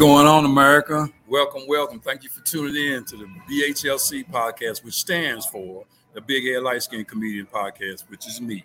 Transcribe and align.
going 0.00 0.26
on, 0.26 0.46
America? 0.46 1.06
Welcome, 1.28 1.64
welcome. 1.68 2.00
Thank 2.00 2.22
you 2.22 2.30
for 2.30 2.40
tuning 2.40 2.74
in 2.74 3.04
to 3.04 3.18
the 3.18 3.26
BHLC 3.46 4.26
podcast, 4.30 4.82
which 4.82 4.94
stands 4.94 5.44
for 5.44 5.84
the 6.14 6.22
Big 6.22 6.42
Head 6.42 6.62
Light 6.62 6.82
Skin 6.82 7.04
Comedian 7.04 7.44
Podcast, 7.44 8.08
which 8.08 8.26
is 8.26 8.40
me. 8.40 8.64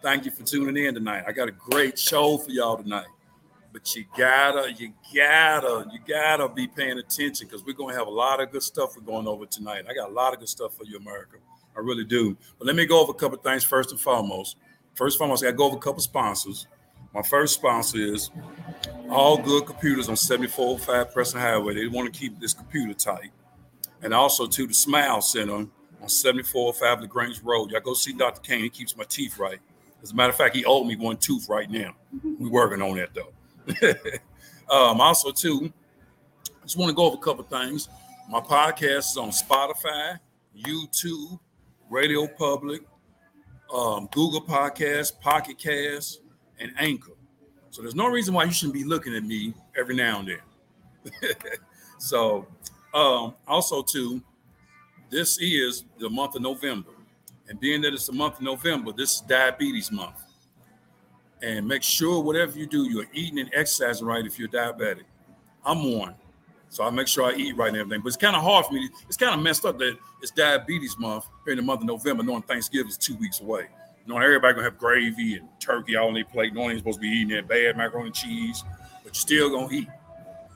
Thank 0.00 0.24
you 0.24 0.30
for 0.30 0.42
tuning 0.42 0.82
in 0.82 0.94
tonight. 0.94 1.24
I 1.28 1.32
got 1.32 1.48
a 1.48 1.52
great 1.52 1.98
show 1.98 2.38
for 2.38 2.50
y'all 2.52 2.78
tonight. 2.78 3.08
But 3.70 3.94
you 3.94 4.06
gotta, 4.16 4.72
you 4.72 4.94
gotta, 5.14 5.90
you 5.92 5.98
gotta 6.08 6.48
be 6.48 6.66
paying 6.66 6.96
attention 6.96 7.46
because 7.46 7.62
we're 7.62 7.74
gonna 7.74 7.94
have 7.94 8.06
a 8.06 8.10
lot 8.10 8.40
of 8.40 8.50
good 8.50 8.62
stuff 8.62 8.96
we're 8.96 9.02
going 9.02 9.28
over 9.28 9.44
tonight. 9.44 9.84
I 9.90 9.92
got 9.92 10.08
a 10.08 10.12
lot 10.14 10.32
of 10.32 10.38
good 10.38 10.48
stuff 10.48 10.74
for 10.74 10.84
you, 10.84 10.96
America. 10.96 11.36
I 11.76 11.80
really 11.80 12.04
do. 12.04 12.34
But 12.58 12.66
let 12.66 12.76
me 12.76 12.86
go 12.86 13.02
over 13.02 13.10
a 13.10 13.14
couple 13.14 13.36
things 13.36 13.62
first 13.62 13.90
and 13.90 14.00
foremost. 14.00 14.56
First 14.94 15.16
and 15.16 15.18
foremost, 15.18 15.42
I 15.42 15.48
gotta 15.48 15.58
go 15.58 15.66
over 15.66 15.76
a 15.76 15.80
couple 15.80 16.00
sponsors. 16.00 16.66
My 17.12 17.22
first 17.22 17.54
sponsor 17.54 17.98
is 17.98 18.30
All 19.08 19.36
Good 19.36 19.66
Computers 19.66 20.08
on 20.08 20.16
7405 20.16 21.12
Preston 21.12 21.40
Highway. 21.40 21.74
They 21.74 21.88
want 21.88 22.12
to 22.12 22.18
keep 22.18 22.38
this 22.38 22.54
computer 22.54 22.94
tight. 22.94 23.30
And 24.02 24.14
also 24.14 24.46
to 24.46 24.66
the 24.66 24.74
Smile 24.74 25.20
Center 25.20 25.54
on 25.54 25.70
7405 26.06 27.00
LaGrange 27.02 27.42
Road. 27.42 27.70
Y'all 27.70 27.80
go 27.80 27.94
see 27.94 28.12
Dr. 28.12 28.40
Kane. 28.40 28.62
He 28.62 28.70
keeps 28.70 28.96
my 28.96 29.04
teeth 29.04 29.38
right. 29.38 29.58
As 30.02 30.12
a 30.12 30.14
matter 30.14 30.30
of 30.30 30.36
fact, 30.36 30.54
he 30.54 30.64
owed 30.64 30.86
me 30.86 30.96
one 30.96 31.16
tooth 31.16 31.48
right 31.48 31.70
now. 31.70 31.94
We're 32.38 32.50
working 32.50 32.80
on 32.80 32.96
that 32.96 33.10
though. 33.12 33.32
um, 34.74 35.00
also, 35.00 35.30
too, 35.30 35.72
I 36.46 36.64
just 36.64 36.76
want 36.76 36.90
to 36.90 36.94
go 36.94 37.06
over 37.06 37.16
a 37.16 37.20
couple 37.20 37.44
things. 37.44 37.88
My 38.30 38.40
podcast 38.40 39.10
is 39.10 39.16
on 39.16 39.30
Spotify, 39.30 40.18
YouTube, 40.56 41.38
Radio 41.90 42.26
Public, 42.28 42.82
um, 43.74 44.08
Google 44.12 44.40
Podcasts, 44.40 45.18
Pocket 45.20 45.58
Cast, 45.58 46.19
and 46.60 46.72
Anchor. 46.78 47.12
So 47.70 47.82
there's 47.82 47.94
no 47.94 48.08
reason 48.08 48.34
why 48.34 48.44
you 48.44 48.52
shouldn't 48.52 48.74
be 48.74 48.84
looking 48.84 49.14
at 49.14 49.24
me 49.24 49.54
every 49.78 49.94
now 49.94 50.20
and 50.20 50.28
then. 50.28 51.34
so 51.98 52.46
um, 52.94 53.34
also 53.46 53.82
too, 53.82 54.22
this 55.08 55.38
is 55.38 55.84
the 55.98 56.10
month 56.10 56.36
of 56.36 56.42
November. 56.42 56.90
And 57.48 57.58
being 57.58 57.80
that 57.82 57.92
it's 57.92 58.06
the 58.06 58.12
month 58.12 58.36
of 58.36 58.42
November, 58.42 58.92
this 58.92 59.16
is 59.16 59.20
diabetes 59.22 59.90
month. 59.90 60.22
And 61.42 61.66
make 61.66 61.82
sure 61.82 62.22
whatever 62.22 62.58
you 62.58 62.66
do, 62.66 62.88
you're 62.88 63.06
eating 63.12 63.40
and 63.40 63.50
exercising 63.54 64.06
right 64.06 64.24
if 64.24 64.38
you're 64.38 64.48
diabetic. 64.48 65.04
I'm 65.64 65.96
one. 65.98 66.14
So 66.68 66.84
I 66.84 66.90
make 66.90 67.08
sure 67.08 67.24
I 67.24 67.34
eat 67.34 67.56
right 67.56 67.68
and 67.68 67.76
everything. 67.76 68.02
But 68.02 68.08
it's 68.08 68.16
kind 68.16 68.36
of 68.36 68.42
hard 68.42 68.66
for 68.66 68.74
me. 68.74 68.88
It's 69.08 69.16
kind 69.16 69.34
of 69.34 69.40
messed 69.40 69.64
up 69.64 69.78
that 69.78 69.96
it's 70.22 70.30
diabetes 70.30 70.96
month 70.98 71.24
here 71.44 71.52
in 71.52 71.56
the 71.56 71.64
month 71.64 71.80
of 71.80 71.86
November, 71.86 72.22
knowing 72.22 72.42
Thanksgiving 72.42 72.88
is 72.88 72.96
two 72.96 73.16
weeks 73.16 73.40
away. 73.40 73.68
Knowing 74.10 74.24
everybody 74.24 74.54
gonna 74.54 74.64
have 74.64 74.76
gravy 74.76 75.36
and 75.36 75.48
turkey 75.60 75.94
all 75.94 76.08
on 76.08 76.14
their 76.14 76.24
plate, 76.24 76.52
knowing 76.52 76.70
you're 76.70 76.78
supposed 76.78 76.96
to 76.98 77.00
be 77.00 77.06
eating 77.06 77.36
that 77.36 77.46
bad 77.46 77.76
macaroni 77.76 78.06
and 78.06 78.14
cheese, 78.14 78.64
but 79.04 79.14
you're 79.14 79.14
still 79.14 79.50
gonna 79.50 79.72
eat. 79.72 79.88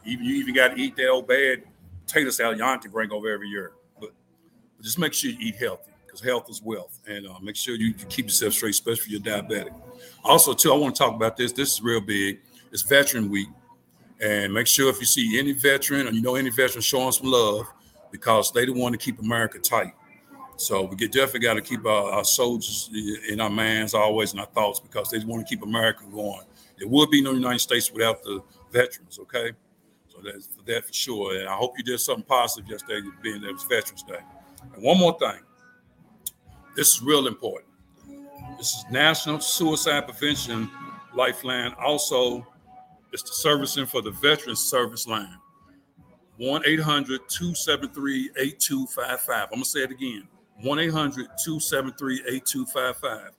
Even 0.04 0.24
you 0.24 0.34
even 0.34 0.54
got 0.56 0.74
to 0.74 0.82
eat 0.82 0.96
that 0.96 1.08
old 1.08 1.28
bad 1.28 1.62
potato 2.04 2.30
salad 2.30 2.60
auntie 2.60 2.88
bring 2.88 3.12
over 3.12 3.32
every 3.32 3.48
year. 3.48 3.70
But, 4.00 4.10
but 4.76 4.82
just 4.82 4.98
make 4.98 5.14
sure 5.14 5.30
you 5.30 5.36
eat 5.40 5.54
healthy 5.54 5.92
because 6.04 6.20
health 6.20 6.50
is 6.50 6.62
wealth, 6.62 6.98
and 7.06 7.28
uh, 7.28 7.38
make 7.40 7.54
sure 7.54 7.76
you, 7.76 7.94
you 7.96 8.04
keep 8.08 8.24
yourself 8.24 8.54
straight, 8.54 8.70
especially 8.70 9.12
you're 9.12 9.20
diabetic. 9.20 9.72
Also, 10.24 10.52
too, 10.52 10.72
I 10.72 10.76
want 10.76 10.96
to 10.96 10.98
talk 10.98 11.14
about 11.14 11.36
this. 11.36 11.52
This 11.52 11.74
is 11.74 11.80
real 11.80 12.00
big. 12.00 12.40
It's 12.72 12.82
Veteran 12.82 13.30
Week. 13.30 13.48
And 14.20 14.52
make 14.52 14.66
sure 14.66 14.90
if 14.90 14.98
you 14.98 15.06
see 15.06 15.38
any 15.38 15.52
veteran 15.52 16.08
or 16.08 16.10
you 16.10 16.22
know 16.22 16.34
any 16.34 16.50
veteran 16.50 16.82
showing 16.82 17.12
some 17.12 17.30
love 17.30 17.72
because 18.10 18.50
they 18.50 18.64
the 18.64 18.72
one 18.72 18.90
to 18.90 18.98
keep 18.98 19.20
America 19.20 19.60
tight. 19.60 19.92
So 20.56 20.84
we 20.84 20.96
definitely 20.96 21.40
got 21.40 21.54
to 21.54 21.62
keep 21.62 21.84
our, 21.84 22.12
our, 22.12 22.24
soldiers 22.24 22.88
in 23.28 23.40
our 23.40 23.50
minds 23.50 23.92
always 23.92 24.32
in 24.32 24.38
our 24.38 24.46
thoughts 24.46 24.78
because 24.78 25.10
they 25.10 25.18
want 25.24 25.46
to 25.46 25.54
keep 25.54 25.64
America 25.64 26.04
going. 26.12 26.42
There 26.78 26.88
would 26.88 27.10
be 27.10 27.20
no 27.22 27.32
United 27.32 27.58
States 27.58 27.90
without 27.90 28.22
the 28.22 28.40
veterans, 28.72 29.18
okay? 29.18 29.52
So 30.08 30.18
that's 30.22 30.46
for 30.46 30.62
that 30.66 30.86
for 30.86 30.92
sure. 30.92 31.38
And 31.38 31.48
I 31.48 31.54
hope 31.54 31.74
you 31.76 31.84
did 31.84 31.98
something 31.98 32.24
positive 32.24 32.70
yesterday 32.70 33.06
being 33.22 33.40
that 33.40 33.48
it 33.48 33.52
was 33.52 33.64
Veterans 33.64 34.04
Day. 34.04 34.20
And 34.74 34.82
one 34.82 34.98
more 34.98 35.18
thing. 35.18 35.40
This 36.76 36.94
is 36.94 37.02
real 37.02 37.26
important. 37.26 37.70
This 38.56 38.74
is 38.74 38.84
National 38.90 39.40
Suicide 39.40 40.06
Prevention 40.06 40.70
Lifeline. 41.14 41.74
Also, 41.84 42.46
it's 43.12 43.22
the 43.22 43.32
servicing 43.32 43.86
for 43.86 44.02
the 44.02 44.10
Veterans 44.12 44.60
Service 44.60 45.06
Line. 45.06 45.36
1 46.36 46.62
800 46.64 47.20
273 47.28 48.30
8255. 48.36 49.42
I'm 49.42 49.48
going 49.50 49.62
to 49.62 49.68
say 49.68 49.80
it 49.80 49.90
again 49.90 50.28
1 50.62 50.78
800 50.78 51.26
273 51.42 52.22
8255. 52.26 53.30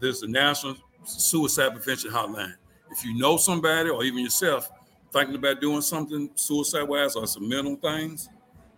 There's 0.00 0.20
the 0.20 0.28
National 0.28 0.76
Suicide 1.04 1.72
Prevention 1.72 2.10
Hotline. 2.10 2.54
If 2.90 3.04
you 3.04 3.18
know 3.18 3.36
somebody 3.36 3.90
or 3.90 4.04
even 4.04 4.20
yourself 4.20 4.70
thinking 5.12 5.34
about 5.34 5.60
doing 5.60 5.80
something 5.80 6.30
suicide 6.34 6.84
wise 6.84 7.16
or 7.16 7.26
some 7.26 7.48
mental 7.48 7.76
things, 7.76 8.28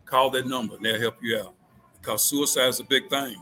call 0.04 0.30
that 0.30 0.46
number 0.46 0.76
and 0.76 0.84
they'll 0.84 1.00
help 1.00 1.16
you 1.22 1.38
out 1.38 1.54
because 2.00 2.22
suicide 2.22 2.68
is 2.68 2.80
a 2.80 2.84
big 2.84 3.08
thing. 3.10 3.36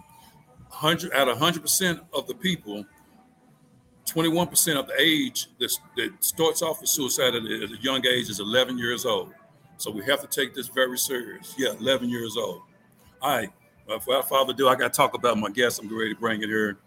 100 0.68 1.12
out 1.12 1.28
of 1.28 1.38
100% 1.38 2.00
of 2.12 2.26
the 2.26 2.34
people 2.34 2.84
21% 4.06 4.78
of 4.78 4.86
the 4.86 4.94
age 4.98 5.48
that, 5.58 5.72
that 5.96 6.12
starts 6.22 6.62
off 6.62 6.80
with 6.80 6.90
suicide 6.90 7.34
at 7.34 7.42
a, 7.42 7.64
at 7.64 7.70
a 7.70 7.76
young 7.80 8.04
age 8.06 8.28
is 8.28 8.40
11 8.40 8.78
years 8.78 9.06
old. 9.06 9.32
So 9.78 9.90
we 9.90 10.04
have 10.04 10.20
to 10.20 10.26
take 10.26 10.54
this 10.54 10.68
very 10.68 10.98
serious. 10.98 11.54
Yeah, 11.56 11.72
11 11.80 12.08
years 12.08 12.36
old. 12.36 12.62
All 13.22 13.36
right. 13.36 13.50
Well, 13.86 14.00
without 14.06 14.28
further 14.28 14.52
ado, 14.52 14.68
I 14.68 14.76
got 14.76 14.92
to 14.92 14.96
talk 14.96 15.14
about 15.14 15.38
my 15.38 15.50
guest. 15.50 15.80
I'm 15.80 15.94
ready 15.96 16.14
to 16.14 16.20
bring 16.20 16.42
it 16.42 16.48
here. 16.48 16.78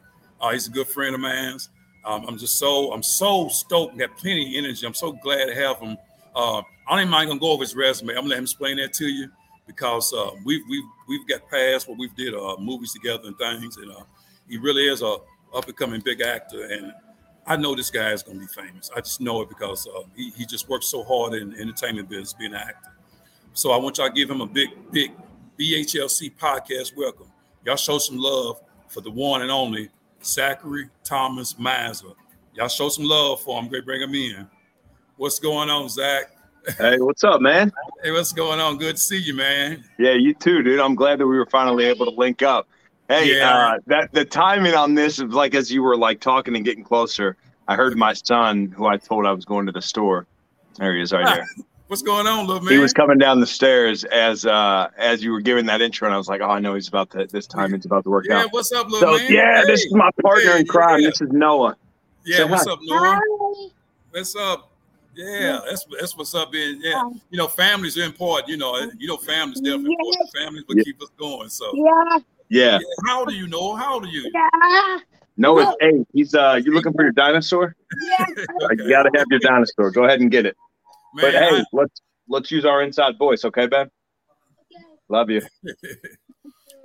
Uh, 0.41 0.51
he's 0.51 0.67
a 0.67 0.71
good 0.71 0.87
friend 0.87 1.15
of 1.15 1.21
mine. 1.21 1.57
Um, 2.05 2.25
I'm 2.27 2.37
just 2.37 2.57
so 2.57 2.93
I'm 2.93 3.03
so 3.03 3.49
stoked 3.49 3.97
got 3.97 4.17
plenty 4.17 4.57
of 4.57 4.63
energy. 4.63 4.85
I'm 4.85 4.93
so 4.93 5.11
glad 5.11 5.45
to 5.45 5.55
have 5.55 5.79
him. 5.79 5.97
Uh, 6.35 6.59
I 6.59 6.91
don't 6.91 6.99
even 6.99 7.09
mind 7.09 7.27
gonna 7.27 7.39
go 7.39 7.51
over 7.51 7.63
his 7.63 7.75
resume. 7.75 8.11
I'm 8.11 8.17
gonna 8.17 8.29
let 8.29 8.37
him 8.37 8.43
explain 8.43 8.77
that 8.77 8.93
to 8.93 9.07
you 9.07 9.29
because 9.65 10.13
uh, 10.13 10.31
we've 10.45 10.61
we've 10.69 10.83
we've 11.07 11.27
got 11.27 11.49
past 11.49 11.87
where 11.87 11.97
we've 11.97 12.15
did 12.15 12.33
uh, 12.33 12.55
movies 12.59 12.93
together 12.93 13.27
and 13.27 13.37
things, 13.37 13.77
and 13.77 13.91
uh, 13.91 14.03
he 14.47 14.57
really 14.57 14.87
is 14.87 15.01
a 15.01 15.17
up 15.53 15.67
and 15.67 15.75
coming 15.75 16.01
big 16.01 16.21
actor. 16.21 16.63
And 16.65 16.93
I 17.45 17.57
know 17.57 17.75
this 17.75 17.89
guy 17.89 18.11
is 18.11 18.23
to 18.23 18.31
be 18.31 18.47
famous. 18.47 18.89
I 18.95 19.01
just 19.01 19.19
know 19.19 19.41
it 19.41 19.49
because 19.49 19.87
uh, 19.87 20.03
he, 20.15 20.31
he 20.31 20.45
just 20.45 20.69
works 20.69 20.87
so 20.87 21.03
hard 21.03 21.33
in 21.33 21.51
the 21.51 21.59
entertainment 21.59 22.09
business, 22.09 22.33
being 22.33 22.53
an 22.53 22.59
actor. 22.59 22.91
So 23.53 23.71
I 23.71 23.77
want 23.77 23.97
y'all 23.97 24.07
to 24.07 24.13
give 24.13 24.29
him 24.29 24.41
a 24.41 24.45
big, 24.45 24.69
big 24.91 25.11
BHLC 25.59 26.31
podcast 26.35 26.95
welcome. 26.95 27.25
Y'all 27.65 27.77
show 27.77 27.97
some 27.97 28.17
love 28.17 28.61
for 28.89 29.01
the 29.01 29.09
one 29.09 29.41
and 29.41 29.49
only 29.49 29.89
Zachary 30.23 30.87
Thomas 31.03 31.53
Mazza. 31.53 32.13
Y'all 32.53 32.67
show 32.67 32.89
some 32.89 33.05
love 33.05 33.41
for 33.41 33.59
him. 33.59 33.67
Great, 33.67 33.83
bring 33.83 34.01
him 34.01 34.13
in. 34.13 34.47
What's 35.15 35.39
going 35.39 35.69
on, 35.69 35.89
Zach? 35.89 36.31
Hey, 36.77 36.99
what's 36.99 37.23
up, 37.23 37.41
man? 37.41 37.71
Hey, 38.03 38.11
what's 38.11 38.31
going 38.31 38.59
on? 38.59 38.77
Good 38.77 38.97
to 38.97 39.01
see 39.01 39.17
you, 39.17 39.33
man. 39.33 39.83
Yeah, 39.97 40.13
you 40.13 40.35
too, 40.35 40.61
dude. 40.61 40.79
I'm 40.79 40.93
glad 40.93 41.17
that 41.19 41.25
we 41.25 41.35
were 41.35 41.47
finally 41.47 41.85
able 41.85 42.05
to 42.05 42.11
link 42.11 42.43
up. 42.43 42.67
Hey, 43.09 43.35
yeah. 43.35 43.49
uh, 43.49 43.77
that 43.87 44.11
the 44.13 44.23
timing 44.23 44.75
on 44.75 44.93
this 44.93 45.17
is 45.17 45.33
like 45.33 45.55
as 45.55 45.71
you 45.71 45.81
were 45.81 45.97
like 45.97 46.19
talking 46.19 46.55
and 46.55 46.63
getting 46.63 46.83
closer. 46.83 47.35
I 47.67 47.75
heard 47.75 47.97
my 47.97 48.13
son, 48.13 48.71
who 48.77 48.85
I 48.85 48.97
told 48.97 49.25
I 49.25 49.31
was 49.31 49.43
going 49.43 49.65
to 49.65 49.71
the 49.71 49.81
store. 49.81 50.27
There 50.75 50.95
he 50.95 51.01
is, 51.01 51.11
right 51.11 51.25
there. 51.57 51.65
What's 51.87 52.01
going 52.01 52.27
on, 52.27 52.47
little 52.47 52.61
man? 52.61 52.73
He 52.73 52.79
was 52.79 52.91
coming 52.91 53.17
down 53.17 53.39
the 53.39 53.47
stairs 53.47 54.03
as 54.05 54.45
uh 54.45 54.89
as 54.97 55.23
you 55.23 55.31
were 55.31 55.39
giving 55.39 55.65
that 55.67 55.81
intro, 55.81 56.05
and 56.05 56.13
I 56.13 56.17
was 56.17 56.27
like, 56.27 56.41
"Oh, 56.41 56.49
I 56.49 56.59
know 56.59 56.75
he's 56.75 56.89
about 56.89 57.09
to. 57.11 57.27
This 57.27 57.47
time 57.47 57.73
it's 57.73 57.85
about 57.85 58.03
to 58.03 58.09
work 58.09 58.25
yeah, 58.27 58.41
out." 58.41 58.51
what's 58.51 58.71
up, 58.73 58.89
little 58.89 59.17
so, 59.17 59.23
man? 59.23 59.31
Yeah, 59.31 59.61
hey. 59.61 59.67
this 59.67 59.85
is 59.85 59.93
my 59.93 60.09
partner 60.21 60.51
hey, 60.53 60.59
in 60.59 60.67
crime. 60.67 60.99
Yeah. 60.99 61.09
This 61.09 61.21
is 61.21 61.29
Noah. 61.31 61.77
Yeah, 62.25 62.37
Say 62.37 62.43
what's 62.43 62.65
hi. 62.65 62.73
up, 62.73 62.79
Noah? 62.81 63.21
What's 64.11 64.35
up? 64.35 64.71
Yeah, 65.15 65.61
that's 65.65 65.85
that's 65.97 66.17
what's 66.17 66.35
up. 66.35 66.53
In 66.53 66.81
yeah, 66.83 67.09
you 67.29 67.37
know, 67.37 67.47
families 67.47 67.97
are 67.97 68.03
important. 68.03 68.49
You 68.49 68.57
know, 68.57 68.77
you 68.97 69.07
know, 69.07 69.17
families 69.17 69.61
definitely 69.61 69.95
important. 69.97 70.29
Families 70.37 70.63
will 70.67 70.77
Yeah. 70.77 70.83
keep 70.83 71.01
us 71.01 71.09
going. 71.17 71.49
So, 71.49 71.71
Yeah, 71.73 72.19
Yeah, 72.49 72.79
how 73.07 73.23
do 73.23 73.33
you, 73.33 73.47
know? 73.47 73.75
How 73.75 73.99
do 73.99 74.07
are 74.07 74.09
you? 74.09 74.29
yeah, 74.33 74.99
Noah's 75.37 75.73
eight. 75.81 76.05
He's 76.13 76.35
uh, 76.35 76.59
you 76.63 76.73
looking 76.73 76.93
for 76.93 77.03
your 77.03 77.13
dinosaur? 77.13 77.75
yeah. 78.03 78.25
Uh, 78.61 78.67
You 78.71 78.89
got 78.89 79.03
to 79.03 79.11
have 79.17 79.25
your 79.31 79.39
dinosaur. 79.39 79.89
Go 79.89 80.03
ahead 80.03 80.19
and 80.19 80.29
get 80.29 80.45
it. 80.45 80.55
Man, 81.13 81.25
But 81.25 81.33
hey, 81.33 81.57
I- 81.59 81.63
let's 81.73 82.01
let's 82.27 82.51
use 82.51 82.65
our 82.65 82.83
inside 82.83 83.17
voice, 83.17 83.45
okay, 83.45 83.67
Ben? 83.67 83.89
Love 85.09 85.29
you. 85.29 85.41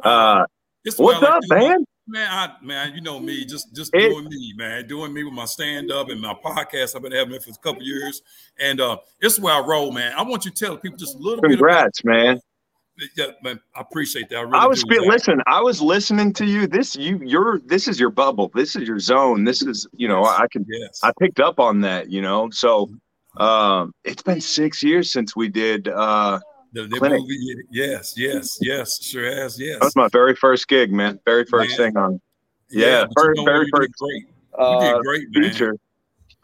Uh, 0.03 0.45
This 0.85 0.95
is 0.95 1.01
what 1.01 1.17
I 1.17 1.31
what's 1.31 1.51
up, 1.51 1.59
man? 1.59 1.85
Man, 2.09 2.29
I, 2.29 2.53
man, 2.65 2.93
you 2.95 3.01
know 3.01 3.21
me, 3.21 3.45
just 3.45 3.73
just 3.75 3.95
It- 3.95 4.09
doing 4.11 4.25
me, 4.29 4.53
man, 4.57 4.87
doing 4.89 5.13
me 5.13 5.23
with 5.23 5.33
my 5.33 5.45
stand 5.45 5.93
up 5.93 6.09
and 6.09 6.21
my 6.21 6.35
podcast. 6.45 6.97
I've 6.97 7.03
been 7.03 7.13
having 7.13 7.35
it 7.35 7.45
for 7.45 7.51
a 7.51 7.55
couple 7.63 7.83
years, 7.85 8.21
and 8.59 8.81
uh, 8.81 8.97
is 9.21 9.39
where 9.39 9.55
I 9.55 9.61
roll, 9.61 9.93
man. 9.93 10.13
I 10.17 10.23
want 10.23 10.45
you 10.45 10.51
to 10.51 10.65
tell 10.65 10.77
people 10.77 10.99
just 10.99 11.15
a 11.15 11.19
little 11.19 11.41
Congrats, 11.43 12.05
man. 12.05 12.35
bit. 12.97 13.11
About, 13.17 13.29
yeah, 13.29 13.35
man, 13.43 13.61
I 13.77 13.81
appreciate 13.81 14.29
that. 14.31 14.37
I, 14.39 14.41
really 14.41 14.59
I 14.59 14.67
was 14.67 14.81
Zach. 14.81 14.89
listen. 15.07 15.41
I 15.47 15.61
was 15.61 15.81
listening 15.81 16.33
to 16.35 16.45
you. 16.45 16.67
This 16.67 16.97
you 16.97 17.21
you're 17.25 17.61
this 17.61 17.87
is 17.87 18.01
your 18.01 18.11
bubble. 18.11 18.51
This 18.55 18.75
is 18.75 18.87
your 18.89 18.99
zone. 18.99 19.45
This 19.45 19.63
is 19.63 19.87
you 19.95 20.09
know 20.09 20.25
I 20.25 20.47
can 20.51 20.67
Yes, 20.69 20.99
I 21.05 21.13
picked 21.21 21.39
up 21.39 21.61
on 21.61 21.81
that. 21.83 22.11
You 22.11 22.21
know 22.23 22.51
so 22.51 22.91
Um, 23.37 23.95
it's 24.05 24.23
been 24.23 24.41
six 24.41 24.83
years 24.83 25.13
since 25.13 25.35
we 25.35 25.49
did 25.49 25.89
uh, 25.89 26.39
The, 26.73 26.83
the 26.87 26.99
Clinic. 26.99 27.21
movie, 27.21 27.57
yes, 27.71 28.15
yes, 28.17 28.59
yes, 28.61 29.03
sure 29.03 29.25
has, 29.25 29.59
yes. 29.59 29.79
that 29.79 29.85
was 29.85 29.97
my 29.97 30.09
very 30.13 30.35
first 30.37 30.69
gig, 30.69 30.93
man. 30.93 31.19
Very 31.25 31.45
first 31.47 31.79
Man. 31.79 31.93
thing 31.93 31.97
on 31.97 32.21
yeah, 32.71 33.05
but 33.15 33.23
very- 33.23 33.35
you 33.37 33.45
know 33.45 33.53
very? 33.53 33.69
First, 33.75 33.93
great. 33.99 34.23
You 34.59 34.65
uh, 34.65 34.93
did 34.95 35.03
great, 35.03 35.27
man. 35.33 35.51
feature. 35.51 35.77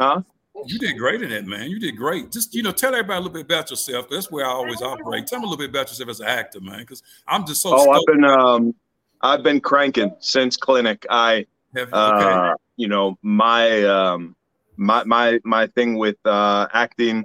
Huh? 0.01 0.23
You 0.67 0.79
did 0.79 0.99
great 0.99 1.23
in 1.23 1.31
that, 1.31 1.47
man. 1.47 1.71
You 1.71 1.79
did 1.79 1.97
great. 1.97 2.33
Just 2.33 2.55
you 2.55 2.63
know, 2.63 2.73
tell 2.73 2.93
everybody 2.95 3.17
a 3.19 3.21
little 3.21 3.33
bit 3.33 3.45
about 3.45 3.71
yourself. 3.71 4.09
That's 4.11 4.31
where 4.31 4.45
I 4.45 4.49
always 4.49 4.83
operate. 4.83 5.27
Tell 5.27 5.39
me 5.39 5.45
a 5.45 5.49
little 5.49 5.59
bit 5.59 5.71
about 5.71 5.89
yourself 5.89 6.09
as 6.11 6.21
an 6.21 6.27
actor, 6.27 6.61
man. 6.61 6.81
Because 6.81 7.03
I'm 7.29 7.47
just 7.47 7.63
so. 7.63 7.71
Oh, 7.73 7.91
I've 7.91 8.05
been 8.07 8.25
um, 8.25 8.75
I've 9.23 9.43
been 9.43 9.61
cranking 9.61 10.15
since 10.21 10.57
clinic. 10.57 11.07
I 11.11 11.47
Have- 11.77 11.93
uh, 11.93 12.55
you 12.77 12.89
know 12.89 13.17
my 13.23 13.85
um 13.85 14.35
my 14.79 15.05
my 15.05 15.41
my 15.45 15.67
thing 15.67 15.99
with 15.99 16.17
uh 16.25 16.67
acting 16.73 17.25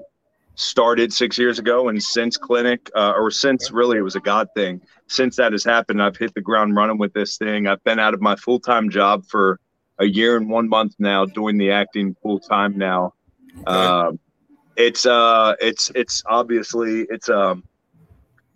started 0.56 1.14
six 1.14 1.38
years 1.38 1.58
ago 1.58 1.88
and 1.88 2.02
since 2.02 2.38
clinic 2.38 2.90
uh, 2.96 3.14
or 3.16 3.32
since 3.32 3.72
really 3.72 3.98
it 3.98 4.02
was 4.02 4.16
a 4.16 4.20
god 4.20 4.48
thing. 4.56 4.82
Since 5.08 5.36
that 5.38 5.52
has 5.52 5.64
happened 5.64 6.02
i've 6.02 6.18
hit 6.18 6.34
the 6.34 6.42
ground 6.42 6.76
running 6.76 6.98
with 6.98 7.14
this 7.14 7.38
thing. 7.38 7.68
I've 7.68 7.84
been 7.84 8.00
out 8.00 8.14
of 8.14 8.22
my 8.22 8.36
full-time 8.36 8.90
job 8.90 9.26
for 9.26 9.60
a 10.00 10.06
year 10.06 10.36
and 10.38 10.50
one 10.50 10.68
month 10.68 10.96
now 11.00 11.26
doing 11.26 11.58
the 11.58 11.72
acting 11.72 12.16
full-time 12.22 12.78
now. 12.78 13.14
Okay. 13.68 13.72
um 13.72 14.20
it's 14.76 15.06
uh 15.06 15.56
it's 15.62 15.92
it's 15.96 16.24
obviously 16.26 17.06
it's 17.10 17.30
um 17.30 17.64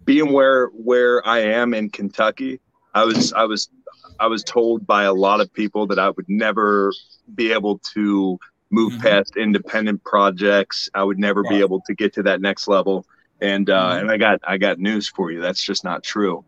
being 0.05 0.33
where 0.33 0.67
where 0.67 1.25
i 1.27 1.39
am 1.39 1.73
in 1.73 1.89
kentucky 1.89 2.59
i 2.95 3.03
was 3.05 3.33
i 3.33 3.43
was 3.43 3.69
i 4.19 4.25
was 4.25 4.43
told 4.43 4.87
by 4.87 5.03
a 5.03 5.13
lot 5.13 5.39
of 5.41 5.53
people 5.53 5.85
that 5.85 5.99
i 5.99 6.09
would 6.09 6.27
never 6.27 6.91
be 7.35 7.51
able 7.51 7.79
to 7.93 8.39
move 8.69 8.93
Mhm. 8.93 9.01
past 9.01 9.37
independent 9.37 10.03
projects. 10.03 10.89
I 10.93 11.03
would 11.03 11.19
never 11.19 11.43
be 11.43 11.59
able 11.59 11.81
to 11.81 11.93
get 11.93 12.13
to 12.15 12.23
that 12.23 12.41
next 12.41 12.67
level. 12.67 13.05
And 13.41 13.69
uh 13.69 13.91
Mhm. 13.91 13.99
and 14.01 14.11
i 14.11 14.17
got 14.17 14.39
i 14.47 14.57
got 14.57 14.79
news 14.79 15.07
for 15.07 15.31
you. 15.31 15.41
That's 15.41 15.63
just 15.63 15.83
not 15.83 16.03
true. 16.03 16.43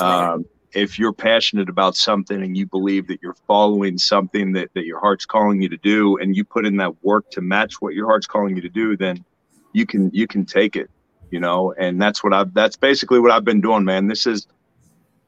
Right. 0.00 0.32
um, 0.32 0.44
if 0.72 0.98
you're 0.98 1.12
passionate 1.12 1.68
about 1.68 1.94
something 1.94 2.42
and 2.42 2.56
you 2.56 2.66
believe 2.66 3.06
that 3.06 3.20
you're 3.22 3.36
following 3.46 3.96
something 3.96 4.52
that, 4.54 4.70
that 4.74 4.84
your 4.86 4.98
heart's 4.98 5.24
calling 5.24 5.60
you 5.62 5.68
to 5.68 5.76
do 5.76 6.16
and 6.18 6.34
you 6.34 6.44
put 6.44 6.66
in 6.66 6.76
that 6.78 7.04
work 7.04 7.30
to 7.30 7.40
match 7.40 7.74
what 7.80 7.94
your 7.94 8.06
heart's 8.06 8.26
calling 8.26 8.56
you 8.56 8.62
to 8.62 8.68
do 8.68 8.96
then 8.96 9.24
you 9.72 9.86
can 9.86 10.10
you 10.12 10.26
can 10.26 10.44
take 10.44 10.74
it 10.76 10.90
you 11.30 11.40
know? 11.40 11.72
And 11.78 12.00
that's 12.00 12.22
what 12.24 12.32
i've 12.32 12.52
that's 12.54 12.76
basically 12.76 13.18
what 13.20 13.30
i've 13.30 13.44
been 13.44 13.60
doing 13.60 13.84
man. 13.84 14.06
This 14.08 14.26
is 14.26 14.46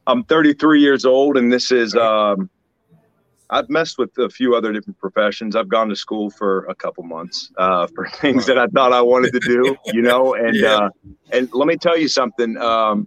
i'm 0.07 0.25
33 0.25 0.81
years 0.81 1.05
old 1.05 1.37
and 1.37 1.53
this 1.53 1.71
is 1.73 1.95
um 1.95 2.49
i've 3.51 3.69
messed 3.69 3.99
with 3.99 4.11
a 4.19 4.29
few 4.29 4.55
other 4.55 4.73
different 4.73 4.99
professions. 4.99 5.55
I've 5.57 5.69
gone 5.69 5.89
to 5.89 5.97
school 5.97 6.31
for 6.31 6.65
a 6.67 6.75
couple 6.75 7.05
months 7.05 7.51
uh, 7.57 7.87
for 7.95 8.09
things 8.21 8.47
that 8.47 8.59
i 8.59 8.67
thought 8.69 8.93
i 8.93 9.01
wanted 9.03 9.33
to 9.33 9.41
do 9.41 9.77
you 9.93 10.03
know 10.03 10.35
and 10.35 10.57
Yeah. 10.57 10.75
uh 10.75 10.89
and 11.33 11.49
let 11.53 11.67
me 11.67 11.77
tell 11.77 11.97
you 11.97 12.09
something 12.09 12.57
um 12.59 13.07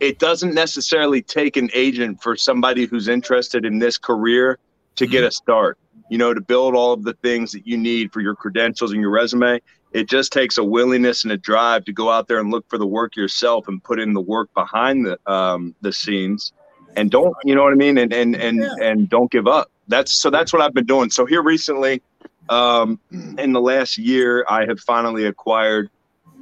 it 0.00 0.18
doesn't 0.18 0.54
necessarily 0.54 1.20
take 1.20 1.56
an 1.56 1.68
agent 1.74 2.22
for 2.22 2.34
somebody 2.36 2.86
who's 2.86 3.06
interested 3.08 3.64
in 3.64 3.78
this 3.78 3.98
career 3.98 4.58
to 4.96 5.06
get 5.06 5.24
a 5.24 5.30
start 5.30 5.78
you 6.10 6.18
know 6.18 6.34
to 6.34 6.40
build 6.40 6.74
all 6.74 6.92
of 6.92 7.04
the 7.04 7.14
things 7.22 7.52
that 7.52 7.66
you 7.66 7.76
need 7.76 8.12
for 8.12 8.20
your 8.20 8.34
credentials 8.34 8.92
and 8.92 9.00
your 9.00 9.10
resume. 9.10 9.60
It 9.92 10.08
just 10.08 10.32
takes 10.32 10.56
a 10.58 10.62
willingness 10.64 11.24
and 11.24 11.32
a 11.32 11.36
drive 11.36 11.84
to 11.86 11.92
go 11.92 12.10
out 12.10 12.28
there 12.28 12.38
and 12.38 12.50
look 12.50 12.64
for 12.68 12.78
the 12.78 12.86
work 12.86 13.16
yourself 13.16 13.66
and 13.66 13.82
put 13.82 13.98
in 13.98 14.12
the 14.12 14.20
work 14.20 14.48
behind 14.54 15.04
the 15.06 15.18
um, 15.32 15.74
the 15.80 15.92
scenes. 15.92 16.52
And 16.96 17.10
don't 17.10 17.34
you 17.44 17.54
know 17.54 17.62
what 17.62 17.72
i 17.72 17.76
mean? 17.76 17.96
And 17.98 18.12
and 18.12 18.34
and, 18.36 18.60
and 18.80 19.08
don't 19.08 19.30
give 19.30 19.46
up 19.46 19.70
that's 19.90 20.12
so 20.12 20.30
that's 20.30 20.52
what 20.52 20.62
i've 20.62 20.74
been 20.74 20.86
doing 20.86 21.10
so 21.10 21.26
here 21.26 21.42
recently 21.42 22.02
um, 22.48 22.98
in 23.38 23.52
the 23.52 23.60
last 23.60 23.98
year 23.98 24.44
i 24.48 24.64
have 24.64 24.80
finally 24.80 25.26
acquired 25.26 25.90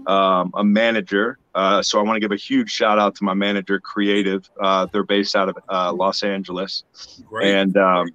um, 0.07 0.53
a 0.55 0.65
manager 0.65 1.39
uh, 1.55 1.83
so 1.83 1.99
i 1.99 2.03
want 2.03 2.17
to 2.17 2.21
give 2.21 2.33
a 2.33 2.37
huge 2.37 2.71
shout 2.71 2.99
out 2.99 3.15
to 3.15 3.25
my 3.25 3.35
manager 3.35 3.81
creative 3.81 4.49
uh, 4.61 4.87
they're 4.93 5.03
based 5.03 5.35
out 5.35 5.49
of 5.49 5.59
uh, 5.69 5.93
los 5.93 6.23
angeles 6.23 6.85
Great. 7.29 7.55
and 7.55 7.77
um, 7.77 8.09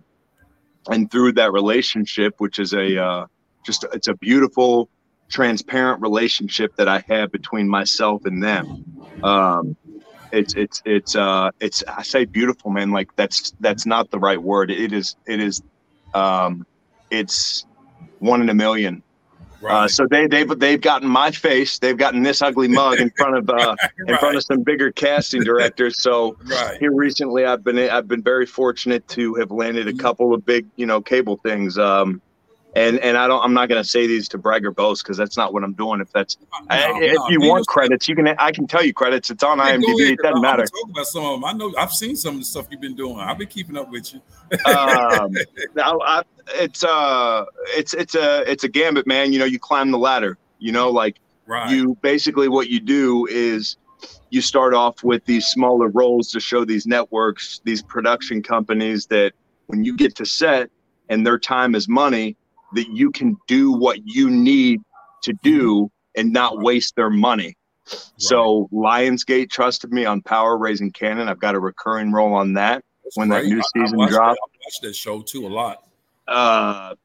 and 0.89 1.09
through 1.12 1.33
that 1.33 1.51
relationship, 1.51 2.36
which 2.39 2.59
is 2.59 2.74
a 2.74 3.01
uh, 3.01 3.25
just 3.65 3.86
it's 3.94 4.07
a 4.07 4.15
beautiful, 4.15 4.89
transparent 5.29 6.01
relationship 6.01 6.75
that 6.75 6.88
I 6.88 7.03
have 7.07 7.31
between 7.31 7.68
myself 7.68 8.25
and 8.25 8.44
them. 8.44 8.86
Um, 9.24 9.75
it's 10.33 10.53
it's 10.56 10.81
it's 10.85 11.15
uh 11.15 11.51
it's 11.59 11.83
I 11.88 12.03
say 12.03 12.25
beautiful, 12.25 12.71
man. 12.71 12.91
Like 12.91 13.15
that's 13.15 13.53
that's 13.59 13.85
not 13.85 14.09
the 14.12 14.19
right 14.19 14.41
word. 14.41 14.71
It 14.71 14.91
is 14.91 15.15
it 15.25 15.39
is 15.39 15.62
um, 16.13 16.65
it's 17.09 17.65
one 18.19 18.41
in 18.41 18.50
a 18.50 18.53
million. 18.53 19.03
Uh, 19.63 19.68
right. 19.68 19.89
so 19.89 20.06
they 20.09 20.27
they've 20.27 20.59
they've 20.59 20.81
gotten 20.81 21.07
my 21.07 21.31
face, 21.31 21.80
they've 21.80 21.97
gotten 21.97 22.21
this 22.21 22.41
ugly 22.41 22.68
mug 22.68 23.00
in 23.00 23.09
front 23.12 23.38
of 23.38 23.50
uh, 23.50 23.75
in 24.07 24.18
front 24.18 24.35
of 24.35 24.44
some 24.44 24.62
bigger 24.62 24.91
casting 24.91 25.41
directors. 25.44 26.01
So 26.01 26.36
right. 26.44 26.77
here 26.79 26.91
recently 26.91 27.45
i've 27.45 27.63
been 27.63 27.77
i've 27.77 28.07
been 28.07 28.21
very 28.21 28.45
fortunate 28.45 29.07
to 29.09 29.36
have 29.36 29.51
landed 29.51 29.88
a 29.88 29.94
couple 29.94 30.33
of 30.33 30.45
big 30.45 30.65
you 30.75 30.86
know 30.86 31.00
cable 31.00 31.38
things 31.38 31.77
um 31.77 32.21
and 32.75 32.99
and 32.99 33.17
i 33.17 33.27
don't 33.27 33.43
i'm 33.43 33.53
not 33.53 33.69
going 33.69 33.81
to 33.81 33.87
say 33.87 34.07
these 34.07 34.27
to 34.27 34.37
brag 34.37 34.65
or 34.65 34.71
boast 34.71 35.03
because 35.03 35.17
that's 35.17 35.37
not 35.37 35.53
what 35.53 35.63
i'm 35.63 35.73
doing 35.73 36.01
if 36.01 36.11
that's 36.11 36.37
I- 36.69 36.91
No, 36.91 37.01
if 37.01 37.21
you 37.29 37.41
want 37.41 37.67
credits 37.67 38.07
you 38.07 38.15
can 38.15 38.27
i 38.39 38.51
can 38.51 38.67
tell 38.67 38.83
you 38.83 38.93
credits 38.93 39.29
it's 39.29 39.43
on 39.43 39.59
imdb 39.59 39.83
ahead, 39.83 40.13
it 40.13 40.19
doesn't 40.21 40.41
matter 40.41 40.65
Talk 40.65 40.89
about 40.89 41.05
some 41.07 41.23
of 41.25 41.31
them. 41.33 41.45
I 41.45 41.53
know 41.53 41.73
I've 41.77 41.91
seen 41.91 42.15
some 42.15 42.35
of 42.35 42.39
the 42.41 42.45
stuff 42.45 42.67
you've 42.71 42.81
been 42.81 42.95
doing. 42.95 43.19
I've 43.19 43.37
been 43.37 43.47
keeping 43.47 43.77
up 43.77 43.89
with 43.91 44.13
you. 44.13 44.21
um 44.71 45.33
now 45.75 45.99
I, 46.01 46.23
it's 46.55 46.83
uh 46.83 47.45
it's 47.67 47.93
it's 47.93 48.15
a 48.15 48.49
it's 48.49 48.63
a 48.63 48.69
gambit 48.69 49.05
man 49.07 49.31
you 49.33 49.39
know 49.39 49.45
you 49.45 49.59
climb 49.59 49.91
the 49.91 49.97
ladder 49.97 50.37
you 50.59 50.71
know 50.71 50.89
like 50.89 51.17
Right. 51.45 51.69
you 51.71 51.97
basically 52.01 52.47
what 52.47 52.69
you 52.69 52.79
do 52.79 53.27
is 53.29 53.75
you 54.29 54.39
start 54.39 54.73
off 54.73 55.03
with 55.03 55.25
these 55.25 55.45
smaller 55.47 55.89
roles 55.89 56.29
to 56.31 56.39
show 56.39 56.63
these 56.63 56.87
networks 56.87 57.59
these 57.65 57.83
production 57.83 58.41
companies 58.41 59.05
that 59.07 59.33
when 59.67 59.83
you 59.83 59.95
get 59.97 60.15
to 60.15 60.25
set 60.25 60.69
and 61.09 61.27
their 61.27 61.37
time 61.37 61.75
is 61.75 61.89
money 61.89 62.37
that 62.73 62.89
you 62.89 63.11
can 63.11 63.37
do 63.47 63.71
what 63.71 63.99
you 64.03 64.29
need 64.29 64.81
to 65.23 65.33
do 65.43 65.89
and 66.15 66.31
not 66.33 66.59
waste 66.61 66.95
their 66.95 67.09
money. 67.09 67.55
So 68.17 68.69
lionsgate 68.71 69.50
trusted 69.50 69.91
me 69.91 70.05
on 70.05 70.21
power 70.21 70.57
raising 70.57 70.91
Kanan. 70.91 71.27
I've 71.27 71.39
got 71.39 71.55
a 71.55 71.59
recurring 71.59 72.12
role 72.12 72.33
on 72.33 72.53
that 72.53 72.83
That's 73.03 73.17
when 73.17 73.29
that 73.29 73.41
great. 73.41 73.50
new 73.53 73.57
I- 73.57 73.59
I 73.59 73.83
season 73.83 73.98
watched 73.98 74.12
dropped. 74.13 74.36
That, 74.36 74.50
I 74.50 74.57
watched 74.65 74.81
that 74.83 74.95
show 74.95 75.21
too 75.21 75.45
a 75.45 75.50
lot. 75.50 75.83
uh 76.27 76.95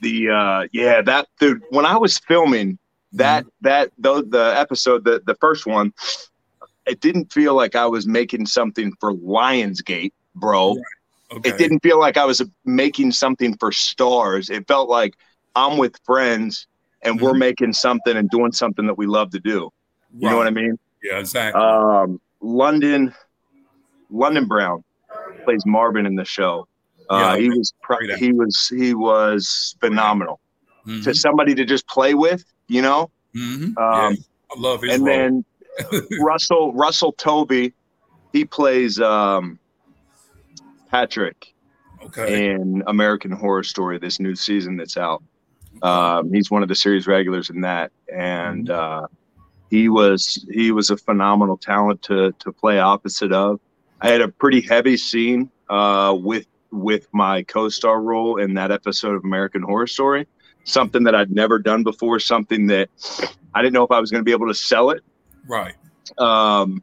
the 0.00 0.28
uh 0.30 0.68
yeah 0.72 1.02
that 1.02 1.26
dude 1.40 1.60
when 1.70 1.84
i 1.84 1.96
was 1.96 2.18
filming 2.20 2.78
that 3.12 3.44
that 3.62 3.90
the, 3.98 4.22
the 4.28 4.54
episode 4.56 5.02
the 5.02 5.20
the 5.26 5.34
first 5.40 5.66
one 5.66 5.92
it 6.86 7.00
didn't 7.00 7.32
feel 7.32 7.54
like 7.54 7.74
i 7.74 7.84
was 7.84 8.06
making 8.06 8.46
something 8.46 8.92
for 9.00 9.12
lionsgate 9.14 10.12
bro 10.36 10.76
Okay. 11.30 11.50
it 11.50 11.58
didn't 11.58 11.80
feel 11.82 11.98
like 12.00 12.16
i 12.16 12.24
was 12.24 12.42
making 12.64 13.12
something 13.12 13.54
for 13.58 13.70
stars 13.70 14.48
it 14.48 14.66
felt 14.66 14.88
like 14.88 15.14
i'm 15.54 15.76
with 15.76 15.94
friends 16.06 16.66
and 17.02 17.20
we're 17.20 17.32
Mhm. 17.34 17.38
making 17.38 17.72
something 17.74 18.16
and 18.16 18.30
doing 18.30 18.50
something 18.52 18.86
that 18.86 18.96
we 18.96 19.06
love 19.06 19.30
to 19.32 19.38
do 19.40 19.70
you 20.18 20.28
know 20.30 20.36
what 20.38 20.46
i 20.46 20.50
mean 20.50 20.78
Yeah, 21.02 21.18
exactly. 21.18 21.60
um 21.62 22.18
london 22.40 23.14
london 24.10 24.46
brown 24.46 24.82
plays 25.44 25.64
marvin 25.66 26.06
in 26.06 26.14
the 26.16 26.24
show 26.24 26.66
uh, 27.10 27.34
Yeah, 27.36 27.36
he 27.42 27.48
was 27.50 27.72
pro- 27.82 27.98
he 28.16 28.32
was 28.32 28.68
he 28.74 28.94
was 28.94 29.76
phenomenal 29.80 30.40
Mhm. 30.86 31.04
to 31.04 31.14
somebody 31.14 31.54
to 31.54 31.64
just 31.64 31.86
play 31.88 32.14
with 32.14 32.42
you 32.68 32.80
know 32.82 33.10
Mhm. 33.34 33.76
um, 33.76 34.14
yeah. 34.14 34.16
I 34.50 34.58
love 34.58 34.80
his 34.82 34.94
and 34.94 35.04
role. 35.04 35.16
then 35.16 35.44
russell 36.20 36.72
russell 36.72 37.12
Tovey 37.12 37.72
he 38.32 38.44
plays 38.44 38.98
um 39.00 39.58
patrick 40.90 41.54
okay. 42.02 42.50
in 42.50 42.82
american 42.86 43.30
horror 43.30 43.62
story 43.62 43.98
this 43.98 44.20
new 44.20 44.34
season 44.34 44.76
that's 44.76 44.96
out. 44.96 45.22
Um 45.82 46.32
he's 46.32 46.50
one 46.50 46.62
of 46.62 46.68
the 46.68 46.74
series 46.74 47.06
regulars 47.06 47.50
in 47.50 47.60
that 47.62 47.92
and 48.12 48.70
uh 48.70 49.06
he 49.70 49.88
was 49.88 50.46
he 50.50 50.72
was 50.72 50.90
a 50.90 50.96
phenomenal 50.96 51.56
talent 51.56 52.02
to 52.02 52.32
to 52.38 52.52
play 52.52 52.78
opposite 52.78 53.32
of. 53.32 53.60
I 54.00 54.08
had 54.08 54.20
a 54.20 54.28
pretty 54.28 54.60
heavy 54.60 54.96
scene 54.96 55.50
uh 55.68 56.16
with 56.18 56.46
with 56.70 57.08
my 57.12 57.42
co-star 57.44 58.00
role 58.00 58.36
in 58.38 58.54
that 58.54 58.70
episode 58.70 59.14
of 59.14 59.24
american 59.24 59.62
horror 59.62 59.86
story. 59.86 60.26
Something 60.64 61.04
that 61.04 61.14
i'd 61.14 61.30
never 61.30 61.58
done 61.58 61.82
before 61.82 62.18
something 62.18 62.66
that 62.68 62.88
i 63.54 63.62
didn't 63.62 63.74
know 63.74 63.84
if 63.84 63.90
i 63.90 64.00
was 64.00 64.10
going 64.10 64.20
to 64.20 64.24
be 64.24 64.32
able 64.32 64.48
to 64.48 64.54
sell 64.54 64.90
it. 64.90 65.02
Right. 65.46 65.74
um, 66.18 66.82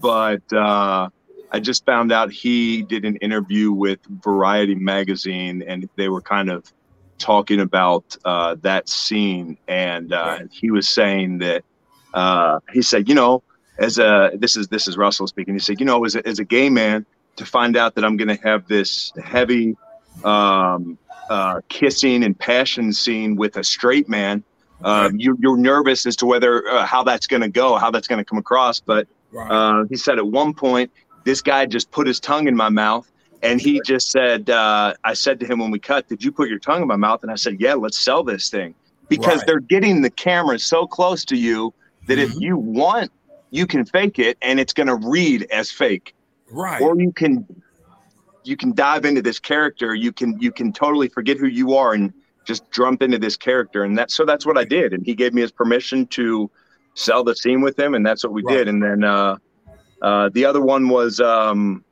but 0.00 0.52
uh, 0.52 1.08
I 1.56 1.60
just 1.60 1.86
found 1.86 2.12
out 2.12 2.30
he 2.30 2.82
did 2.82 3.04
an 3.06 3.16
interview 3.16 3.72
with 3.72 3.98
Variety 4.22 4.74
magazine, 4.74 5.62
and 5.66 5.88
they 5.96 6.08
were 6.10 6.20
kind 6.20 6.50
of 6.50 6.64
talking 7.18 7.60
about 7.60 8.04
uh, 8.26 8.56
that 8.60 8.88
scene, 8.90 9.56
and 9.66 10.12
uh, 10.12 10.38
he 10.52 10.70
was 10.70 10.86
saying 10.86 11.38
that 11.38 11.64
uh, 12.12 12.60
he 12.74 12.82
said, 12.82 13.08
you 13.08 13.14
know, 13.14 13.42
as 13.78 13.98
a 13.98 14.32
this 14.42 14.54
is 14.56 14.68
this 14.68 14.86
is 14.86 14.98
Russell 14.98 15.26
speaking. 15.26 15.54
He 15.54 15.60
said, 15.60 15.80
you 15.80 15.86
know, 15.86 16.04
as 16.04 16.14
a, 16.14 16.28
as 16.28 16.38
a 16.40 16.44
gay 16.44 16.68
man, 16.68 17.06
to 17.36 17.44
find 17.46 17.74
out 17.76 17.94
that 17.94 18.04
I'm 18.04 18.16
going 18.18 18.36
to 18.36 18.42
have 18.48 18.68
this 18.68 19.12
heavy 19.24 19.76
um, 20.24 20.98
uh, 21.30 21.60
kissing 21.70 22.22
and 22.22 22.38
passion 22.38 22.92
scene 22.92 23.36
with 23.36 23.56
a 23.56 23.64
straight 23.64 24.08
man 24.08 24.44
Uh, 24.84 25.10
you, 25.16 25.36
you're 25.40 25.56
nervous 25.56 26.06
as 26.06 26.16
to 26.16 26.26
whether 26.26 26.68
uh, 26.68 26.84
how 26.84 27.02
that's 27.02 27.26
going 27.26 27.42
to 27.42 27.48
go, 27.48 27.76
how 27.76 27.90
that's 27.90 28.06
going 28.06 28.18
to 28.18 28.24
come 28.24 28.38
across. 28.38 28.80
But 28.80 29.08
Right. 29.32 29.50
uh, 29.50 29.84
he 29.90 29.96
said 29.96 30.18
at 30.18 30.26
one 30.26 30.54
point, 30.54 30.90
this 31.26 31.42
guy 31.42 31.66
just 31.66 31.90
put 31.90 32.06
his 32.06 32.20
tongue 32.20 32.46
in 32.48 32.56
my 32.56 32.70
mouth. 32.70 33.06
And 33.42 33.60
he 33.60 33.82
just 33.84 34.10
said, 34.10 34.48
uh, 34.48 34.94
I 35.04 35.12
said 35.12 35.40
to 35.40 35.46
him 35.46 35.58
when 35.58 35.70
we 35.70 35.78
cut, 35.78 36.08
Did 36.08 36.24
you 36.24 36.32
put 36.32 36.48
your 36.48 36.58
tongue 36.60 36.80
in 36.80 36.88
my 36.88 36.96
mouth? 36.96 37.20
And 37.22 37.30
I 37.30 37.34
said, 37.34 37.56
Yeah, 37.60 37.74
let's 37.74 37.98
sell 37.98 38.22
this 38.24 38.48
thing. 38.48 38.74
Because 39.10 39.38
Right. 39.38 39.46
they're 39.46 39.60
getting 39.60 40.00
the 40.00 40.10
camera 40.10 40.58
so 40.58 40.86
close 40.86 41.24
to 41.26 41.36
you 41.36 41.74
that 42.06 42.18
if 42.18 42.30
Mhm. 42.30 42.40
you 42.40 42.56
want, 42.56 43.10
you 43.50 43.66
can 43.66 43.84
fake 43.84 44.18
it 44.18 44.38
and 44.40 44.58
it's 44.58 44.72
going 44.72 44.86
to 44.86 44.94
read 44.96 45.42
as 45.52 45.70
fake. 45.70 46.14
right. 46.50 46.80
Or 46.80 46.98
you 46.98 47.12
can 47.12 47.46
you 48.44 48.56
can 48.56 48.72
dive 48.72 49.04
into 49.04 49.20
this 49.20 49.40
character. 49.40 49.94
You 49.94 50.12
can 50.12 50.40
you 50.40 50.52
can 50.52 50.72
totally 50.72 51.08
forget 51.08 51.36
who 51.36 51.48
you 51.48 51.74
are 51.74 51.92
and 51.92 52.12
just 52.46 52.62
jump 52.72 53.02
into 53.02 53.18
this 53.18 53.36
character. 53.36 53.82
And 53.82 53.98
that 53.98 54.10
so 54.12 54.24
that's 54.24 54.46
what 54.46 54.56
I 54.56 54.64
did. 54.64 54.92
And 54.92 55.04
he 55.04 55.14
gave 55.14 55.34
me 55.34 55.42
his 55.42 55.52
permission 55.52 56.06
to 56.08 56.50
sell 56.94 57.24
the 57.24 57.34
scene 57.34 57.60
with 57.60 57.78
him, 57.78 57.94
and 57.94 58.06
that's 58.06 58.22
what 58.24 58.32
we 58.32 58.42
Right. 58.42 58.56
did. 58.58 58.68
And 58.68 58.82
then 58.82 59.04
uh, 59.04 59.36
uh, 60.02 60.28
the 60.32 60.44
other 60.44 60.60
one 60.60 60.88
was 60.88 61.20
um, 61.20 61.84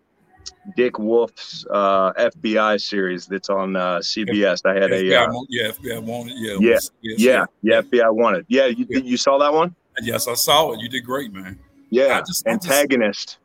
Dick 0.76 0.98
Wolf's 0.98 1.64
uh, 1.70 2.12
FBI 2.14 2.80
series 2.80 3.26
that's 3.26 3.50
on 3.50 3.76
uh, 3.76 3.98
CBS. 3.98 4.60
I 4.64 4.74
had 4.74 4.92
a 4.92 5.02
FBI 5.02 5.28
uh, 5.28 5.32
want- 5.32 5.48
yeah, 5.50 5.68
FBI 5.70 6.02
wanted. 6.02 6.34
Yeah. 6.36 6.56
Yeah, 6.60 6.70
yes, 6.70 6.90
yeah, 7.02 7.44
yeah, 7.62 7.80
FBI 7.82 8.14
wanted. 8.14 8.46
Yeah, 8.48 8.66
you 8.66 8.86
Yeah. 8.88 8.98
you 8.98 9.16
saw 9.16 9.38
that 9.38 9.52
one? 9.52 9.74
Yes, 10.02 10.26
I 10.28 10.34
saw 10.34 10.72
it. 10.72 10.80
You 10.80 10.88
did 10.88 11.04
great, 11.04 11.32
man. 11.32 11.58
Yeah, 11.90 12.16
I 12.18 12.20
just- 12.20 12.46
I 12.46 12.54
just- 12.54 12.66
antagonist. 12.70 13.38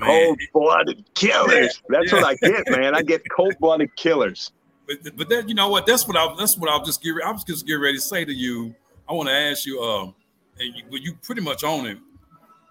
Cold 0.00 0.38
blooded 0.52 1.04
killers. 1.14 1.82
That's 1.88 2.12
Yeah. 2.12 2.20
what 2.20 2.24
I 2.26 2.34
get, 2.36 2.70
man. 2.70 2.94
I 2.94 3.02
get 3.02 3.22
cold 3.34 3.54
blooded 3.58 3.94
killers. 3.96 4.52
But 4.86 5.16
but 5.16 5.28
that 5.28 5.48
you 5.48 5.54
know 5.54 5.68
what? 5.68 5.86
That's 5.86 6.06
what 6.06 6.16
I 6.16 6.32
that's 6.38 6.56
what 6.56 6.70
I'll 6.70 6.84
just 6.84 7.02
get. 7.02 7.14
I 7.24 7.30
was 7.32 7.44
just 7.44 7.66
getting 7.66 7.82
ready 7.82 7.96
to 7.98 8.02
say 8.02 8.24
to 8.24 8.32
you. 8.32 8.74
I 9.08 9.12
want 9.12 9.28
to 9.28 9.34
ask 9.34 9.66
you. 9.66 9.82
Um, 9.82 10.14
and 10.58 10.74
you, 10.74 10.82
well, 10.90 11.00
you 11.00 11.14
pretty 11.22 11.40
much 11.42 11.64
own 11.64 11.86
it. 11.86 11.98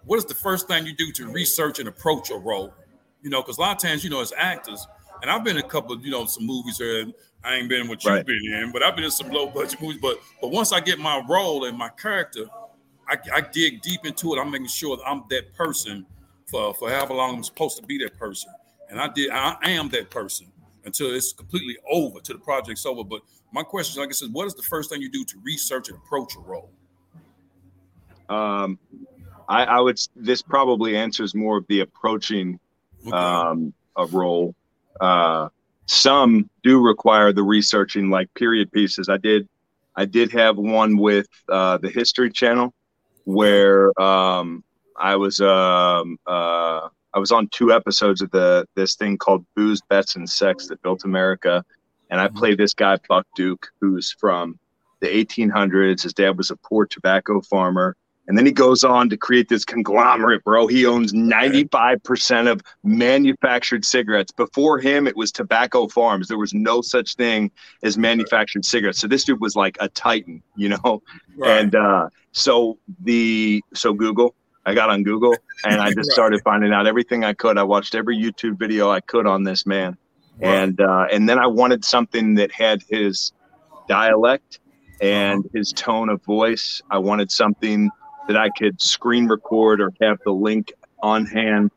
What 0.08 0.18
is 0.18 0.26
the 0.26 0.36
first 0.36 0.68
thing 0.70 0.86
you 0.86 0.94
do 0.96 1.12
to 1.12 1.28
research 1.28 1.80
and 1.80 1.88
approach 1.90 2.32
a 2.32 2.38
role? 2.38 2.74
You 3.22 3.30
know, 3.30 3.42
because 3.42 3.58
a 3.58 3.62
lot 3.62 3.76
of 3.76 3.82
times, 3.82 4.06
you 4.06 4.10
know, 4.10 4.22
as 4.22 4.32
actors, 4.38 4.88
and 5.22 5.30
I've 5.30 5.44
been 5.44 5.58
in 5.58 5.64
a 5.64 5.68
couple 5.68 5.94
of 5.94 6.06
you 6.06 6.12
know 6.12 6.26
some 6.26 6.46
movies 6.46 6.80
where 6.80 7.06
I 7.44 7.56
ain't 7.56 7.68
been 7.68 7.90
what 7.90 8.04
you've 8.06 8.14
Right. 8.14 8.26
been 8.26 8.54
in, 8.54 8.72
but 8.72 8.84
I've 8.84 8.96
been 8.96 9.04
in 9.04 9.12
some 9.12 9.30
low 9.30 9.48
budget 9.48 9.82
movies. 9.82 10.00
But 10.02 10.20
but 10.42 10.52
once 10.52 10.72
I 10.72 10.80
get 10.80 10.98
my 10.98 11.22
role 11.28 11.66
and 11.66 11.78
my 11.78 11.90
character, 11.90 12.46
I, 13.10 13.18
I 13.34 13.42
dig 13.42 13.82
deep 13.82 14.06
into 14.06 14.34
it. 14.34 14.40
I'm 14.40 14.50
making 14.50 14.68
sure 14.68 14.96
that 14.96 15.04
I'm 15.06 15.24
that 15.30 15.54
person 15.56 16.06
for 16.50 16.74
for 16.74 16.90
however 16.90 17.14
long 17.14 17.36
I'm 17.36 17.44
supposed 17.44 17.76
to 17.78 17.84
be 17.84 17.98
that 18.00 18.18
person, 18.18 18.54
and 18.90 19.02
I 19.02 19.10
did. 19.10 19.30
I 19.32 19.58
am 19.64 19.90
that 19.90 20.10
person 20.10 20.48
until 20.86 21.14
it's 21.14 21.34
completely 21.34 21.76
over, 21.92 22.22
till 22.22 22.38
the 22.38 22.44
project's 22.44 22.86
over. 22.86 23.04
But 23.04 23.22
my 23.52 23.62
question, 23.64 24.00
like 24.00 24.10
I 24.10 24.14
said, 24.14 24.32
what 24.32 24.48
is 24.48 24.54
the 24.56 24.64
first 24.64 24.90
thing 24.90 25.02
you 25.02 25.10
do 25.12 25.26
to 25.26 25.38
research 25.44 25.90
and 25.90 25.98
approach 25.98 26.38
a 26.38 26.40
role? 26.40 26.72
Um, 28.30 28.80
I, 29.48 29.64
I 29.66 29.80
would. 29.80 30.00
This 30.16 30.42
probably 30.42 30.96
answers 30.98 31.34
more 31.36 31.58
of 31.58 31.66
the 31.68 31.82
approaching 31.82 32.60
Okay. 33.08 33.16
um, 33.16 33.74
a 33.96 34.06
role. 34.08 34.54
Uh, 35.00 35.50
some 35.86 36.50
do 36.64 36.82
require 36.82 37.32
the 37.32 37.44
researching, 37.44 38.10
like 38.10 38.34
period 38.34 38.72
pieces. 38.72 39.08
I 39.10 39.18
did. 39.18 39.48
I 39.96 40.06
did 40.06 40.32
have 40.34 40.58
one 40.58 40.98
with 40.98 41.28
uh, 41.50 41.78
the 41.78 41.90
History 41.90 42.30
Channel, 42.32 42.74
where 43.24 44.00
um, 44.02 44.64
I 45.00 45.16
was. 45.16 45.40
Um, 45.42 46.18
uh, 46.28 46.90
I 47.14 47.20
was 47.20 47.32
on 47.32 47.48
two 47.50 47.72
episodes 47.72 48.22
of 48.22 48.30
the 48.32 48.66
this 48.76 48.96
thing 48.96 49.18
called 49.18 49.46
Booze, 49.56 49.82
Bets, 49.90 50.16
and 50.18 50.30
Sex 50.30 50.68
that 50.68 50.82
built 50.82 51.04
America, 51.06 51.64
and 52.10 52.20
I 52.20 52.28
Mhm. 52.28 52.36
played 52.36 52.58
this 52.60 52.74
guy 52.74 52.98
Buck 53.08 53.26
Duke, 53.36 53.70
who's 53.80 54.12
from 54.20 54.60
the 55.00 55.08
1800s. 55.08 56.04
His 56.04 56.14
dad 56.14 56.38
was 56.38 56.52
a 56.52 56.58
poor 56.58 56.86
tobacco 56.86 57.42
farmer. 57.42 57.96
And 58.28 58.38
then 58.38 58.46
he 58.46 58.52
goes 58.52 58.84
on 58.84 59.10
to 59.10 59.18
create 59.18 59.48
this 59.48 59.64
conglomerate, 59.64 60.44
bro. 60.44 60.68
He 60.68 60.86
owns 60.86 61.14
95% 61.14 62.52
of 62.52 62.62
manufactured 62.84 63.86
cigarettes. 63.86 64.32
Before 64.34 64.80
him, 64.80 65.08
it 65.08 65.16
was 65.16 65.32
tobacco 65.32 65.88
farms. 65.88 66.28
There 66.28 66.38
was 66.38 66.54
no 66.54 66.82
such 66.82 67.16
thing 67.16 67.52
as 67.84 67.98
manufactured 67.98 68.66
cigarettes. 68.66 69.00
So 69.00 69.08
this 69.08 69.24
dude 69.24 69.40
was 69.40 69.56
like 69.56 69.78
a 69.80 69.88
titan, 69.90 70.44
you 70.58 70.70
know? 70.70 71.02
Right. 71.38 71.62
And 71.62 71.76
uh, 71.76 72.10
so 72.34 72.78
the 73.02 73.64
so 73.74 73.94
Google, 73.94 74.36
I 74.66 74.74
got 74.74 74.90
on 74.90 75.04
Google 75.04 75.34
and 75.64 75.80
I 75.80 75.94
just 75.96 76.12
started 76.12 76.42
finding 76.44 76.74
out 76.74 76.86
everything 76.88 77.24
I 77.24 77.34
could. 77.34 77.58
I 77.58 77.64
watched 77.64 77.96
every 77.96 78.18
YouTube 78.18 78.60
video 78.60 78.90
I 78.92 79.00
could 79.02 79.26
on 79.26 79.44
this 79.44 79.66
man. 79.66 79.96
Right. 80.40 80.50
And 80.64 80.82
uh, 80.82 81.06
and 81.12 81.30
then 81.30 81.40
I 81.40 81.48
wanted 81.48 81.86
something 81.86 82.36
that 82.36 82.52
had 82.52 82.84
his 82.90 83.32
dialect 83.88 84.60
and 85.00 85.46
Uh-huh. 85.46 85.58
his 85.58 85.72
tone 85.72 86.10
of 86.10 86.24
voice. 86.26 86.82
I 86.90 86.98
wanted 86.98 87.32
something 87.32 87.90
that 88.28 88.38
I 88.38 88.50
could 88.50 88.82
screen 88.82 89.28
record 89.28 89.82
or 89.82 89.92
have 90.02 90.18
the 90.26 90.32
link 90.32 90.74
on 91.02 91.26
hand, 91.26 91.72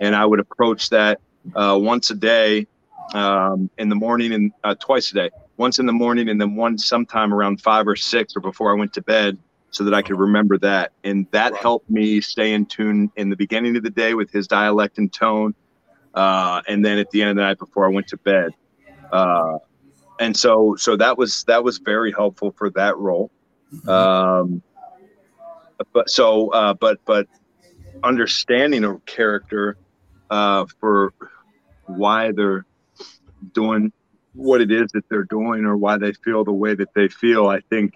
and 0.00 0.14
I 0.14 0.24
would 0.24 0.40
approach 0.40 0.90
that 0.90 1.20
uh, 1.54 1.78
once 1.80 2.10
a 2.10 2.14
day, 2.14 2.66
um, 3.14 3.70
in 3.78 3.88
the 3.88 3.94
morning 3.94 4.32
and 4.32 4.52
uh, 4.64 4.74
twice 4.80 5.10
a 5.12 5.14
day. 5.14 5.30
Once 5.58 5.78
in 5.78 5.86
the 5.86 5.92
morning, 5.92 6.28
and 6.28 6.40
then 6.40 6.54
one 6.54 6.76
sometime 6.76 7.32
around 7.32 7.60
five 7.60 7.88
or 7.88 7.96
six, 7.96 8.36
or 8.36 8.40
before 8.40 8.70
I 8.70 8.78
went 8.78 8.92
to 8.94 9.02
bed, 9.02 9.38
so 9.70 9.84
that 9.84 9.94
I 9.94 10.02
could 10.02 10.18
remember 10.18 10.58
that. 10.58 10.92
And 11.02 11.26
that 11.32 11.52
Right. 11.52 11.62
helped 11.62 11.88
me 11.88 12.20
stay 12.20 12.52
in 12.52 12.66
tune 12.66 13.10
in 13.16 13.30
the 13.30 13.36
beginning 13.36 13.76
of 13.76 13.82
the 13.82 13.90
day 13.90 14.14
with 14.14 14.30
his 14.30 14.46
dialect 14.46 14.98
and 14.98 15.12
tone, 15.12 15.54
uh, 16.14 16.62
and 16.68 16.84
then 16.84 16.98
at 16.98 17.10
the 17.10 17.22
end 17.22 17.30
of 17.30 17.36
the 17.36 17.42
night 17.42 17.58
before 17.58 17.86
I 17.86 17.88
went 17.88 18.08
to 18.08 18.18
bed. 18.18 18.50
Uh, 19.12 19.58
and 20.18 20.36
so, 20.36 20.76
so 20.76 20.96
that 20.96 21.16
was 21.16 21.44
that 21.44 21.64
was 21.64 21.78
very 21.78 22.12
helpful 22.12 22.52
for 22.56 22.70
that 22.70 22.96
role. 22.96 23.30
Um, 23.86 24.62
but 25.92 26.08
so, 26.10 26.48
uh, 26.50 26.74
but 26.74 26.98
but 27.06 27.26
understanding 28.02 28.84
a 28.84 28.98
character 29.06 29.76
uh, 30.30 30.66
for 30.80 31.12
why 31.86 32.32
they're 32.32 32.64
doing 33.54 33.92
what 34.34 34.60
it 34.60 34.70
is 34.70 34.86
that 34.92 35.04
they're 35.10 35.24
doing 35.24 35.64
or 35.64 35.76
why 35.76 35.96
they 35.98 36.12
feel 36.24 36.44
the 36.44 36.52
way 36.52 36.74
that 36.74 36.88
they 36.94 37.08
feel, 37.08 37.48
I 37.48 37.60
think 37.70 37.92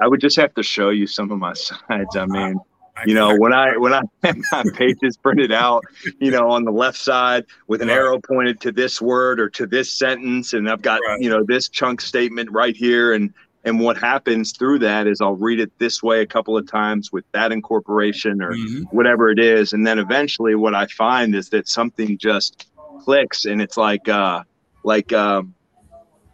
I 0.00 0.08
would 0.08 0.20
just 0.20 0.36
have 0.36 0.54
to 0.54 0.62
show 0.62 0.90
you 0.90 1.06
some 1.06 1.30
of 1.30 1.38
my 1.38 1.52
sides. 1.54 2.16
I 2.16 2.26
mean, 2.26 2.58
you 3.06 3.14
know, 3.14 3.34
when 3.36 3.52
I 3.52 3.76
when 3.76 3.92
I 3.92 4.02
have 4.22 4.36
my 4.52 4.64
pages 4.74 5.16
printed 5.18 5.52
out, 5.52 5.84
you 6.20 6.30
know, 6.30 6.50
on 6.50 6.64
the 6.64 6.70
left 6.72 6.98
side 6.98 7.44
with 7.68 7.82
an 7.82 7.88
Right. 7.88 7.96
arrow 7.96 8.20
pointed 8.20 8.60
to 8.62 8.72
this 8.72 9.00
word 9.00 9.40
or 9.40 9.50
to 9.50 9.66
this 9.66 9.90
sentence, 9.96 10.52
and 10.52 10.68
I've 10.68 10.82
got 10.82 11.00
Right. 11.06 11.20
you 11.20 11.30
know 11.30 11.44
this 11.46 11.68
chunk 11.68 12.00
statement 12.00 12.50
right 12.50 12.76
here, 12.76 13.12
and 13.12 13.32
and 13.64 13.80
what 13.80 13.98
happens 13.98 14.52
through 14.56 14.78
that 14.80 15.06
is 15.06 15.20
I'll 15.20 15.36
read 15.36 15.60
it 15.60 15.72
this 15.78 16.02
way 16.02 16.20
a 16.20 16.26
couple 16.26 16.56
of 16.56 16.70
times 16.70 17.10
with 17.12 17.24
that 17.32 17.52
incorporation 17.52 18.42
or 18.42 18.52
Mhm. 18.52 18.84
whatever 18.90 19.30
it 19.30 19.38
is, 19.38 19.72
and 19.72 19.86
then 19.86 19.98
eventually 19.98 20.54
what 20.54 20.74
I 20.74 20.86
find 20.86 21.34
is 21.34 21.50
that 21.50 21.68
something 21.68 22.18
just 22.18 22.66
clicks, 23.00 23.44
and 23.44 23.60
it's 23.60 23.76
like 23.76 24.08
uh 24.08 24.42
like 24.84 25.12
um 25.12 25.54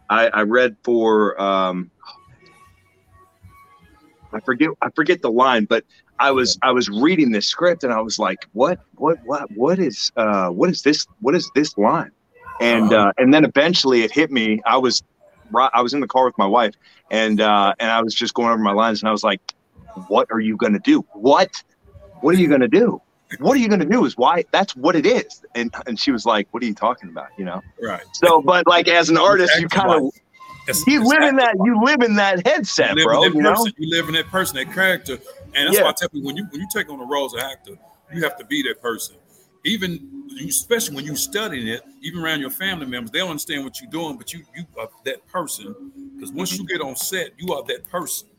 I 0.09 0.27
I 0.29 0.41
read 0.43 0.75
for 0.83 1.39
um 1.41 1.91
I 4.33 4.39
forget 4.41 4.69
I 4.81 4.89
forget 4.95 5.21
the 5.21 5.31
line, 5.31 5.65
but 5.65 5.83
I 6.19 6.31
was 6.31 6.57
I 6.61 6.71
was 6.71 6.89
reading 6.89 7.31
this 7.31 7.47
script 7.47 7.83
and 7.83 7.93
I 7.93 8.01
was 8.01 8.19
like, 8.19 8.39
what 8.53 8.79
what 8.95 9.17
what 9.23 9.49
what 9.51 9.79
is 9.79 10.11
uh 10.15 10.49
what 10.49 10.69
is 10.69 10.81
this 10.83 11.05
what 11.19 11.35
is 11.35 11.49
this 11.55 11.77
line? 11.77 12.11
And 12.59 12.91
Uh-huh. 12.91 12.93
uh, 12.93 13.11
and 13.17 13.33
then 13.33 13.45
eventually 13.45 14.01
it 14.03 14.11
hit 14.11 14.31
me. 14.31 14.61
I 14.65 14.77
was 14.77 15.01
I 15.55 15.81
was 15.81 15.93
in 15.93 15.99
the 15.99 16.07
car 16.07 16.25
with 16.25 16.37
my 16.37 16.45
wife 16.45 16.73
and 17.11 17.41
uh 17.41 17.73
and 17.79 17.89
I 17.89 18.01
was 18.01 18.13
just 18.13 18.33
going 18.33 18.49
over 18.49 18.57
my 18.57 18.73
lines 18.73 19.01
and 19.01 19.09
I 19.09 19.11
was 19.11 19.23
like, 19.23 19.41
what 20.07 20.27
are 20.31 20.39
you 20.39 20.57
gonna 20.57 20.79
do? 20.79 21.05
What? 21.13 21.49
What 22.21 22.35
are 22.35 22.37
you 22.39 22.47
gonna 22.47 22.67
do? 22.67 23.01
What 23.39 23.57
are 23.57 23.59
you 23.59 23.67
gonna 23.67 23.85
do? 23.85 24.05
Is 24.05 24.15
why 24.17 24.45
that's 24.51 24.75
what 24.75 24.95
it 24.95 25.05
is. 25.05 25.41
And 25.55 25.73
and 25.85 25.99
she 25.99 26.11
was 26.11 26.25
like, 26.25 26.47
What 26.51 26.63
are 26.63 26.65
you 26.65 26.75
talking 26.75 27.09
about? 27.09 27.27
You 27.37 27.45
know? 27.45 27.61
Right. 27.81 28.03
So 28.13 28.41
but 28.41 28.67
like 28.67 28.87
as 28.87 29.09
an 29.09 29.17
artist, 29.17 29.59
you 29.59 29.67
kind 29.67 29.91
of 29.91 30.11
you 30.87 31.07
live 31.07 31.23
in 31.23 31.35
that 31.37 31.55
you 31.63 31.81
live 31.83 32.01
in 32.01 32.15
that 32.15 32.45
headset, 32.45 32.89
you 32.89 32.95
live 32.95 33.05
bro. 33.05 33.23
in 33.23 33.31
that 33.31 33.35
You 33.35 33.41
know? 33.43 33.49
person, 33.51 33.73
you 33.77 33.89
live 33.89 34.07
in 34.07 34.13
that 34.15 34.27
person, 34.27 34.55
that 34.57 34.73
character, 34.73 35.13
and 35.55 35.67
that's 35.67 35.77
Yeah. 35.77 35.83
why 35.83 35.89
I 35.89 35.93
tell 35.93 36.09
people 36.09 36.27
when 36.27 36.37
you 36.37 36.45
when 36.51 36.61
you 36.61 36.67
take 36.71 36.89
on 36.89 36.99
the 36.99 37.05
role 37.05 37.25
as 37.25 37.33
an 37.33 37.39
actor, 37.39 37.73
you 38.13 38.23
have 38.23 38.37
to 38.37 38.45
be 38.45 38.63
that 38.63 38.81
person. 38.81 39.15
Even 39.67 40.25
you, 40.27 40.47
especially 40.47 40.95
when 40.95 41.05
you're 41.05 41.15
studying 41.15 41.67
it, 41.67 41.81
even 42.01 42.21
around 42.21 42.39
your 42.39 42.49
family 42.49 42.85
members, 42.85 43.11
they 43.11 43.19
don't 43.19 43.31
understand 43.31 43.63
what 43.63 43.81
you're 43.81 43.91
doing, 43.91 44.17
but 44.17 44.33
you 44.33 44.43
you 44.55 44.65
are 44.79 44.89
that 45.05 45.25
person. 45.27 45.75
Because 46.15 46.31
once 46.31 46.57
you 46.57 46.65
get 46.65 46.81
on 46.81 46.95
set, 46.95 47.31
you 47.37 47.53
are 47.53 47.63
that 47.65 47.87
person. 47.89 48.29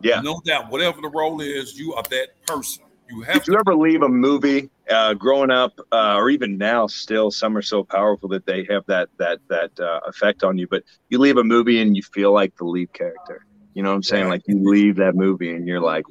Yeah. 0.00 0.20
No 0.20 0.40
doubt, 0.44 0.70
whatever 0.70 1.00
the 1.00 1.08
role 1.08 1.40
is, 1.40 1.78
you 1.78 1.94
are 1.94 2.02
that 2.10 2.44
person. 2.46 2.84
You 3.08 3.22
have 3.22 3.44
Did 3.44 3.48
you 3.48 3.58
ever 3.58 3.74
leave 3.74 4.02
a 4.02 4.08
movie 4.08 4.70
uh, 4.90 5.14
growing 5.14 5.50
up, 5.50 5.78
uh, 5.92 6.16
or 6.16 6.30
even 6.30 6.58
now? 6.58 6.86
Still, 6.86 7.30
some 7.30 7.56
are 7.56 7.62
so 7.62 7.84
powerful 7.84 8.28
that 8.30 8.46
they 8.46 8.66
have 8.70 8.84
that 8.86 9.08
that 9.18 9.40
that 9.48 9.78
uh, 9.78 10.00
effect 10.06 10.42
on 10.42 10.58
you. 10.58 10.66
But 10.66 10.84
you 11.08 11.18
leave 11.18 11.36
a 11.36 11.44
movie 11.44 11.80
and 11.80 11.96
you 11.96 12.02
feel 12.02 12.32
like 12.32 12.56
the 12.56 12.64
lead 12.64 12.92
character. 12.92 13.46
You 13.74 13.82
know 13.82 13.90
what 13.90 13.96
I'm 13.96 14.02
saying? 14.02 14.28
Like 14.28 14.42
you 14.46 14.58
leave 14.62 14.96
that 14.96 15.14
movie 15.14 15.52
and 15.52 15.66
you're 15.66 15.80
like, 15.80 16.04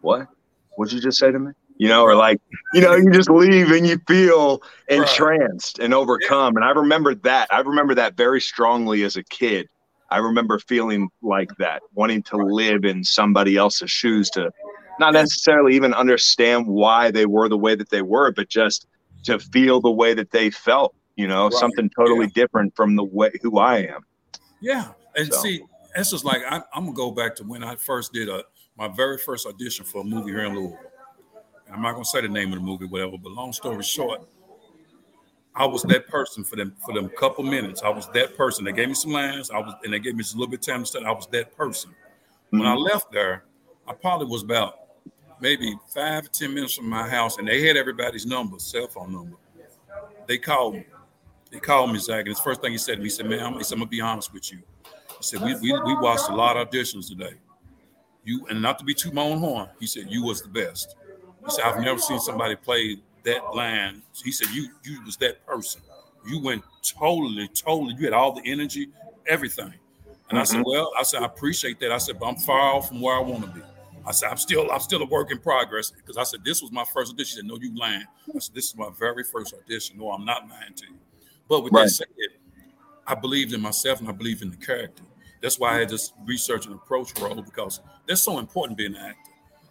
"What? 0.00 0.28
What'd 0.76 0.94
you 0.94 1.00
just 1.00 1.18
say 1.18 1.32
to 1.32 1.38
me?" 1.38 1.52
You 1.78 1.88
know, 1.88 2.02
or 2.02 2.16
like, 2.16 2.40
you 2.74 2.80
know, 2.80 2.94
you 2.96 3.10
just 3.12 3.30
leave 3.30 3.70
and 3.70 3.86
you 3.86 3.98
feel 4.08 4.62
entranced 4.88 5.78
and 5.78 5.94
overcome. 5.94 6.56
And 6.56 6.64
I 6.64 6.70
remember 6.70 7.14
that. 7.14 7.48
I 7.52 7.60
remember 7.60 7.94
that 7.94 8.16
very 8.16 8.40
strongly 8.40 9.04
as 9.04 9.16
a 9.16 9.22
kid. 9.22 9.68
I 10.10 10.18
remember 10.18 10.58
feeling 10.58 11.08
like 11.22 11.56
that, 11.58 11.82
wanting 11.94 12.22
to 12.24 12.36
live 12.36 12.84
in 12.84 13.04
somebody 13.04 13.56
else's 13.56 13.90
shoes 13.90 14.28
to 14.30 14.50
not 14.98 15.12
necessarily 15.12 15.76
even 15.76 15.94
understand 15.94 16.66
why 16.66 17.10
they 17.10 17.26
were 17.26 17.48
the 17.48 17.58
way 17.58 17.74
that 17.74 17.90
they 17.90 18.02
were, 18.02 18.32
but 18.32 18.48
just 18.48 18.86
to 19.24 19.38
feel 19.38 19.80
the 19.80 19.90
way 19.90 20.14
that 20.14 20.30
they 20.30 20.50
felt, 20.50 20.94
you 21.16 21.28
know, 21.28 21.44
right. 21.44 21.52
something 21.52 21.90
totally 21.96 22.26
yeah. 22.26 22.42
different 22.42 22.74
from 22.74 22.96
the 22.96 23.04
way 23.04 23.30
who 23.42 23.58
I 23.58 23.78
am. 23.78 24.04
Yeah. 24.60 24.92
And 25.14 25.32
so. 25.32 25.40
see, 25.40 25.62
that's 25.94 26.10
just 26.10 26.24
like 26.24 26.42
I, 26.48 26.56
am 26.74 26.84
gonna 26.84 26.92
go 26.92 27.10
back 27.10 27.36
to 27.36 27.44
when 27.44 27.62
I 27.62 27.76
first 27.76 28.12
did 28.12 28.28
a 28.28 28.44
my 28.76 28.88
very 28.88 29.18
first 29.18 29.46
audition 29.46 29.84
for 29.84 30.02
a 30.02 30.04
movie 30.04 30.30
here 30.30 30.44
in 30.44 30.54
Louisville. 30.54 30.78
I'm 31.72 31.82
not 31.82 31.92
gonna 31.92 32.04
say 32.04 32.20
the 32.20 32.28
name 32.28 32.52
of 32.52 32.58
the 32.58 32.64
movie, 32.64 32.86
whatever, 32.86 33.18
but 33.18 33.32
long 33.32 33.52
story 33.52 33.82
short, 33.82 34.26
I 35.54 35.66
was 35.66 35.82
that 35.84 36.06
person 36.08 36.44
for 36.44 36.56
them 36.56 36.74
for 36.84 36.94
them 36.94 37.08
couple 37.10 37.44
minutes. 37.44 37.82
I 37.82 37.88
was 37.88 38.08
that 38.10 38.36
person. 38.36 38.64
They 38.64 38.72
gave 38.72 38.88
me 38.88 38.94
some 38.94 39.12
lines. 39.12 39.50
I 39.50 39.58
was 39.58 39.74
and 39.84 39.92
they 39.92 39.98
gave 39.98 40.14
me 40.14 40.22
just 40.22 40.34
a 40.34 40.38
little 40.38 40.50
bit 40.50 40.60
of 40.60 40.66
time 40.66 40.80
to 40.80 40.86
study. 40.86 41.04
I 41.04 41.10
was 41.10 41.26
that 41.28 41.56
person. 41.56 41.94
When 42.50 42.62
mm-hmm. 42.62 42.70
I 42.70 42.74
left 42.74 43.12
there, 43.12 43.44
I 43.86 43.92
probably 43.92 44.28
was 44.28 44.42
about 44.42 44.78
maybe 45.40 45.76
five 45.92 46.26
or 46.26 46.28
ten 46.28 46.54
minutes 46.54 46.74
from 46.74 46.88
my 46.88 47.08
house, 47.08 47.38
and 47.38 47.48
they 47.48 47.66
had 47.66 47.76
everybody's 47.76 48.24
number, 48.24 48.58
cell 48.58 48.86
phone 48.86 49.12
number. 49.12 49.36
They 50.26 50.38
called 50.38 50.74
me. 50.74 50.86
They 51.50 51.58
called 51.58 51.92
me, 51.92 51.98
Zach, 51.98 52.26
and 52.26 52.36
the 52.36 52.40
first 52.40 52.60
thing 52.60 52.72
he 52.72 52.78
said 52.78 52.94
to 52.94 52.98
me, 52.98 53.04
he 53.04 53.10
said, 53.10 53.26
"Man, 53.26 53.40
I'm, 53.40 53.54
he 53.54 53.64
said, 53.64 53.74
I'm 53.74 53.80
gonna 53.80 53.90
be 53.90 54.00
honest 54.00 54.32
with 54.32 54.52
you." 54.52 54.58
He 54.84 55.22
said, 55.22 55.40
"We 55.40 55.54
we, 55.56 55.72
we 55.72 55.94
watched 55.96 56.28
a 56.28 56.34
lot 56.34 56.56
of 56.56 56.70
auditions 56.70 57.08
today. 57.08 57.34
You 58.24 58.46
and 58.48 58.60
not 58.60 58.78
to 58.78 58.84
be 58.84 58.94
too 58.94 59.10
my 59.10 59.22
own 59.22 59.38
horn, 59.38 59.68
he 59.80 59.86
said 59.86 60.06
you 60.08 60.22
was 60.22 60.42
the 60.42 60.48
best. 60.48 60.94
He 61.44 61.50
said 61.50 61.64
I've 61.64 61.82
never 61.82 61.98
seen 61.98 62.20
somebody 62.20 62.56
play 62.56 62.98
that 63.24 63.54
line. 63.54 64.02
He 64.24 64.32
said, 64.32 64.48
"You 64.50 64.68
you 64.84 65.02
was 65.04 65.16
that 65.18 65.44
person. 65.46 65.82
You 66.26 66.40
went 66.40 66.62
totally, 66.82 67.48
totally. 67.48 67.94
You 67.98 68.04
had 68.04 68.12
all 68.12 68.32
the 68.32 68.42
energy, 68.44 68.88
everything." 69.26 69.64
And 69.64 69.74
mm-hmm. 70.28 70.36
I 70.36 70.44
said, 70.44 70.56
mm-hmm. 70.58 70.70
"Well, 70.70 70.92
I 70.98 71.02
said 71.02 71.22
I 71.22 71.26
appreciate 71.26 71.80
that. 71.80 71.92
I 71.92 71.98
said, 71.98 72.18
but 72.18 72.26
I'm 72.26 72.36
far 72.36 72.74
off 72.74 72.88
from 72.88 73.00
where 73.00 73.16
I 73.16 73.20
want 73.20 73.44
to 73.44 73.50
be." 73.50 73.62
I 74.06 74.12
said, 74.12 74.30
"I'm 74.30 74.36
still, 74.36 74.70
I'm 74.70 74.80
still 74.80 75.02
a 75.02 75.06
work 75.06 75.30
in 75.30 75.38
progress." 75.38 75.90
Because 75.90 76.16
I 76.16 76.24
said, 76.24 76.40
"This 76.44 76.62
was 76.62 76.72
my 76.72 76.84
first 76.84 77.12
audition." 77.12 77.26
She 77.26 77.36
said, 77.36 77.46
"No, 77.46 77.58
you 77.60 77.76
lying." 77.76 78.04
I 78.34 78.38
said, 78.38 78.54
"This 78.54 78.66
is 78.66 78.76
my 78.76 78.90
very 78.98 79.24
first 79.24 79.54
audition. 79.54 79.98
No, 79.98 80.10
I'm 80.10 80.24
not 80.24 80.48
lying 80.48 80.74
to 80.74 80.86
you." 80.86 80.98
But 81.48 81.64
with 81.64 81.72
right. 81.72 81.84
that 81.84 81.90
said, 81.90 82.06
I 83.06 83.14
believed 83.14 83.54
in 83.54 83.60
myself 83.60 84.00
and 84.00 84.08
I 84.08 84.12
believe 84.12 84.42
in 84.42 84.50
the 84.50 84.56
character. 84.56 85.02
That's 85.40 85.58
why 85.58 85.76
I 85.76 85.78
had 85.78 85.88
this 85.88 86.12
research 86.26 86.66
and 86.66 86.74
approach 86.74 87.18
role 87.20 87.40
because 87.40 87.80
that's 88.06 88.22
so 88.22 88.38
important 88.38 88.76
being 88.76 88.94
an 88.94 89.02
actor. 89.02 89.27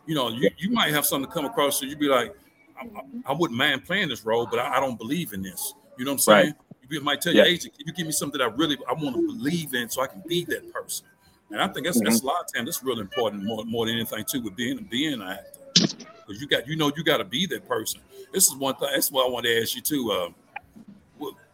You 0.07 0.15
know, 0.15 0.29
you, 0.29 0.49
you 0.57 0.71
might 0.71 0.93
have 0.93 1.05
something 1.05 1.27
to 1.27 1.33
come 1.33 1.45
across, 1.45 1.79
so 1.79 1.85
you'd 1.85 1.99
be 1.99 2.07
like, 2.07 2.33
I, 2.79 2.87
I, 3.25 3.33
wouldn't 3.33 3.57
mind 3.57 3.85
playing 3.85 4.09
this 4.09 4.25
role, 4.25 4.47
but 4.49 4.59
I, 4.59 4.77
I, 4.77 4.79
don't 4.79 4.97
believe 4.97 5.33
in 5.33 5.41
this. 5.41 5.73
You 5.97 6.05
know 6.05 6.11
what 6.11 6.15
I'm 6.15 6.19
saying? 6.19 6.45
Right. 6.45 6.55
You 6.89 7.01
might 7.01 7.21
tell 7.21 7.33
yeah. 7.33 7.43
your 7.43 7.51
agent, 7.51 7.77
"Can 7.77 7.85
you 7.85 7.93
give 7.93 8.05
me 8.05 8.13
something 8.13 8.39
that 8.39 8.45
I 8.45 8.55
really 8.55 8.77
I 8.87 8.93
want 8.93 9.15
to 9.15 9.27
believe 9.27 9.73
in, 9.73 9.89
so 9.89 10.01
I 10.01 10.07
can 10.07 10.23
be 10.25 10.45
that 10.45 10.71
person?" 10.71 11.05
And 11.51 11.61
I 11.61 11.67
think 11.67 11.85
that's, 11.85 11.97
mm-hmm. 11.97 12.05
that's 12.05 12.21
a 12.21 12.25
lot 12.25 12.41
of 12.41 12.53
time. 12.53 12.65
That's 12.65 12.83
really 12.83 13.01
important 13.01 13.43
more, 13.43 13.63
more 13.65 13.85
than 13.85 13.95
anything 13.95 14.23
too 14.29 14.41
with 14.41 14.55
being 14.55 14.87
being 14.89 15.13
an 15.13 15.21
actor, 15.21 15.59
because 15.73 16.39
you 16.39 16.47
got 16.47 16.67
you 16.67 16.77
know 16.77 16.91
you 16.95 17.03
got 17.03 17.17
to 17.17 17.25
be 17.25 17.45
that 17.47 17.67
person. 17.67 18.01
This 18.31 18.47
is 18.47 18.55
one 18.55 18.75
thing. 18.75 18.89
That's 18.93 19.11
what 19.11 19.25
I 19.25 19.29
want 19.29 19.45
to 19.45 19.61
ask 19.61 19.75
you 19.75 19.81
too. 19.81 20.11
Uh, 20.11 20.29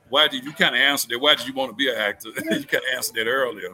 why 0.09 0.27
did 0.27 0.43
you 0.43 0.51
kind 0.51 0.75
of 0.75 0.81
answer 0.81 1.07
that? 1.07 1.19
Why 1.19 1.33
did 1.33 1.47
you 1.47 1.53
want 1.53 1.71
to 1.71 1.75
be 1.75 1.89
an 1.89 1.95
actor? 1.97 2.29
you 2.35 2.43
kind 2.65 2.75
of 2.75 2.95
answered 2.95 3.15
that 3.15 3.27
earlier. 3.27 3.69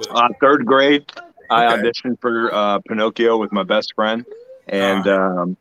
But, 0.00 0.08
uh, 0.10 0.28
third 0.40 0.66
grade, 0.66 1.08
I 1.50 1.76
auditioned 1.76 2.20
for 2.20 2.52
uh, 2.52 2.78
Pinocchio 2.80 3.36
with 3.36 3.52
my 3.52 3.62
best 3.62 3.94
friend, 3.94 4.24
and 4.68 5.06
uh-huh. 5.06 5.42
um, 5.42 5.56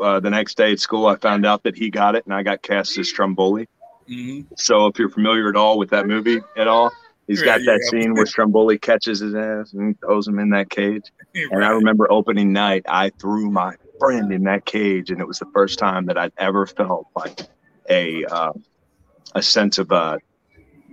uh, 0.00 0.20
the 0.20 0.30
next 0.30 0.56
day 0.56 0.72
at 0.72 0.80
school, 0.80 1.06
I 1.06 1.16
found 1.16 1.46
out 1.46 1.62
that 1.64 1.76
he 1.76 1.90
got 1.90 2.14
it, 2.14 2.24
and 2.24 2.34
I 2.34 2.42
got 2.42 2.62
cast 2.62 2.96
as 2.98 3.08
Stromboli. 3.08 3.68
Mm-hmm. 4.08 4.54
So 4.56 4.86
if 4.86 4.98
you're 4.98 5.10
familiar 5.10 5.48
at 5.48 5.56
all 5.56 5.78
with 5.78 5.90
that 5.90 6.06
movie 6.06 6.40
at 6.56 6.68
all, 6.68 6.92
he's 7.26 7.40
yeah, 7.40 7.46
got 7.46 7.60
that 7.64 7.80
yeah. 7.84 7.90
scene 7.90 8.14
where 8.14 8.26
Stromboli 8.26 8.78
catches 8.78 9.20
his 9.20 9.34
ass 9.34 9.72
and 9.72 9.98
throws 10.00 10.28
him 10.28 10.38
in 10.38 10.50
that 10.50 10.70
cage. 10.70 11.04
Right. 11.34 11.48
And 11.50 11.64
I 11.64 11.70
remember 11.70 12.10
opening 12.12 12.52
night, 12.52 12.84
I 12.88 13.10
threw 13.10 13.50
my 13.50 13.74
friend 13.98 14.32
in 14.32 14.44
that 14.44 14.64
cage, 14.64 15.10
and 15.10 15.20
it 15.20 15.26
was 15.26 15.38
the 15.38 15.48
first 15.52 15.78
time 15.78 16.06
that 16.06 16.18
I'd 16.18 16.32
ever 16.38 16.66
felt 16.66 17.08
like 17.16 17.40
a 17.88 18.24
uh, 18.24 18.52
a 19.34 19.42
sense 19.42 19.78
of 19.78 19.90
uh, 19.90 20.18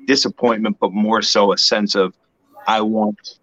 disappointment, 0.08 0.78
but 0.80 0.94
more 0.94 1.22
so 1.22 1.54
a 1.54 1.58
sense 1.58 1.96
of 1.96 2.16
I 2.68 2.82
want 2.82 3.40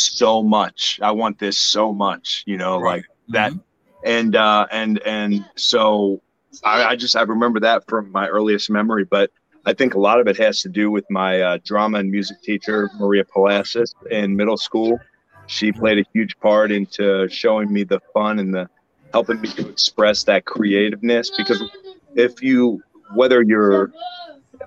so 0.00 0.42
much. 0.42 0.98
I 1.02 1.12
want 1.12 1.38
this 1.38 1.58
so 1.58 1.92
much, 1.92 2.42
you 2.46 2.56
know, 2.56 2.80
right. 2.80 2.96
like 2.96 3.04
that. 3.28 3.52
Mm-hmm 3.52 3.60
and 4.04 4.36
uh, 4.36 4.66
and 4.70 4.98
and 5.00 5.44
so 5.56 6.20
I, 6.64 6.84
I, 6.84 6.96
just 6.96 7.16
I 7.16 7.22
remember 7.22 7.60
that 7.60 7.86
from 7.86 8.10
my 8.12 8.28
earliest 8.28 8.70
memory. 8.70 9.04
But 9.04 9.30
I 9.66 9.72
think 9.72 9.94
a 9.94 10.00
lot 10.00 10.20
of 10.20 10.26
it 10.26 10.36
has 10.38 10.62
to 10.62 10.68
do 10.68 10.90
with 10.90 11.04
my 11.10 11.40
uh, 11.40 11.58
drama 11.64 11.98
and 11.98 12.10
music 12.10 12.40
teacher 12.42 12.90
Maria 12.98 13.24
Palacios 13.24 13.94
in 14.10 14.36
middle 14.36 14.56
school. 14.56 14.98
She 15.46 15.72
played 15.72 15.98
a 15.98 16.04
huge 16.12 16.38
part 16.38 16.70
into 16.70 17.28
showing 17.28 17.72
me 17.72 17.82
the 17.82 18.00
fun 18.14 18.38
and 18.38 18.54
the 18.54 18.68
helping 19.12 19.40
me 19.40 19.48
to 19.48 19.68
express 19.68 20.22
that 20.24 20.44
creativeness. 20.44 21.30
Because 21.36 21.62
if 22.14 22.42
you 22.42 22.82
whether 23.14 23.42
you're 23.42 23.92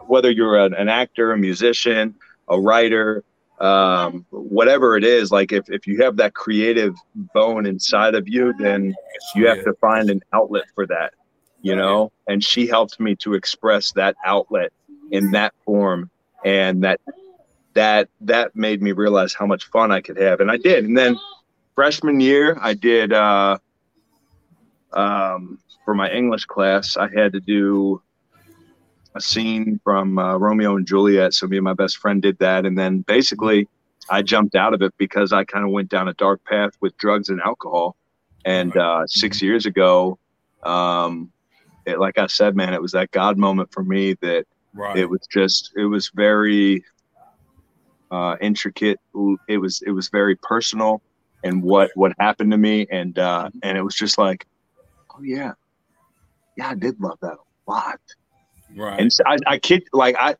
whether 0.07 0.29
you're 0.29 0.57
an, 0.57 0.73
an 0.73 0.89
actor, 0.89 1.31
a 1.31 1.37
musician, 1.37 2.15
a 2.49 2.59
writer, 2.59 3.23
um, 3.59 4.25
whatever 4.29 4.97
it 4.97 5.03
is, 5.03 5.31
like 5.31 5.51
if, 5.51 5.69
if 5.69 5.87
you 5.87 6.03
have 6.03 6.17
that 6.17 6.33
creative 6.33 6.95
bone 7.33 7.65
inside 7.65 8.15
of 8.15 8.27
you, 8.27 8.53
then 8.59 8.95
you 9.35 9.47
have 9.47 9.63
to 9.63 9.73
find 9.73 10.09
an 10.09 10.21
outlet 10.33 10.65
for 10.75 10.85
that, 10.87 11.13
you 11.61 11.75
know? 11.75 12.11
And 12.27 12.43
she 12.43 12.67
helped 12.67 12.99
me 12.99 13.15
to 13.17 13.33
express 13.35 13.91
that 13.93 14.15
outlet 14.25 14.71
in 15.11 15.31
that 15.31 15.53
form. 15.65 16.09
And 16.43 16.83
that, 16.83 16.99
that, 17.73 18.09
that 18.21 18.55
made 18.55 18.81
me 18.81 18.91
realize 18.91 19.33
how 19.33 19.45
much 19.45 19.65
fun 19.65 19.91
I 19.91 20.01
could 20.01 20.17
have. 20.17 20.39
And 20.39 20.51
I 20.51 20.57
did. 20.57 20.83
And 20.85 20.97
then 20.97 21.17
freshman 21.75 22.19
year, 22.19 22.57
I 22.59 22.73
did, 22.73 23.13
uh, 23.13 23.57
um, 24.91 25.59
for 25.85 25.93
my 25.93 26.11
English 26.11 26.45
class, 26.45 26.97
I 26.97 27.09
had 27.09 27.33
to 27.33 27.39
do 27.39 28.01
a 29.15 29.21
scene 29.21 29.79
from 29.83 30.17
uh, 30.17 30.37
Romeo 30.37 30.75
and 30.75 30.87
Juliet. 30.87 31.33
So 31.33 31.47
me 31.47 31.57
and 31.57 31.63
my 31.63 31.73
best 31.73 31.97
friend 31.97 32.21
did 32.21 32.37
that, 32.39 32.65
and 32.65 32.77
then 32.77 33.01
basically 33.01 33.67
I 34.09 34.21
jumped 34.21 34.55
out 34.55 34.73
of 34.73 34.81
it 34.81 34.93
because 34.97 35.31
I 35.31 35.43
kind 35.43 35.65
of 35.65 35.71
went 35.71 35.89
down 35.89 36.07
a 36.07 36.13
dark 36.13 36.43
path 36.45 36.71
with 36.81 36.97
drugs 36.97 37.29
and 37.29 37.41
alcohol. 37.41 37.95
And 38.45 38.75
uh, 38.75 39.07
six 39.07 39.37
mm-hmm. 39.37 39.45
years 39.45 39.65
ago, 39.65 40.17
um, 40.63 41.31
it, 41.85 41.99
like 41.99 42.17
I 42.17 42.27
said, 42.27 42.55
man, 42.55 42.73
it 42.73 42.81
was 42.81 42.91
that 42.93 43.11
God 43.11 43.37
moment 43.37 43.71
for 43.71 43.83
me 43.83 44.15
that 44.21 44.45
right. 44.73 44.97
it 44.97 45.09
was 45.09 45.21
just 45.31 45.71
it 45.75 45.85
was 45.85 46.09
very 46.13 46.83
uh, 48.11 48.35
intricate. 48.41 48.99
It 49.47 49.57
was 49.57 49.81
it 49.85 49.91
was 49.91 50.09
very 50.09 50.35
personal, 50.35 51.01
and 51.43 51.63
what 51.63 51.91
what 51.95 52.13
happened 52.19 52.51
to 52.51 52.57
me, 52.57 52.87
and 52.91 53.17
uh, 53.17 53.49
and 53.61 53.77
it 53.77 53.81
was 53.81 53.95
just 53.95 54.17
like, 54.17 54.45
oh 55.11 55.23
yeah, 55.23 55.53
yeah, 56.57 56.69
I 56.69 56.75
did 56.75 56.99
love 56.99 57.17
that 57.21 57.37
a 57.67 57.71
lot 57.71 57.99
Right. 58.75 58.99
And 58.99 59.11
so 59.11 59.23
I, 59.25 59.37
I 59.47 59.57
kid 59.59 59.83
like 59.93 60.15
I 60.17 60.35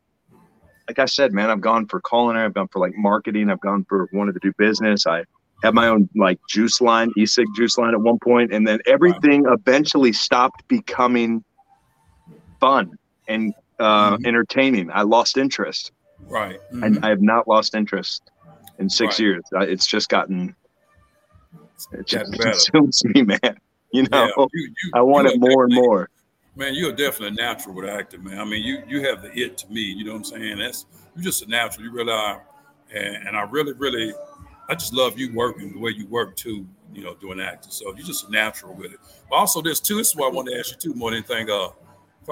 like 0.88 1.00
I 1.00 1.06
said, 1.06 1.34
man, 1.34 1.50
I've 1.50 1.62
gone 1.62 1.88
for 1.88 2.02
culinary, 2.02 2.46
I've 2.46 2.54
gone 2.54 2.68
for 2.68 2.80
like 2.80 2.94
marketing, 2.96 3.50
I've 3.50 3.62
gone 3.62 3.86
for 3.88 4.10
wanted 4.14 4.34
to 4.34 4.40
do 4.42 4.52
business. 4.58 5.08
I 5.08 5.24
had 5.64 5.74
my 5.74 5.88
own 5.88 6.10
like 6.16 6.40
juice 6.50 6.82
line, 6.82 7.12
e-cig 7.18 7.48
juice 7.56 7.78
line 7.78 7.94
at 7.94 8.02
one 8.02 8.20
point, 8.20 8.54
and 8.54 8.68
then 8.68 8.80
everything 8.86 9.44
right. 9.44 9.58
eventually 9.58 10.12
stopped 10.12 10.68
becoming 10.68 11.44
fun 12.60 12.98
and 13.28 13.54
uh, 13.80 14.12
mm-hmm. 14.12 14.26
entertaining. 14.26 14.92
I 14.92 15.04
lost 15.04 15.38
interest. 15.38 15.92
Right. 16.28 16.60
Mm-hmm. 16.72 16.84
And 16.84 17.06
I 17.06 17.10
have 17.10 17.22
not 17.22 17.48
lost 17.48 17.76
interest 17.76 18.32
in 18.80 18.90
six 18.90 19.16
right. 19.16 19.20
years. 19.20 19.44
It's 19.54 19.86
just 19.86 20.10
gotten 20.10 20.56
it 21.92 22.08
just 22.08 22.34
consumes 22.40 23.04
me, 23.06 23.24
man. 23.24 23.58
You 23.92 24.04
know, 24.04 24.26
yeah, 24.26 24.46
you, 24.54 24.74
you, 24.84 24.92
I 24.96 25.02
want 25.02 25.28
it 25.28 25.40
more 25.40 25.66
and 25.66 25.74
more. 25.74 26.10
Man, 26.56 26.76
you're 26.76 26.92
definitely 26.92 27.30
a 27.30 27.32
natural 27.32 27.74
with 27.74 27.90
acting, 27.90 28.24
man. 28.24 28.40
I 28.40 28.46
mean, 28.46 28.64
you 28.64 28.84
you 28.88 29.04
have 29.08 29.24
the 29.24 29.32
it 29.34 29.58
to 29.60 29.72
me. 29.72 29.82
You 29.82 30.06
know 30.06 30.12
what 30.12 30.18
I'm 30.18 30.24
saying? 30.24 30.60
That's 30.60 30.86
you're 31.16 31.24
just 31.24 31.42
a 31.42 31.50
natural. 31.50 31.86
You 31.86 31.92
really 31.92 32.12
are, 32.12 32.44
and, 32.94 33.28
and 33.28 33.38
I 33.38 33.42
really, 33.42 33.74
really, 33.74 34.14
I 34.70 34.76
just 34.76 34.94
love 34.94 35.18
you 35.18 35.34
working 35.34 35.74
the 35.74 35.80
way 35.80 35.92
you 35.92 36.06
work 36.08 36.36
too. 36.36 36.68
You 36.94 37.04
know, 37.04 37.16
doing 37.16 37.40
acting. 37.40 37.72
So 37.72 37.86
you're 37.96 38.06
just 38.06 38.28
a 38.28 38.32
natural 38.32 38.76
with 38.76 38.94
it. 38.94 39.00
But 39.30 39.36
also, 39.38 39.64
this 39.64 39.80
too. 39.80 39.98
This 39.98 40.10
is 40.10 40.16
what 40.16 40.32
I 40.32 40.36
want 40.36 40.48
to 40.50 40.60
ask 40.60 40.72
you 40.72 40.78
too, 40.78 40.94
more 40.94 41.10
than 41.10 41.24
anything. 41.28 41.50
Uh, 41.50 41.70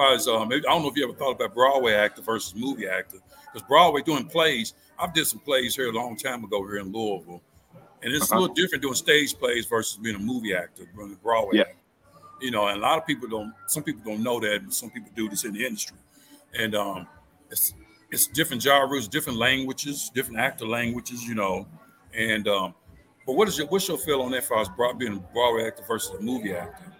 as 0.00 0.26
maybe 0.26 0.66
I 0.66 0.72
don't 0.72 0.82
know 0.82 0.88
if 0.88 0.96
you 0.96 1.04
ever 1.04 1.14
thought 1.14 1.32
about 1.32 1.52
Broadway 1.52 1.94
actor 1.94 2.22
versus 2.22 2.54
movie 2.54 2.86
actor, 2.86 3.18
because 3.52 3.66
Broadway 3.66 4.02
doing 4.02 4.26
plays. 4.26 4.74
I've 5.00 5.12
did 5.12 5.26
some 5.26 5.40
plays 5.40 5.74
here 5.74 5.88
a 5.88 5.92
long 5.92 6.16
time 6.16 6.44
ago 6.44 6.62
here 6.62 6.78
in 6.78 6.92
Louisville, 6.92 7.42
and 8.02 8.14
it's 8.14 8.30
uh-huh. 8.30 8.38
a 8.38 8.40
little 8.40 8.54
different 8.54 8.82
doing 8.82 8.94
stage 8.94 9.34
plays 9.34 9.66
versus 9.66 9.96
being 9.96 10.14
a 10.14 10.20
movie 10.20 10.54
actor, 10.54 10.84
running 10.94 11.18
Broadway. 11.24 11.56
Yeah. 11.56 11.62
Actor 11.62 11.81
you 12.42 12.50
know, 12.50 12.66
and 12.66 12.78
a 12.78 12.80
lot 12.80 12.98
of 12.98 13.06
people 13.06 13.28
don't. 13.28 13.54
Some 13.66 13.82
people 13.82 14.02
don't 14.04 14.22
know 14.22 14.40
that, 14.40 14.64
but 14.64 14.74
some 14.74 14.90
people 14.90 15.10
do 15.14 15.28
this 15.28 15.44
in 15.44 15.52
the 15.52 15.64
industry, 15.64 15.96
and 16.58 16.74
um, 16.74 17.06
it's 17.50 17.74
it's 18.10 18.26
different 18.26 18.62
genres, 18.62 19.08
different 19.08 19.38
languages, 19.38 20.10
different 20.14 20.40
actor 20.40 20.66
languages, 20.66 21.22
you 21.22 21.34
know, 21.34 21.66
and 22.14 22.48
um, 22.48 22.74
but 23.26 23.34
what 23.34 23.48
is 23.48 23.58
your 23.58 23.66
what's 23.68 23.88
your 23.88 23.98
feel 23.98 24.22
on 24.22 24.32
that? 24.32 24.44
Far 24.44 24.60
as 24.60 24.68
broad, 24.68 24.98
being 24.98 25.16
a 25.16 25.32
Broadway 25.32 25.66
actor 25.66 25.84
versus 25.86 26.18
a 26.18 26.22
movie 26.22 26.52
actor? 26.54 26.92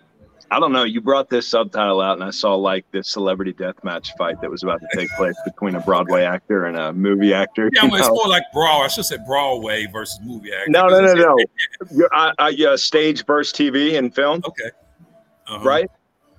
I 0.50 0.60
don't 0.60 0.72
know. 0.72 0.84
You 0.84 1.00
brought 1.00 1.30
this 1.30 1.48
subtitle 1.48 2.02
out, 2.02 2.14
and 2.14 2.24
I 2.24 2.30
saw 2.30 2.54
like 2.54 2.84
this 2.90 3.08
celebrity 3.08 3.54
death 3.54 3.76
match 3.84 4.12
fight 4.18 4.38
that 4.42 4.50
was 4.50 4.62
about 4.62 4.80
to 4.80 4.88
take 4.94 5.08
place 5.16 5.34
between 5.46 5.74
a 5.76 5.80
Broadway 5.86 6.24
actor 6.24 6.66
and 6.66 6.76
a 6.76 6.92
movie 6.92 7.32
actor. 7.32 7.70
Yeah, 7.74 7.86
well, 7.86 7.96
it's 7.96 8.08
more 8.08 8.28
like 8.28 8.42
Broadway. 8.52 8.84
I 8.84 8.88
should 8.88 9.06
say 9.06 9.16
Broadway 9.26 9.86
versus 9.86 10.20
movie 10.22 10.52
actor. 10.52 10.70
No, 10.70 10.88
no, 10.88 11.00
no, 11.00 11.14
no. 11.14 11.38
You're, 11.90 12.10
I, 12.12 12.32
I, 12.38 12.48
yeah, 12.50 12.76
stage 12.76 13.24
versus 13.24 13.52
TV 13.58 13.96
and 13.96 14.14
film. 14.14 14.42
Okay. 14.46 14.70
Uh-huh. 15.48 15.64
Right? 15.64 15.90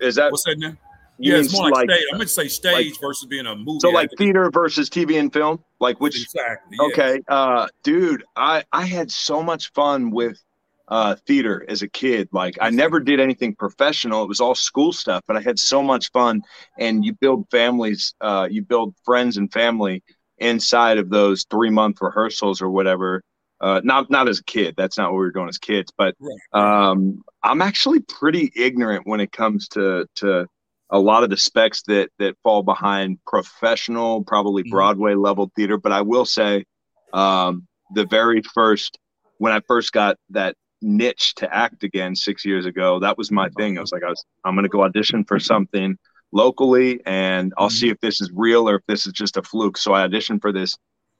Is 0.01 0.15
that 0.15 0.31
what's 0.31 0.43
that 0.43 0.57
name? 0.57 0.77
Yeah, 1.19 1.37
it's 1.37 1.53
more 1.53 1.69
like, 1.69 1.87
like 1.87 1.89
stage. 1.89 2.05
I'm 2.11 2.19
to 2.19 2.27
say 2.27 2.47
stage 2.47 2.91
like, 2.91 3.01
versus 3.01 3.27
being 3.27 3.45
a 3.45 3.55
movie. 3.55 3.79
So, 3.79 3.89
like 3.89 4.05
actor. 4.05 4.15
theater 4.17 4.49
versus 4.51 4.89
TV 4.89 5.19
and 5.19 5.31
film, 5.31 5.63
like 5.79 6.01
which? 6.01 6.21
Exactly. 6.21 6.77
Yeah. 6.79 6.87
Okay, 6.87 7.19
uh, 7.27 7.67
dude, 7.83 8.23
I 8.35 8.63
I 8.73 8.85
had 8.85 9.11
so 9.11 9.43
much 9.43 9.71
fun 9.73 10.11
with 10.11 10.41
uh, 10.87 11.15
theater 11.27 11.65
as 11.67 11.81
a 11.81 11.87
kid. 11.87 12.29
Like 12.31 12.57
I 12.61 12.69
never 12.69 12.99
did 12.99 13.19
anything 13.19 13.55
professional. 13.55 14.23
It 14.23 14.27
was 14.27 14.41
all 14.41 14.55
school 14.55 14.91
stuff, 14.91 15.23
but 15.27 15.37
I 15.37 15.41
had 15.41 15.59
so 15.59 15.81
much 15.81 16.11
fun. 16.11 16.41
And 16.77 17.05
you 17.05 17.13
build 17.13 17.47
families, 17.49 18.13
uh, 18.21 18.47
you 18.49 18.61
build 18.61 18.95
friends 19.05 19.37
and 19.37 19.51
family 19.51 20.03
inside 20.37 20.97
of 20.97 21.09
those 21.09 21.45
three 21.49 21.69
month 21.69 22.01
rehearsals 22.01 22.61
or 22.61 22.69
whatever. 22.69 23.23
Uh, 23.63 23.79
not 23.85 24.09
not 24.09 24.27
as 24.27 24.39
a 24.39 24.43
kid. 24.43 24.75
That's 24.75 24.97
not 24.97 25.11
what 25.11 25.19
we 25.19 25.23
were 25.23 25.31
doing 25.31 25.47
as 25.47 25.57
kids. 25.57 25.89
But 25.97 26.15
um, 26.51 27.23
I'm 27.43 27.61
actually 27.61 28.01
pretty 28.01 28.51
ignorant 28.57 29.07
when 29.07 29.21
it 29.21 29.31
comes 29.31 29.69
to 29.69 30.05
to 30.15 30.47
a 30.89 30.99
lot 30.99 31.23
of 31.23 31.29
the 31.29 31.37
specs 31.37 31.81
that 31.83 32.09
that 32.19 32.35
fall 32.43 32.61
behind 32.61 33.19
professional, 33.25 34.21
probably 34.25 34.63
mm-hmm. 34.63 34.71
Broadway 34.71 35.13
level 35.15 35.49
theater. 35.55 35.77
But 35.77 35.93
I 35.93 36.01
will 36.01 36.25
say, 36.25 36.65
um, 37.13 37.65
the 37.93 38.05
very 38.05 38.41
first 38.41 38.99
when 39.37 39.53
I 39.53 39.61
first 39.65 39.93
got 39.93 40.17
that 40.31 40.57
niche 40.81 41.33
to 41.35 41.55
act 41.55 41.83
again 41.83 42.17
six 42.17 42.43
years 42.43 42.65
ago. 42.65 42.99
That 42.99 43.17
was 43.17 43.31
my 43.31 43.47
thing. 43.57 43.77
I 43.77 43.81
was 43.81 43.93
like, 43.93 44.03
I 44.03 44.09
was, 44.09 44.25
I'm 44.43 44.55
going 44.55 44.63
to 44.63 44.69
go 44.69 44.83
audition 44.83 45.23
for 45.23 45.39
something 45.39 45.97
locally 46.33 46.99
and 47.05 47.53
I'll 47.57 47.69
see 47.69 47.89
if 47.89 47.99
this 48.01 48.19
is 48.19 48.29
real 48.33 48.69
or 48.69 48.75
if 48.75 48.81
this 48.87 49.05
is 49.05 49.13
just 49.13 49.37
a 49.37 49.43
fluke. 49.43 49.77
So 49.77 49.93
I 49.93 50.05
auditioned 50.05 50.41
for 50.41 50.51
this 50.51 50.75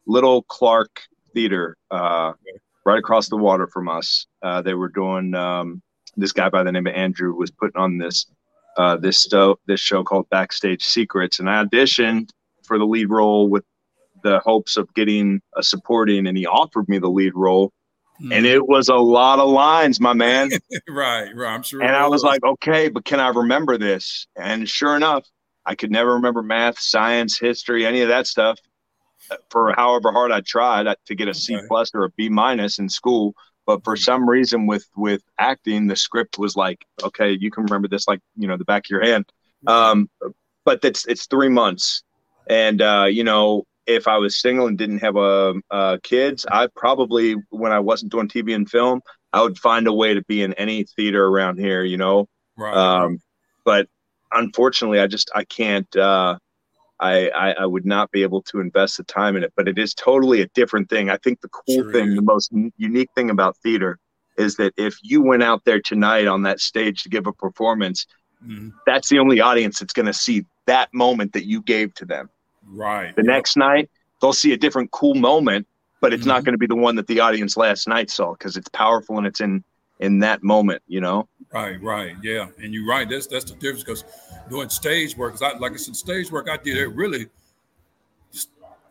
little 0.06 0.44
Clark 0.44 1.04
theater 1.34 1.78
uh, 1.92 2.34
right 2.86 3.00
across 3.00 3.30
the 3.30 3.38
water 3.38 3.68
from 3.68 3.90
us. 3.90 4.26
Uh, 4.42 4.62
they 4.62 4.74
were 4.74 4.90
doing 4.90 5.34
um, 5.36 5.82
this 6.16 6.32
guy 6.32 6.50
by 6.50 6.64
the 6.64 6.72
name 6.72 6.88
of 6.88 6.94
Andrew 6.94 7.34
was 7.34 7.52
putting 7.52 7.80
on 7.80 7.98
this 7.98 8.26
uh, 8.78 8.98
this 8.98 9.20
sto- 9.20 9.60
this 9.68 9.80
show 9.80 10.04
called 10.04 10.30
Backstage 10.30 10.84
Secrets, 10.84 11.40
and 11.40 11.50
I 11.50 11.64
auditioned 11.64 12.30
for 12.64 12.80
the 12.80 12.86
lead 12.86 13.10
role 13.10 13.48
with 13.50 13.64
the 14.24 14.40
hopes 14.40 14.78
of 14.78 14.92
getting 14.94 15.42
a 15.56 15.64
supporting, 15.64 16.28
and 16.28 16.38
he 16.38 16.48
offered 16.48 16.88
me 16.90 16.98
the 16.98 17.10
lead 17.10 17.34
role 17.36 17.72
and 18.20 18.32
mm-hmm. 18.32 18.46
it 18.46 18.68
was 18.68 18.90
a 18.90 18.96
lot 18.96 19.40
of 19.40 19.50
lines, 19.50 20.00
my 20.00 20.14
man. 20.14 20.52
right, 20.90 21.30
right. 21.36 21.54
I'm 21.54 21.64
sure. 21.64 21.82
And 21.82 21.96
I 21.96 22.08
was 22.08 22.24
like, 22.24 22.44
okay, 22.44 22.90
but 22.90 23.06
can 23.06 23.20
I 23.20 23.30
remember 23.30 23.78
this? 23.78 24.28
And 24.36 24.70
sure 24.70 24.96
enough, 24.96 25.26
I 25.66 25.76
could 25.76 25.92
never 25.92 26.14
remember 26.14 26.44
math, 26.44 26.80
science, 26.80 27.40
history, 27.40 27.86
any 27.86 28.02
of 28.02 28.10
that 28.10 28.28
stuff. 28.28 28.60
Uh, 29.34 29.38
for 29.50 29.74
however 29.74 30.12
hard 30.12 30.32
I 30.32 30.42
tried 30.42 30.88
to 31.06 31.16
get 31.16 31.28
a 31.28 31.34
C 31.34 31.58
plus 31.68 31.92
or 31.94 32.06
a 32.06 32.10
B 32.10 32.30
minus 32.30 32.80
in 32.80 32.90
school, 32.90 33.34
but 33.66 33.84
for 33.84 33.96
mm-hmm. 33.96 34.02
some 34.02 34.30
reason 34.30 34.68
with 34.68 34.88
with 34.96 35.24
acting, 35.40 35.88
the 35.88 35.96
script 35.96 36.38
was 36.38 36.56
like, 36.56 36.86
okay, 37.04 37.32
you 37.32 37.52
can 37.52 37.64
remember 37.64 37.88
this 37.88 38.08
like 38.08 38.20
you 38.36 38.48
know 38.48 38.58
the 38.58 38.66
back 38.66 38.86
of 38.86 38.90
your 38.90 39.04
hand. 39.04 39.26
Um, 39.68 40.10
but 40.66 40.84
it's 40.84 41.06
it's 41.08 41.28
three 41.28 41.50
months, 41.50 42.04
and 42.50 42.82
uh, 42.82 43.08
you 43.10 43.24
know 43.24 43.66
if 43.86 44.08
I 44.08 44.18
was 44.18 44.40
single 44.40 44.68
and 44.68 44.78
didn't 44.78 45.00
have 45.00 45.18
a, 45.18 45.56
uh, 45.70 45.98
kids, 46.04 46.46
I 46.50 46.68
probably 46.76 47.36
when 47.50 47.72
I 47.72 47.80
wasn't 47.80 48.12
doing 48.12 48.28
TV 48.28 48.56
and 48.56 48.70
film, 48.70 49.02
I 49.34 49.42
would 49.42 49.58
find 49.58 49.88
a 49.88 49.94
way 49.94 50.14
to 50.14 50.24
be 50.24 50.42
in 50.42 50.54
any 50.54 50.84
theater 50.84 51.26
around 51.26 51.60
here, 51.60 51.84
you 51.84 51.98
know. 51.98 52.28
Right. 52.58 52.74
Um, 52.74 53.20
but 53.66 53.88
unfortunately, 54.32 55.00
I 55.00 55.08
just 55.08 55.32
I 55.34 55.44
can't. 55.44 55.94
Uh, 55.96 56.38
I, 57.04 57.28
I, 57.30 57.52
I 57.52 57.66
would 57.66 57.86
not 57.86 58.12
be 58.12 58.24
able 58.24 58.42
to 58.44 58.62
invest 58.62 58.98
the 58.98 59.04
time 59.04 59.36
in 59.36 59.44
it. 59.44 59.54
But 59.56 59.68
it 59.68 59.78
is 59.78 59.94
totally 59.94 60.42
a 60.42 60.48
different 60.48 60.90
thing. 60.90 61.10
I 61.10 61.18
think 61.18 61.42
the 61.42 61.50
cool 61.50 61.84
sure 61.84 61.92
thing, 61.92 62.10
is. 62.10 62.16
the 62.16 62.22
most 62.22 62.52
unique 62.78 63.10
thing 63.14 63.30
about 63.30 63.58
theater, 63.58 64.00
is 64.38 64.56
that 64.56 64.74
if 64.78 64.98
you 65.04 65.22
went 65.22 65.44
out 65.44 65.64
there 65.66 65.82
tonight 65.82 66.28
on 66.28 66.44
that 66.44 66.60
stage 66.60 67.04
to 67.04 67.10
give 67.10 67.28
a 67.28 67.34
performance, 67.34 68.08
mm-hmm. 68.44 68.70
that's 68.88 69.10
the 69.10 69.20
only 69.20 69.42
audience 69.42 69.80
that's 69.80 69.94
going 69.94 70.06
to 70.06 70.14
see 70.14 70.46
that 70.66 70.94
moment 70.94 71.34
that 71.34 71.46
you 71.46 71.62
gave 71.62 71.94
to 71.96 72.06
them. 72.06 72.30
Right. 72.66 73.16
The 73.16 73.22
yep. 73.22 73.28
next 73.28 73.58
night, 73.58 73.90
they'll 74.22 74.34
see 74.34 74.54
a 74.54 74.58
different 74.58 74.92
cool 74.92 75.16
moment, 75.16 75.68
but 76.00 76.14
it's 76.14 76.22
mm-hmm. 76.22 76.30
not 76.30 76.46
going 76.46 76.54
to 76.54 76.58
be 76.58 76.68
the 76.68 76.76
one 76.76 76.96
that 76.96 77.08
the 77.08 77.20
audience 77.20 77.58
last 77.58 77.88
night 77.88 78.10
saw 78.10 78.32
because 78.32 78.58
it's 78.58 78.70
powerful 78.70 79.18
and 79.18 79.28
it's 79.28 79.42
in 79.42 79.64
in 80.00 80.20
that 80.20 80.44
moment, 80.44 80.82
you 80.88 81.00
know. 81.00 81.28
Right, 81.54 81.82
right, 81.84 82.16
yeah, 82.24 82.48
and 82.62 82.74
you're 82.74 82.88
right. 82.88 83.08
That's 83.08 83.28
that's 83.28 83.46
the 83.46 83.54
difference 83.54 83.84
because 83.84 84.04
doing 84.50 84.70
stage 84.70 85.16
work, 85.16 85.34
because 85.34 85.54
I 85.54 85.58
like 85.60 85.74
I 85.74 85.76
said, 85.76 85.96
stage 85.96 86.32
work, 86.32 86.50
I 86.50 86.58
did 86.58 86.78
it 86.78 86.88
really. 86.88 87.28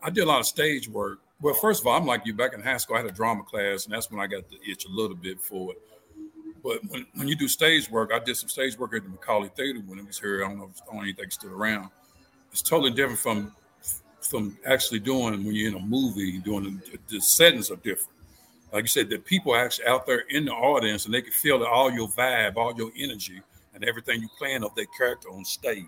I 0.01 0.09
did 0.09 0.23
a 0.23 0.27
lot 0.27 0.39
of 0.39 0.45
stage 0.45 0.87
work. 0.87 1.19
Well, 1.41 1.53
first 1.53 1.81
of 1.81 1.87
all, 1.87 1.97
I'm 1.97 2.05
like 2.05 2.25
you. 2.25 2.33
Back 2.33 2.53
in 2.53 2.61
high 2.61 2.77
school, 2.77 2.95
I 2.95 3.01
had 3.01 3.09
a 3.09 3.13
drama 3.13 3.43
class, 3.43 3.83
and 3.85 3.93
that's 3.93 4.09
when 4.09 4.21
I 4.21 4.27
got 4.27 4.49
the 4.49 4.57
itch 4.65 4.85
a 4.85 4.89
little 4.89 5.15
bit 5.15 5.41
for 5.41 5.73
it. 5.73 5.81
But 6.63 6.79
when, 6.87 7.05
when 7.15 7.27
you 7.27 7.35
do 7.35 7.49
stage 7.49 7.91
work, 7.91 8.11
I 8.13 8.19
did 8.19 8.37
some 8.37 8.47
stage 8.47 8.77
work 8.77 8.95
at 8.95 9.03
the 9.03 9.09
Macauley 9.09 9.53
Theater 9.53 9.81
when 9.85 9.99
it 9.99 10.07
was 10.07 10.17
here. 10.17 10.45
I 10.45 10.47
don't 10.47 10.57
know 10.57 10.71
if 10.73 11.19
I 11.19 11.29
still 11.29 11.51
around. 11.51 11.89
It's 12.53 12.61
totally 12.61 12.91
different 12.91 13.19
from 13.19 13.51
from 14.21 14.57
actually 14.65 14.99
doing 14.99 15.43
when 15.43 15.53
you're 15.53 15.67
in 15.67 15.75
a 15.75 15.79
movie, 15.79 16.37
doing 16.39 16.81
the, 16.91 16.97
the 17.15 17.21
settings 17.21 17.69
are 17.69 17.75
different. 17.75 18.12
Like 18.73 18.83
you 18.83 18.87
said, 18.87 19.09
the 19.09 19.19
people 19.19 19.55
actually 19.55 19.85
out 19.85 20.07
there 20.07 20.23
in 20.29 20.45
the 20.45 20.51
audience 20.51 21.05
and 21.05 21.13
they 21.13 21.21
can 21.21 21.31
feel 21.31 21.63
all 21.63 21.91
your 21.91 22.07
vibe, 22.07 22.57
all 22.57 22.75
your 22.75 22.91
energy, 22.97 23.39
and 23.75 23.83
everything 23.85 24.19
you 24.19 24.27
plan 24.39 24.63
of 24.63 24.73
that 24.75 24.87
character 24.97 25.29
on 25.29 25.45
stage. 25.45 25.85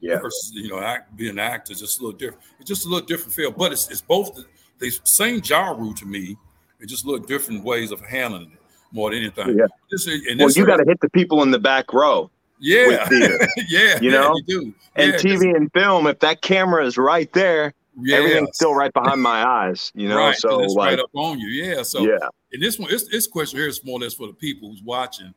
Yeah. 0.00 0.18
Versus, 0.20 0.50
you 0.52 0.68
know, 0.68 0.80
act, 0.80 1.16
being 1.16 1.30
an 1.30 1.38
actor 1.38 1.72
is 1.72 1.80
just 1.80 2.00
a 2.00 2.02
little 2.02 2.18
different. 2.18 2.42
It's 2.58 2.68
just 2.68 2.84
a 2.84 2.88
little 2.88 3.06
different 3.06 3.32
feel, 3.32 3.52
but 3.52 3.72
it's, 3.72 3.90
it's 3.90 4.02
both 4.02 4.34
the, 4.34 4.44
the 4.78 4.90
same 5.04 5.42
genre 5.42 5.94
to 5.94 6.06
me. 6.06 6.36
It's 6.80 6.90
just 6.90 7.06
little 7.06 7.24
different 7.24 7.64
ways 7.64 7.92
of 7.92 8.00
handling 8.00 8.50
it 8.52 8.58
more 8.92 9.10
than 9.10 9.20
anything. 9.20 9.58
Yeah. 9.58 9.66
This, 9.90 10.06
well, 10.06 10.50
you 10.50 10.66
got 10.66 10.78
to 10.78 10.84
hit 10.84 11.00
the 11.00 11.10
people 11.10 11.42
in 11.42 11.50
the 11.50 11.58
back 11.58 11.92
row. 11.92 12.30
Yeah, 12.58 13.08
yeah, 13.68 13.98
you 14.02 14.10
know, 14.10 14.34
you 14.46 14.60
do. 14.60 14.74
And 14.94 15.12
yeah, 15.12 15.18
TV 15.18 15.56
and 15.56 15.72
film, 15.72 16.06
if 16.06 16.18
that 16.18 16.42
camera 16.42 16.84
is 16.84 16.98
right 16.98 17.32
there, 17.32 17.72
yeah. 18.00 18.16
everything's 18.16 18.50
still 18.54 18.74
right 18.74 18.92
behind 18.92 19.22
my 19.22 19.46
eyes. 19.46 19.90
You 19.94 20.08
know, 20.08 20.18
right, 20.18 20.36
so 20.36 20.62
it's 20.62 20.74
like, 20.74 20.90
right 20.90 20.98
up 21.00 21.10
on 21.14 21.38
you. 21.38 21.48
Yeah. 21.48 21.82
So 21.82 22.02
yeah. 22.02 22.18
And 22.52 22.62
this 22.62 22.78
one, 22.78 22.90
this, 22.90 23.08
this 23.08 23.26
question 23.26 23.58
here 23.58 23.68
is 23.68 23.84
more 23.84 23.98
or 23.98 24.02
less 24.02 24.14
for 24.14 24.26
the 24.26 24.32
people 24.32 24.70
who's 24.70 24.82
watching. 24.82 25.32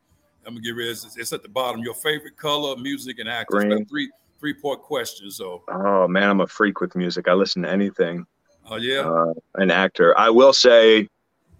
I'm 0.46 0.54
gonna 0.54 0.60
give 0.60 0.78
it. 0.78 0.88
It's, 0.88 1.16
it's 1.16 1.32
at 1.32 1.42
the 1.42 1.48
bottom. 1.48 1.82
Your 1.82 1.94
favorite 1.94 2.36
color, 2.36 2.76
music, 2.76 3.18
and 3.18 3.28
actors. 3.28 3.64
Three 3.88 4.10
three 4.38 4.54
part 4.54 4.82
questions. 4.82 5.36
So. 5.36 5.62
Oh 5.68 6.06
man, 6.08 6.28
I'm 6.28 6.40
a 6.40 6.46
freak 6.46 6.80
with 6.80 6.94
music. 6.96 7.28
I 7.28 7.32
listen 7.32 7.62
to 7.62 7.70
anything. 7.70 8.26
Oh 8.68 8.76
yeah. 8.76 9.00
Uh, 9.00 9.34
an 9.54 9.70
actor. 9.70 10.16
I 10.18 10.30
will 10.30 10.52
say. 10.52 11.08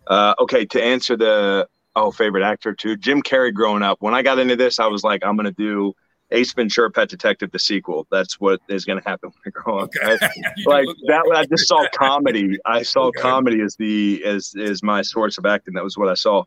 Uh, 0.06 0.34
okay, 0.38 0.66
to 0.66 0.82
answer 0.82 1.16
the 1.16 1.66
oh 1.96 2.10
favorite 2.10 2.42
actor 2.42 2.74
too 2.74 2.96
jim 2.96 3.22
carrey 3.22 3.52
growing 3.52 3.82
up 3.82 3.96
when 4.00 4.14
i 4.14 4.22
got 4.22 4.38
into 4.38 4.56
this 4.56 4.80
i 4.80 4.86
was 4.86 5.04
like 5.04 5.24
i'm 5.24 5.36
going 5.36 5.44
to 5.44 5.52
do 5.52 5.94
ace 6.34 6.52
ventura 6.52 6.90
pet 6.90 7.08
detective 7.08 7.50
the 7.52 7.58
sequel 7.58 8.06
that's 8.10 8.40
what 8.40 8.60
is 8.68 8.84
going 8.84 9.00
to 9.00 9.08
happen 9.08 9.30
when 9.30 9.42
i 9.46 9.50
grow 9.50 9.78
up 9.78 9.90
okay. 9.96 10.18
like 10.66 10.86
that 11.06 11.24
i 11.34 11.44
just 11.46 11.66
saw 11.66 11.86
comedy 11.94 12.58
i 12.66 12.82
saw 12.82 13.06
okay. 13.06 13.20
comedy 13.20 13.60
as 13.60 13.76
the 13.76 14.22
as 14.24 14.54
is 14.56 14.82
my 14.82 15.00
source 15.02 15.38
of 15.38 15.46
acting 15.46 15.74
that 15.74 15.84
was 15.84 15.96
what 15.96 16.08
i 16.08 16.14
saw 16.14 16.40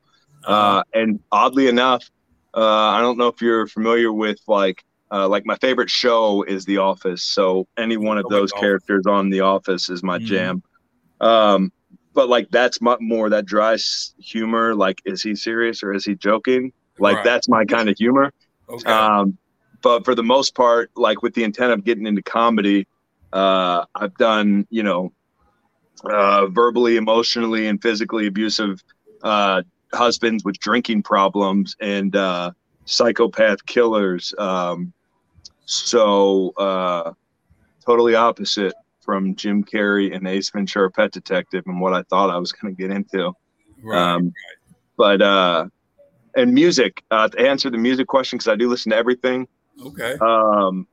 uh-huh. 0.46 0.54
uh, 0.54 0.84
and 0.94 1.20
oddly 1.32 1.68
enough 1.68 2.10
uh, 2.56 2.62
i 2.62 3.02
don't 3.02 3.18
know 3.18 3.28
if 3.28 3.42
you're 3.42 3.68
familiar 3.68 4.12
with 4.12 4.40
like 4.48 4.84
uh, 5.12 5.28
like 5.28 5.46
my 5.46 5.56
favorite 5.58 5.90
show 5.90 6.44
is 6.44 6.66
The 6.66 6.78
Office, 6.80 7.24
so 7.24 7.68
any 7.78 7.98
one 7.98 8.18
of 8.18 8.26
oh, 8.26 8.30
those 8.30 8.52
characters 8.52 9.06
on 9.08 9.30
The 9.30 9.42
Office 9.42 9.90
is 9.90 10.04
my 10.04 10.18
mm-hmm. 10.18 10.26
jam. 10.26 10.64
Um, 11.22 11.72
but 12.14 12.30
like 12.30 12.50
that's 12.50 12.80
more 12.82 13.30
that 13.30 13.46
dry 13.46 13.78
humor. 14.20 14.76
Like, 14.76 15.02
is 15.06 15.22
he 15.22 15.36
serious 15.36 15.84
or 15.84 15.94
is 15.94 16.04
he 16.04 16.16
joking? 16.16 16.74
Like, 17.00 17.18
right. 17.18 17.26
that's 17.26 17.48
my 17.48 17.64
kind 17.64 17.90
of 17.90 17.96
humor. 17.98 18.34
Okay. 18.70 18.92
Um, 18.92 19.38
but 19.82 20.06
for 20.06 20.16
the 20.16 20.24
most 20.24 20.56
part, 20.56 20.92
like 20.96 21.22
with 21.22 21.34
the 21.34 21.44
intent 21.44 21.72
of 21.72 21.84
getting 21.84 22.08
into 22.08 22.22
comedy, 22.22 22.88
uh, 23.34 23.86
I've 23.96 24.16
done, 24.16 24.68
you 24.70 24.84
know, 24.84 25.12
uh, 26.06 26.48
verbally, 26.48 26.98
emotionally, 26.98 27.68
and 27.68 27.82
physically 27.82 28.28
abusive 28.28 28.84
uh, 29.24 29.64
husbands 29.94 30.44
with 30.44 30.60
drinking 30.60 31.04
problems 31.04 31.76
and 31.80 32.16
uh, 32.16 32.52
psychopath 32.86 33.66
killers. 33.66 34.34
Um, 34.38 34.94
so, 35.66 36.54
uh, 36.58 37.12
totally 37.86 38.16
opposite 38.16 38.74
from 39.02 39.36
Jim 39.36 39.64
Carrey 39.64 40.16
and 40.16 40.28
Ace 40.28 40.50
Ventura: 40.50 40.92
Pet 40.92 41.12
Detective 41.12 41.64
and 41.68 41.82
what 41.82 41.94
I 41.94 42.04
thought 42.04 42.30
I 42.30 42.38
was 42.38 42.52
going 42.52 42.76
to 42.76 42.82
get 42.82 42.92
into. 42.92 43.34
Right, 43.82 44.14
um, 44.16 44.34
But 44.98 45.22
uh, 45.22 45.68
and 46.36 46.54
music 46.54 47.04
uh, 47.12 47.28
to 47.30 47.40
answer 47.40 47.70
the 47.70 47.78
music 47.78 48.08
question 48.08 48.38
because 48.38 48.48
I 48.48 48.56
do 48.56 48.70
listen 48.70 48.92
to 48.92 48.98
everything. 48.98 49.48
Okay. 49.86 50.18
Um, 50.20 50.88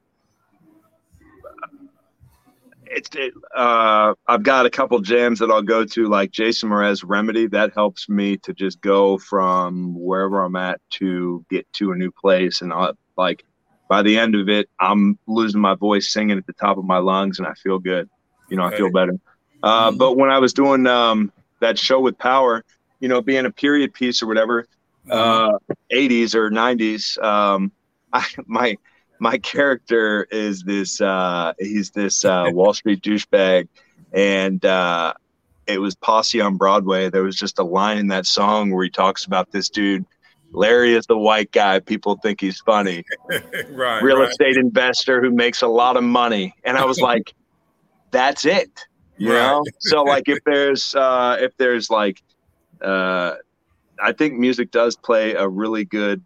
it's 2.87 3.09
it, 3.17 3.35
uh, 3.55 4.15
I've 4.27 4.43
got 4.43 4.67
a 4.67 4.71
couple 4.71 4.99
jams 5.01 5.39
that 5.41 5.51
I'll 5.51 5.63
go 5.63 5.85
to, 5.85 6.09
like 6.09 6.31
Jason 6.31 6.71
Mraz 6.71 7.03
Remedy. 7.05 7.47
That 7.47 7.73
helps 7.75 8.09
me 8.09 8.37
to 8.39 8.53
just 8.53 8.81
go 8.81 9.19
from 9.19 9.95
wherever 9.99 10.43
I'm 10.43 10.57
at 10.57 10.81
to 10.91 11.45
get 11.51 11.71
to 11.75 11.93
a 11.93 11.97
new 11.97 12.11
place, 12.11 12.63
and 12.63 12.73
I 12.73 12.93
like 13.17 13.45
by 13.89 14.03
the 14.03 14.19
end 14.19 14.35
of 14.35 14.49
it, 14.49 14.69
I'm 14.81 15.19
losing 15.27 15.61
my 15.61 15.75
voice 15.75 16.13
singing 16.13 16.39
at 16.39 16.47
the 16.47 16.53
top 16.55 16.79
of 16.79 16.85
my 16.85 16.99
lungs, 16.99 17.39
and 17.39 17.47
I 17.47 17.55
feel 17.55 17.79
good. 17.79 18.09
You 18.49 18.57
know, 18.57 18.65
okay. 18.67 18.75
I 18.75 18.79
feel 18.79 18.91
better. 18.91 19.19
Uh, 19.63 19.89
mm-hmm. 19.89 19.99
But 19.99 20.17
when 20.17 20.31
I 20.31 20.39
was 20.39 20.53
doing 20.53 20.87
um, 20.87 21.33
that 21.61 21.79
show 21.79 22.01
with 22.01 22.19
Power, 22.19 22.65
you 23.01 23.09
know, 23.09 23.21
being 23.21 23.47
a 23.47 23.51
period 23.51 23.93
piece 23.93 24.23
or 24.23 24.27
whatever, 24.27 24.67
mm-hmm. 25.07 25.13
uh, 25.13 25.75
80s 25.93 26.35
or 26.35 26.51
90s, 26.51 27.23
um, 27.23 27.73
I, 28.21 28.25
my 28.47 28.77
my 29.19 29.39
character 29.39 30.27
is 30.31 30.63
this 30.63 31.01
uh, 31.01 31.53
he's 31.59 31.91
this 31.91 32.25
uh, 32.25 32.47
Wall 32.53 32.73
Street 32.73 33.03
douchebag, 33.03 33.69
and 34.13 34.65
uh, 34.65 35.15
it 35.67 35.79
was 35.81 35.95
Posse 35.95 36.41
on 36.41 36.57
Broadway. 36.57 37.11
There 37.11 37.23
was 37.23 37.37
just 37.37 37.59
a 37.59 37.65
line 37.65 37.99
in 37.99 38.09
that 38.09 38.27
song 38.27 38.71
where 38.71 38.85
he 38.85 38.91
talks 38.91 39.25
about 39.25 39.51
this 39.51 39.69
dude. 39.69 40.05
Larry 40.53 40.95
is 40.95 41.07
the 41.07 41.19
white 41.19 41.51
guy. 41.51 41.81
People 41.81 42.17
think 42.23 42.41
he's 42.41 42.61
funny. 42.61 43.05
right. 43.71 44.03
Real 44.03 44.21
right. 44.21 44.29
estate 44.29 44.57
investor 44.57 45.21
who 45.21 45.33
makes 45.33 45.63
a 45.63 45.67
lot 45.67 45.97
of 45.97 46.05
money. 46.05 46.55
And 46.63 46.79
I 46.79 46.85
was 46.85 46.99
like, 47.01 47.35
that's 48.13 48.45
it. 48.45 48.87
You 49.17 49.33
right. 49.33 49.43
know? 49.43 49.65
So 49.81 50.03
like 50.03 50.29
if 50.29 50.39
there's 50.47 50.95
uh 50.95 51.39
if 51.41 51.57
there's 51.57 51.91
like 51.91 52.23
uh 52.81 53.35
I 54.01 54.13
think 54.13 54.35
music 54.35 54.71
does 54.71 54.97
play 54.97 55.33
a 55.33 55.49
really 55.49 55.85
good 55.85 56.23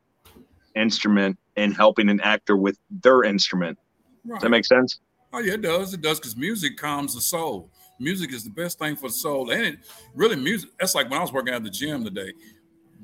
instrument 0.75 1.39
in 1.59 1.73
helping 1.73 2.09
an 2.09 2.21
actor 2.21 2.57
with 2.57 2.79
their 2.91 3.25
instrument. 3.25 3.79
Right. 4.25 4.37
Does 4.37 4.43
that 4.45 4.51
make 4.51 4.65
sense? 4.65 5.01
Oh 5.33 5.41
yeah, 5.41 5.55
it 5.55 5.63
does. 5.63 5.93
It 5.93 6.01
does 6.01 6.19
because 6.19 6.37
music 6.37 6.77
calms 6.77 7.15
the 7.15 7.21
soul. 7.21 7.71
Music 8.01 8.33
is 8.33 8.45
the 8.45 8.51
best 8.51 8.79
thing 8.79 8.97
for 8.97 9.09
the 9.09 9.15
soul, 9.15 9.51
and 9.51 9.63
it 9.63 9.79
really 10.15 10.37
music. 10.37 10.71
That's 10.79 10.95
like 10.95 11.11
when 11.11 11.19
I 11.19 11.23
was 11.23 11.33
working 11.33 11.53
at 11.53 11.65
the 11.65 11.71
gym 11.71 12.05
today. 12.05 12.33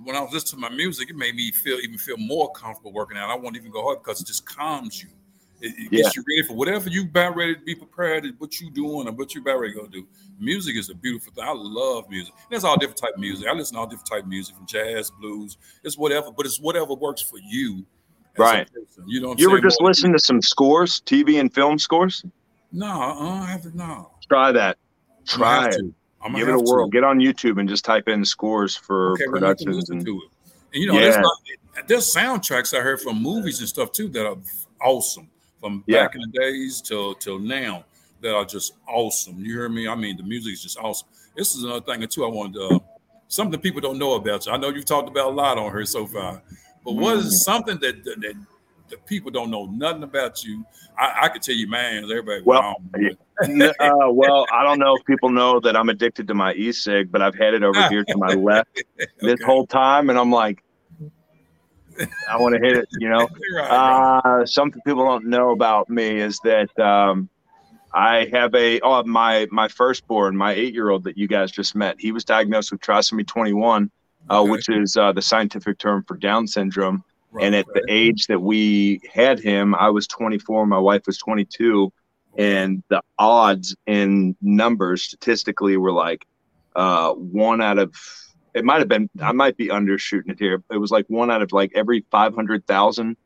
When 0.02 0.16
I 0.16 0.20
was 0.20 0.32
listening 0.32 0.62
to 0.62 0.70
my 0.70 0.74
music, 0.74 1.10
it 1.10 1.16
made 1.16 1.34
me 1.34 1.50
feel 1.52 1.78
even 1.78 1.98
feel 1.98 2.16
more 2.16 2.50
comfortable 2.52 2.92
working 2.92 3.16
out. 3.16 3.30
I 3.30 3.36
won't 3.36 3.56
even 3.56 3.70
go 3.70 3.82
hard 3.82 4.02
because 4.02 4.20
it 4.20 4.26
just 4.26 4.46
calms 4.46 5.02
you. 5.02 5.10
It, 5.60 5.72
it 5.78 5.92
yeah. 5.92 6.02
gets 6.02 6.16
you 6.16 6.24
ready 6.28 6.46
for 6.46 6.54
whatever 6.54 6.88
you 6.88 7.04
about 7.04 7.36
ready 7.36 7.54
to 7.54 7.60
be 7.60 7.74
prepared. 7.74 8.26
What 8.38 8.60
you 8.60 8.70
doing 8.70 9.06
or 9.06 9.12
what 9.12 9.34
you 9.34 9.40
about 9.40 9.60
ready 9.60 9.74
to 9.74 9.80
go 9.80 9.86
do. 9.86 10.06
Music 10.38 10.76
is 10.76 10.90
a 10.90 10.94
beautiful 10.94 11.32
thing. 11.32 11.44
I 11.44 11.52
love 11.54 12.08
music. 12.10 12.34
There's 12.50 12.64
all 12.64 12.76
different 12.76 12.98
type 12.98 13.14
of 13.14 13.20
music. 13.20 13.46
I 13.48 13.52
listen 13.52 13.74
to 13.74 13.80
all 13.80 13.86
different 13.86 14.10
type 14.10 14.22
of 14.22 14.28
music 14.28 14.56
from 14.56 14.66
jazz, 14.66 15.10
blues. 15.10 15.58
It's 15.84 15.96
whatever, 15.96 16.32
but 16.32 16.46
it's 16.46 16.60
whatever 16.60 16.94
works 16.94 17.22
for 17.22 17.38
you 17.38 17.86
right. 18.38 18.68
You 19.06 19.20
know, 19.20 19.34
you 19.36 19.48
ever 19.48 19.60
just 19.60 19.80
listen 19.80 20.12
to 20.12 20.18
some 20.18 20.42
scores, 20.42 21.00
TV 21.02 21.40
and 21.40 21.52
film 21.52 21.78
scores? 21.78 22.24
No, 22.72 22.86
uh, 22.86 23.42
I 23.42 23.46
have 23.46 23.62
to. 23.62 23.76
No. 23.76 24.10
Try 24.28 24.52
that. 24.52 24.78
Try 25.26 25.68
it. 25.68 25.80
Give 26.34 26.48
it 26.48 26.54
a 26.54 26.58
whirl. 26.58 26.88
Get 26.88 27.04
on 27.04 27.18
YouTube 27.18 27.60
and 27.60 27.68
just 27.68 27.84
type 27.84 28.08
in 28.08 28.24
scores 28.24 28.76
for 28.76 29.12
okay, 29.12 29.26
productions 29.26 29.90
and, 29.90 30.06
and, 30.06 30.20
you 30.72 30.86
know, 30.86 30.94
yeah. 30.94 31.00
there's, 31.00 31.16
not, 31.18 31.38
there's 31.86 32.14
soundtracks 32.14 32.76
I 32.76 32.80
heard 32.80 33.00
from 33.00 33.22
movies 33.22 33.60
and 33.60 33.68
stuff 33.68 33.92
too 33.92 34.08
that 34.08 34.26
are 34.26 34.36
awesome 34.82 35.30
from 35.60 35.84
yeah. 35.86 36.04
back 36.04 36.14
in 36.14 36.22
the 36.22 36.38
days 36.38 36.80
till 36.80 37.14
till 37.14 37.38
now 37.38 37.84
that 38.22 38.34
are 38.34 38.44
just 38.44 38.72
awesome. 38.88 39.38
You 39.38 39.52
hear 39.52 39.68
me? 39.68 39.86
I 39.86 39.94
mean, 39.94 40.16
the 40.16 40.22
music 40.22 40.54
is 40.54 40.62
just 40.62 40.78
awesome. 40.78 41.08
This 41.36 41.54
is 41.54 41.62
another 41.62 41.80
thing 41.80 42.06
too. 42.08 42.24
I 42.24 42.28
wanted 42.28 42.54
to, 42.54 42.76
uh, 42.76 42.78
something 43.28 43.60
people 43.60 43.80
don't 43.80 43.98
know 43.98 44.14
about 44.14 44.46
you. 44.46 44.52
I 44.52 44.56
know 44.56 44.70
you've 44.70 44.84
talked 44.84 45.08
about 45.08 45.28
a 45.28 45.34
lot 45.34 45.58
on 45.58 45.70
here 45.70 45.84
so 45.84 46.06
far. 46.06 46.42
But 46.84 46.92
what 46.92 47.16
is 47.16 47.24
mm-hmm. 47.24 47.30
something 47.30 47.78
that, 47.80 48.04
that, 48.04 48.20
that 48.20 48.34
the 48.88 48.96
people 48.98 49.30
don't 49.30 49.50
know 49.50 49.66
nothing 49.66 50.02
about 50.02 50.44
you? 50.44 50.64
I, 50.98 51.20
I 51.22 51.28
could 51.28 51.42
tell 51.42 51.54
you, 51.54 51.68
man. 51.68 52.04
Everybody. 52.04 52.42
Well, 52.44 52.76
uh, 53.42 54.10
well, 54.10 54.46
I 54.52 54.62
don't 54.62 54.78
know 54.78 54.96
if 54.96 55.04
people 55.04 55.30
know 55.30 55.60
that 55.60 55.76
I'm 55.76 55.88
addicted 55.88 56.28
to 56.28 56.34
my 56.34 56.52
e-cig, 56.54 57.10
but 57.10 57.22
I've 57.22 57.34
had 57.34 57.54
it 57.54 57.62
over 57.62 57.88
here 57.88 58.04
to 58.04 58.16
my 58.16 58.34
left 58.34 58.82
okay. 59.00 59.10
this 59.20 59.42
whole 59.42 59.66
time, 59.66 60.10
and 60.10 60.18
I'm 60.18 60.30
like, 60.30 60.62
I 62.28 62.36
want 62.36 62.54
to 62.54 62.60
hit 62.60 62.76
it. 62.76 62.88
You 62.98 63.08
know, 63.08 63.28
right, 63.54 64.20
uh, 64.24 64.46
something 64.46 64.80
people 64.86 65.04
don't 65.04 65.26
know 65.26 65.50
about 65.50 65.88
me 65.88 66.20
is 66.20 66.38
that 66.44 66.76
um, 66.78 67.28
I 67.92 68.28
have 68.32 68.54
a 68.54 68.80
oh 68.80 69.02
my 69.04 69.46
my 69.50 69.68
firstborn, 69.68 70.36
my 70.36 70.52
eight 70.52 70.74
year 70.74 70.90
old 70.90 71.04
that 71.04 71.16
you 71.16 71.28
guys 71.28 71.50
just 71.50 71.74
met. 71.74 71.96
He 71.98 72.12
was 72.12 72.24
diagnosed 72.24 72.72
with 72.72 72.80
trisomy 72.80 73.26
21 73.26 73.90
uh, 74.30 74.40
okay. 74.40 74.50
which 74.50 74.68
is 74.68 74.96
uh, 74.96 75.12
the 75.12 75.22
scientific 75.22 75.78
term 75.78 76.04
for 76.06 76.16
Down 76.16 76.46
syndrome. 76.46 77.04
Right, 77.30 77.46
and 77.46 77.54
at 77.54 77.66
right. 77.66 77.82
the 77.86 77.92
age 77.92 78.26
that 78.28 78.40
we 78.40 79.00
had 79.12 79.40
him, 79.40 79.74
I 79.74 79.90
was 79.90 80.06
24, 80.06 80.66
my 80.66 80.78
wife 80.78 81.02
was 81.06 81.18
22, 81.18 81.92
and 82.38 82.82
the 82.88 83.02
odds 83.18 83.74
in 83.86 84.36
numbers 84.40 85.02
statistically 85.02 85.76
were 85.76 85.92
like 85.92 86.26
uh, 86.76 87.12
one 87.12 87.60
out 87.60 87.78
of 87.78 87.94
it 88.54 88.64
might 88.64 88.78
have 88.78 88.88
been 88.88 89.10
I 89.20 89.32
might 89.32 89.56
be 89.56 89.68
undershooting 89.68 90.30
it 90.30 90.38
here. 90.38 90.62
It 90.70 90.78
was 90.78 90.90
like 90.90 91.06
one 91.08 91.30
out 91.30 91.42
of 91.42 91.52
like 91.52 91.72
every 91.74 92.04
500,000 92.10 93.16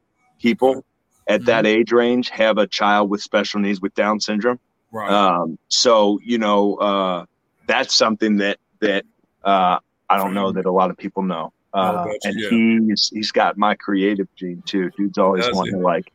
people 0.41 0.85
at 1.27 1.41
mm-hmm. 1.41 1.47
that 1.47 1.67
age 1.67 1.93
range 1.93 2.31
have 2.31 2.59
a 2.59 2.67
child 2.67 3.11
with 3.11 3.23
special 3.23 3.61
needs 3.61 3.81
with 3.81 3.95
Down 3.95 4.21
syndrome. 4.21 4.59
Right. 4.91 5.11
Um, 5.11 5.59
so 5.69 6.19
you 6.25 6.39
know 6.39 6.77
uh, 6.77 7.27
that's 7.67 7.95
something 7.95 8.37
that 8.39 8.59
that 8.81 9.05
uh, 9.45 9.79
I 10.11 10.17
don't 10.17 10.35
know 10.35 10.53
that 10.53 10.67
a 10.67 10.73
lot 10.73 10.91
of 10.91 10.97
people 10.97 11.23
know. 11.23 11.53
Uh, 11.75 12.07
and 12.25 12.35
yeah. 12.39 12.49
he's 12.49 13.11
he's 13.11 13.31
got 13.31 13.59
my 13.59 13.75
creative 13.75 14.27
gene 14.35 14.63
too. 14.65 14.91
Dude's 14.97 15.19
always 15.19 15.45
Does 15.47 15.55
wanting 15.55 15.75
to 15.75 15.81
like 15.81 16.13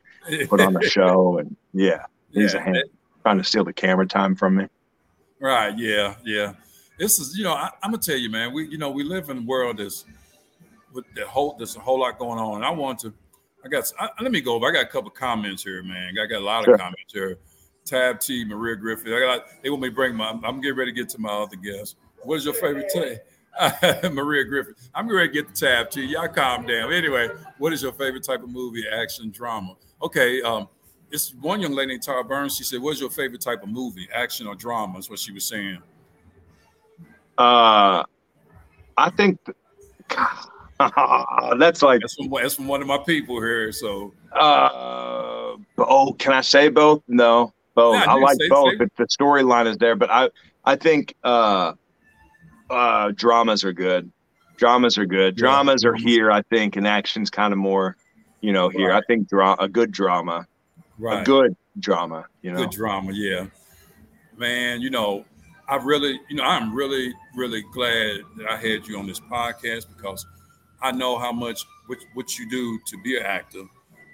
put 0.47 0.59
on 0.59 0.75
a 0.75 0.81
show, 0.89 1.37
and 1.37 1.55
yeah, 1.73 2.05
he's 2.31 2.53
yeah. 2.53 2.59
a 2.59 2.63
hand, 2.63 2.83
trying 3.21 3.37
to 3.37 3.43
steal 3.43 3.63
the 3.63 3.73
camera 3.73 4.07
time 4.07 4.35
from 4.35 4.55
me. 4.55 4.67
Right? 5.39 5.77
Yeah, 5.77 6.15
yeah. 6.25 6.53
This 6.97 7.19
is 7.19 7.37
you 7.37 7.43
know 7.43 7.53
I, 7.53 7.69
am 7.83 7.91
gonna 7.91 7.99
tell 7.99 8.17
you, 8.17 8.29
man. 8.29 8.51
We 8.51 8.67
you 8.67 8.79
know 8.79 8.89
we 8.89 9.03
live 9.03 9.29
in 9.29 9.39
a 9.39 9.41
world 9.41 9.77
that's 9.77 10.05
with 10.91 11.05
the 11.15 11.27
whole 11.27 11.55
there's 11.57 11.75
a 11.75 11.79
whole 11.79 11.99
lot 11.99 12.17
going 12.17 12.39
on, 12.39 12.55
and 12.55 12.65
I 12.65 12.71
want 12.71 12.99
to. 12.99 13.13
I 13.63 13.67
got 13.67 13.91
I, 13.99 14.09
let 14.21 14.31
me 14.31 14.41
go 14.41 14.55
over. 14.55 14.67
I 14.67 14.71
got 14.71 14.85
a 14.85 14.89
couple 14.89 15.11
comments 15.11 15.63
here, 15.63 15.83
man. 15.83 16.15
I 16.19 16.25
got 16.25 16.41
a 16.41 16.45
lot 16.45 16.65
sure. 16.65 16.73
of 16.73 16.79
comments 16.79 17.13
here. 17.13 17.37
Tab 17.85 18.19
T, 18.19 18.43
Maria 18.45 18.75
Griffith. 18.75 19.13
I 19.13 19.19
got 19.19 19.45
they 19.61 19.69
want 19.69 19.83
me 19.83 19.89
to 19.89 19.95
bring 19.95 20.15
my. 20.15 20.29
I'm 20.43 20.61
getting 20.61 20.77
ready 20.77 20.91
to 20.91 20.95
get 20.95 21.09
to 21.09 21.19
my 21.19 21.29
other 21.29 21.57
guests. 21.57 21.95
What 22.23 22.35
is 22.35 22.45
your 22.45 22.53
favorite 22.55 22.89
Maria 24.11 24.43
Griffin. 24.43 24.75
I'm 24.95 25.09
ready 25.09 25.27
to 25.27 25.33
get 25.33 25.47
the 25.47 25.53
tab 25.53 25.91
to 25.91 26.01
you. 26.01 26.17
Y'all 26.17 26.27
calm 26.27 26.65
down. 26.65 26.91
Anyway, 26.91 27.29
what 27.57 27.73
is 27.73 27.81
your 27.81 27.93
favorite 27.93 28.23
type 28.23 28.43
of 28.43 28.49
movie, 28.49 28.83
action, 28.91 29.29
drama? 29.31 29.75
Okay, 30.01 30.41
um, 30.41 30.67
it's 31.11 31.33
one 31.35 31.61
young 31.61 31.73
lady 31.73 31.93
named 31.93 32.03
Tara 32.03 32.23
Burns. 32.23 32.55
She 32.55 32.63
said, 32.63 32.81
"What's 32.81 32.99
your 32.99 33.09
favorite 33.09 33.41
type 33.41 33.63
of 33.63 33.69
movie, 33.69 34.07
action 34.13 34.47
or 34.47 34.55
drama?" 34.55 34.97
Is 34.97 35.09
what 35.09 35.19
she 35.19 35.31
was 35.31 35.45
saying. 35.45 35.79
Uh, 37.37 38.03
I 38.97 39.09
think 39.11 39.39
that's 41.57 41.81
like 41.81 42.01
that's 42.01 42.15
from, 42.15 42.29
that's 42.31 42.55
from 42.55 42.67
one 42.67 42.81
of 42.81 42.87
my 42.87 42.97
people 42.97 43.39
here. 43.39 43.71
So, 43.71 44.13
uh, 44.33 45.55
oh, 45.77 46.15
can 46.17 46.33
I 46.33 46.41
say 46.41 46.69
both? 46.69 47.03
No, 47.07 47.53
both. 47.75 47.95
I 48.07 48.15
like 48.15 48.37
both. 48.49 48.73
Say. 48.79 48.87
the 48.97 49.05
storyline 49.05 49.67
is 49.67 49.77
there, 49.77 49.95
but 49.95 50.09
I 50.09 50.29
I 50.65 50.75
think 50.75 51.13
uh 51.23 51.73
uh, 52.69 53.11
dramas 53.15 53.63
are 53.63 53.73
good. 53.73 54.11
Dramas 54.57 54.97
are 54.97 55.05
good. 55.05 55.35
Dramas 55.35 55.83
are 55.83 55.95
here, 55.95 56.31
I 56.31 56.41
think, 56.43 56.75
and 56.75 56.87
action's 56.87 57.29
kind 57.29 57.53
of 57.53 57.59
more, 57.59 57.97
you 58.41 58.53
know, 58.53 58.69
here. 58.69 58.89
Right. 58.89 59.03
I 59.03 59.05
think 59.07 59.27
dra- 59.27 59.57
a 59.59 59.67
good 59.67 59.91
drama, 59.91 60.47
right. 60.97 61.21
a 61.21 61.23
good 61.23 61.55
drama, 61.79 62.25
you 62.41 62.51
know, 62.51 62.57
good 62.57 62.71
drama, 62.71 63.11
yeah. 63.13 63.47
Man, 64.37 64.81
you 64.81 64.89
know, 64.89 65.25
I 65.67 65.77
really, 65.77 66.19
you 66.29 66.35
know, 66.35 66.43
I'm 66.43 66.73
really, 66.73 67.13
really 67.35 67.63
glad 67.73 68.21
that 68.37 68.47
I 68.49 68.57
had 68.57 68.87
you 68.87 68.97
on 68.97 69.07
this 69.07 69.19
podcast 69.19 69.87
because 69.95 70.25
I 70.81 70.91
know 70.91 71.17
how 71.17 71.31
much 71.31 71.65
what, 71.87 71.99
what 72.13 72.37
you 72.37 72.49
do 72.49 72.79
to 72.87 72.97
be 73.01 73.17
an 73.17 73.23
actor 73.23 73.63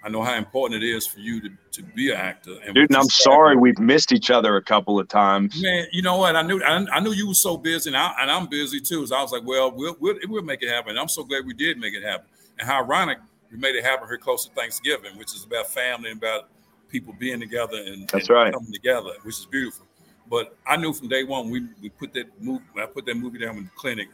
I 0.04 0.10
know 0.10 0.22
how 0.24 0.36
important 0.36 0.82
it 0.82 0.88
is 0.88 1.06
for 1.06 1.20
you 1.20 1.42
to, 1.42 1.50
to 1.72 1.84
be 1.84 2.12
an 2.12 2.18
actor. 2.18 2.58
And 2.66 2.74
Dude, 2.74 2.90
and 2.90 2.98
I'm 2.98 3.10
sorry 3.10 3.58
we've 3.58 3.80
missed 3.80 4.14
each 4.14 4.32
other 4.32 4.56
a 4.56 4.64
couple 4.64 4.98
of 4.98 5.08
times. 5.10 5.62
Man, 5.62 5.88
you 5.92 6.02
know 6.02 6.18
what? 6.18 6.36
I 6.36 6.42
knew 6.42 6.64
I, 6.64 6.86
I 6.92 7.00
knew 7.02 7.12
you 7.12 7.28
were 7.28 7.34
so 7.34 7.58
busy, 7.58 7.90
and, 7.90 7.98
I, 7.98 8.14
and 8.20 8.32
I'm 8.32 8.48
busy 8.48 8.80
too. 8.80 9.06
So 9.08 9.16
I 9.16 9.22
was 9.22 9.32
like, 9.32 9.46
well, 9.46 9.72
we'll, 9.72 9.98
we'll, 10.00 10.16
we'll 10.28 10.44
make 10.44 10.64
it 10.64 10.70
happen. 10.70 10.92
And 10.92 11.00
I'm 11.00 11.10
so 11.10 11.24
glad 11.24 11.46
we 11.46 11.54
did 11.54 11.78
make 11.78 11.94
it 11.94 12.04
happen. 12.04 12.28
And 12.60 12.68
how 12.68 12.82
ironic 12.82 13.20
we 13.52 13.58
made 13.58 13.76
it 13.76 13.84
happen 13.84 14.08
here 14.08 14.18
close 14.18 14.46
to 14.46 14.54
Thanksgiving, 14.54 15.18
which 15.18 15.34
is 15.36 15.44
about 15.44 15.68
family 15.68 16.12
and 16.12 16.20
about 16.22 16.50
people 16.88 17.14
being 17.20 17.40
together 17.40 17.78
and, 17.78 18.08
That's 18.08 18.30
and 18.30 18.36
right. 18.36 18.54
coming 18.54 18.72
together, 18.72 19.12
which 19.24 19.40
is 19.40 19.46
beautiful. 19.46 19.86
But 20.30 20.56
I 20.66 20.78
knew 20.78 20.94
from 20.94 21.10
day 21.10 21.24
one 21.24 21.50
we, 21.50 21.68
we 21.82 21.90
put 21.90 22.14
that 22.14 22.28
movie 22.42 22.64
I 22.78 22.86
put 22.86 23.06
that 23.08 23.16
movie 23.16 23.40
down 23.40 23.58
in 23.58 23.64
the 23.66 23.72
clinic, 23.76 24.08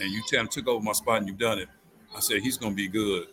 and 0.00 0.10
you 0.10 0.22
tell 0.28 0.46
took 0.46 0.68
over 0.68 0.84
my 0.84 0.92
spot 0.92 1.18
and 1.18 1.28
you've 1.28 1.38
done 1.38 1.58
it. 1.58 1.68
I 2.14 2.20
said 2.20 2.42
he's 2.42 2.58
gonna 2.58 2.74
be 2.74 2.88
good 2.88 3.28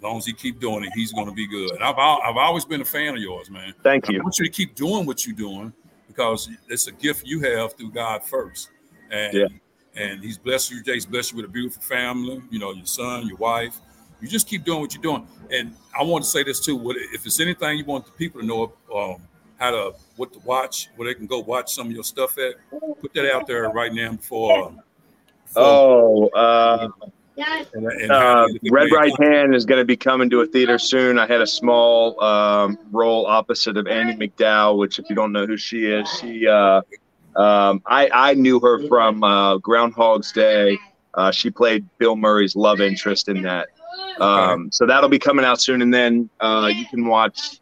as 0.00 0.04
long 0.04 0.16
as 0.16 0.24
he 0.24 0.32
keep 0.32 0.58
doing 0.58 0.82
it, 0.82 0.92
he's 0.94 1.12
going 1.12 1.26
to 1.26 1.32
be 1.32 1.46
good. 1.46 1.72
And 1.72 1.84
I've 1.84 1.98
I've 1.98 2.38
always 2.38 2.64
been 2.64 2.80
a 2.80 2.86
fan 2.86 3.14
of 3.14 3.20
yours, 3.20 3.50
man. 3.50 3.74
Thank 3.82 4.08
you. 4.08 4.18
I 4.18 4.22
want 4.22 4.38
you 4.38 4.46
to 4.46 4.50
keep 4.50 4.74
doing 4.74 5.04
what 5.04 5.26
you're 5.26 5.36
doing 5.36 5.74
because 6.08 6.48
it's 6.68 6.86
a 6.86 6.92
gift 6.92 7.26
you 7.26 7.40
have 7.40 7.74
through 7.74 7.90
God 7.90 8.24
first. 8.24 8.70
And 9.10 9.34
yeah. 9.34 9.46
and 9.94 10.24
He's 10.24 10.38
blessed 10.38 10.70
you. 10.70 10.80
He's 10.82 11.04
blessed 11.04 11.32
you 11.32 11.36
with 11.36 11.44
a 11.44 11.52
beautiful 11.52 11.82
family. 11.82 12.40
You 12.48 12.58
know, 12.58 12.72
your 12.72 12.86
son, 12.86 13.26
your 13.26 13.36
wife. 13.36 13.78
You 14.22 14.28
just 14.28 14.46
keep 14.46 14.64
doing 14.64 14.80
what 14.80 14.94
you're 14.94 15.02
doing. 15.02 15.26
And 15.50 15.74
I 15.98 16.02
want 16.02 16.24
to 16.24 16.30
say 16.30 16.44
this 16.44 16.60
too. 16.60 16.76
What 16.76 16.96
if 16.96 17.26
it's 17.26 17.38
anything 17.38 17.76
you 17.76 17.84
want 17.84 18.06
the 18.06 18.12
people 18.12 18.40
to 18.40 18.46
know 18.46 18.72
um, 18.94 19.20
how 19.58 19.70
to 19.70 19.92
what 20.16 20.32
to 20.32 20.38
watch, 20.40 20.88
where 20.96 21.08
they 21.08 21.14
can 21.14 21.26
go 21.26 21.40
watch 21.40 21.74
some 21.74 21.88
of 21.88 21.92
your 21.92 22.04
stuff 22.04 22.38
at. 22.38 22.54
Put 23.02 23.12
that 23.12 23.30
out 23.30 23.46
there 23.46 23.68
right 23.68 23.92
now 23.92 24.12
before. 24.12 24.70
before 25.44 25.62
Oh, 25.62 26.28
uh, 26.28 26.88
and, 27.74 27.86
and 27.86 28.10
uh, 28.10 28.46
they- 28.48 28.58
they 28.62 28.70
Red 28.70 28.90
Right. 28.92 29.12
Hand 29.20 29.54
is 29.54 29.64
going 29.64 29.80
to 29.80 29.84
be 29.84 29.96
coming 29.96 30.28
to 30.30 30.40
a 30.40 30.46
theater 30.46 30.78
soon. 30.78 31.18
I 31.18 31.26
had 31.26 31.40
a 31.40 31.46
small 31.46 32.22
um, 32.22 32.78
role 32.92 33.26
opposite 33.26 33.76
of 33.76 33.86
Andie 33.86 34.16
MacDowell, 34.16 34.78
which, 34.78 34.98
if 34.98 35.08
you 35.08 35.16
don't 35.16 35.32
know 35.32 35.46
who 35.46 35.56
she 35.56 35.86
is, 35.86 36.08
she 36.20 36.46
uh, 36.46 36.82
um, 37.36 37.82
I 37.86 38.08
I 38.12 38.34
knew 38.34 38.58
her 38.60 38.86
from 38.88 39.22
uh, 39.22 39.58
Groundhog's 39.58 40.32
Day. 40.32 40.78
Uh, 41.14 41.30
she 41.30 41.50
played 41.50 41.84
Bill 41.98 42.16
Murray's 42.16 42.54
love 42.56 42.80
interest 42.80 43.28
in 43.28 43.42
that. 43.42 43.68
Um, 44.20 44.70
so 44.70 44.86
that'll 44.86 45.08
be 45.08 45.18
coming 45.18 45.44
out 45.44 45.60
soon, 45.60 45.82
and 45.82 45.92
then 45.92 46.28
uh, 46.40 46.70
you 46.74 46.86
can 46.86 47.06
watch 47.06 47.60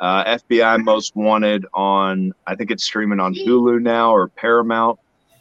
uh, 0.00 0.24
FBI 0.36 0.82
Most 0.84 1.16
Wanted 1.16 1.64
on. 1.72 2.32
I 2.46 2.54
think 2.54 2.70
it's 2.70 2.84
streaming 2.84 3.20
on 3.20 3.34
Hulu 3.34 3.80
now 3.80 4.12
or 4.14 4.28
Paramount. 4.28 4.98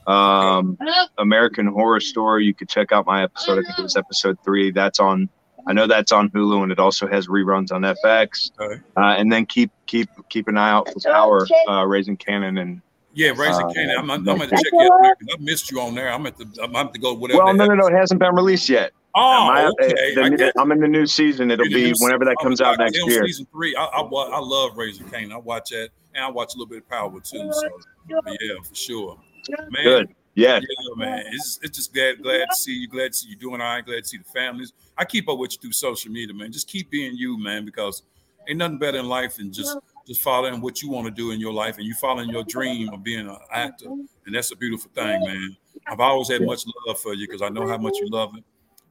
Um, 0.08 0.78
American 1.18 1.68
Horror 1.68 2.00
Story. 2.00 2.46
You 2.46 2.54
could 2.54 2.70
check 2.70 2.92
out 2.92 3.06
my 3.06 3.24
episode. 3.24 3.60
I 3.60 3.62
think 3.64 3.80
it 3.80 3.82
was 3.84 3.96
episode 3.96 4.38
three. 4.44 4.72
That's 4.72 5.00
on. 5.00 5.30
I 5.66 5.72
know 5.72 5.88
that's 5.88 6.12
on 6.12 6.30
Hulu, 6.32 6.64
and 6.64 6.72
it 6.74 6.80
also 6.80 7.08
has 7.08 7.28
reruns 7.28 7.72
on 7.72 7.82
FX. 7.84 8.52
Uh, 8.60 9.02
and 9.02 9.32
then 9.32 9.46
keep 9.46 9.72
keep 9.86 10.10
keep 10.30 10.48
an 10.48 10.58
eye 10.58 10.72
out 10.72 10.90
for 10.92 11.00
Power, 11.00 11.48
uh, 11.70 11.86
Raising 11.86 12.18
Kanan, 12.18 12.60
and 12.62 12.82
Yeah, 13.14 13.30
raising 13.30 13.66
Uh, 13.66 13.70
Kanan. 13.70 13.98
I'm, 13.98 14.12
I'm. 14.12 14.20
I'm 14.28 14.38
gonna 14.38 14.48
check 14.50 14.60
it 14.62 14.92
out 14.92 15.16
I 15.32 15.36
missed 15.40 15.72
you 15.72 15.80
on 15.80 15.96
there. 15.96 16.12
I'm 16.12 16.26
at 16.26 16.38
the. 16.38 16.46
I'm 16.62 16.74
have 16.74 16.92
to 16.92 17.00
go 17.00 17.14
whatever. 17.14 17.44
well, 17.46 17.54
no, 17.54 17.66
no, 17.66 17.76
no, 17.76 17.88
it 17.88 17.94
hasn't 17.94 18.20
been 18.20 18.36
released 18.36 18.68
yet. 18.68 18.92
Oh, 19.16 19.46
My- 19.48 19.66
uh, 19.66 19.72
okay. 19.82 20.16
the- 20.16 20.24
I 20.24 20.30
get 20.30 20.54
I'm 20.58 20.72
in 20.72 20.80
the 20.80 20.88
new 20.88 21.06
season. 21.06 21.50
It'll 21.52 21.66
be 21.66 21.92
know, 21.92 21.96
whenever 22.00 22.26
that 22.26 22.36
comes 22.42 22.60
out 22.62 22.80
next 22.80 22.98
year. 23.08 23.26
Season 23.26 23.48
three, 23.52 23.76
I, 23.76 23.84
I, 23.86 24.02
I 24.02 24.40
love 24.40 24.76
Raising 24.76 25.08
Kanan. 25.08 25.32
I 25.32 25.38
watch 25.38 25.70
that, 25.70 25.90
and 26.16 26.26
I 26.26 26.30
watch 26.30 26.56
a 26.56 26.58
little 26.58 26.70
bit 26.70 26.80
of 26.80 26.90
Power 26.90 27.12
too. 27.22 27.52
So 27.54 27.70
yeah, 28.10 28.56
for 28.64 28.76
sure. 28.76 29.18
Man, 29.50 29.84
Good. 29.84 30.16
Yeah. 30.36 30.60
Yeah, 30.60 30.96
man. 30.96 31.24
It's, 31.28 31.60
it's 31.62 31.78
just 31.78 31.94
glad 31.94 32.22
glad 32.22 32.46
to 32.50 32.56
see 32.56 32.74
you. 32.74 32.88
Glad 32.88 33.12
to 33.12 33.18
see 33.18 33.30
you 33.30 33.36
doing 33.36 33.62
all 33.62 33.68
right. 33.68 33.86
Glad 33.86 34.04
to 34.04 34.06
see 34.06 34.18
the 34.18 34.24
families. 34.24 34.74
I 34.98 35.06
keep 35.06 35.30
up 35.30 35.38
with 35.38 35.54
you 35.54 35.60
through 35.60 35.74
social 35.74 36.12
media, 36.12 36.34
man. 36.34 36.52
Just 36.52 36.68
keep 36.68 36.90
being 36.90 37.16
you, 37.16 37.38
man, 37.38 37.66
because 37.66 38.04
ain't 38.48 38.58
nothing 38.58 38.78
better 38.78 38.98
in 39.00 39.08
life 39.08 39.38
than 39.38 39.52
just 39.52 39.78
just 40.08 40.22
following 40.22 40.60
what 40.60 40.82
you 40.82 40.90
want 40.90 41.06
to 41.06 41.12
do 41.12 41.32
in 41.32 41.40
your 41.40 41.54
life 41.54 41.78
and 41.78 41.86
you 41.86 41.94
following 41.94 42.30
your 42.30 42.44
dream 42.44 42.90
of 42.94 43.04
being 43.04 43.28
an 43.28 43.38
actor. 43.52 43.88
And 44.26 44.36
that's 44.36 44.52
a 44.52 44.56
beautiful 44.56 44.92
thing, 44.94 45.22
man. 45.24 45.56
I've 45.88 46.00
always 46.00 46.30
had 46.30 46.42
much 46.42 46.64
love 46.88 47.00
for 47.00 47.14
you 47.14 47.28
because 47.28 47.42
I 47.42 47.50
know 47.50 47.68
how 47.68 47.78
much 47.78 47.98
you 48.02 48.10
love 48.10 48.32
it. 48.38 48.44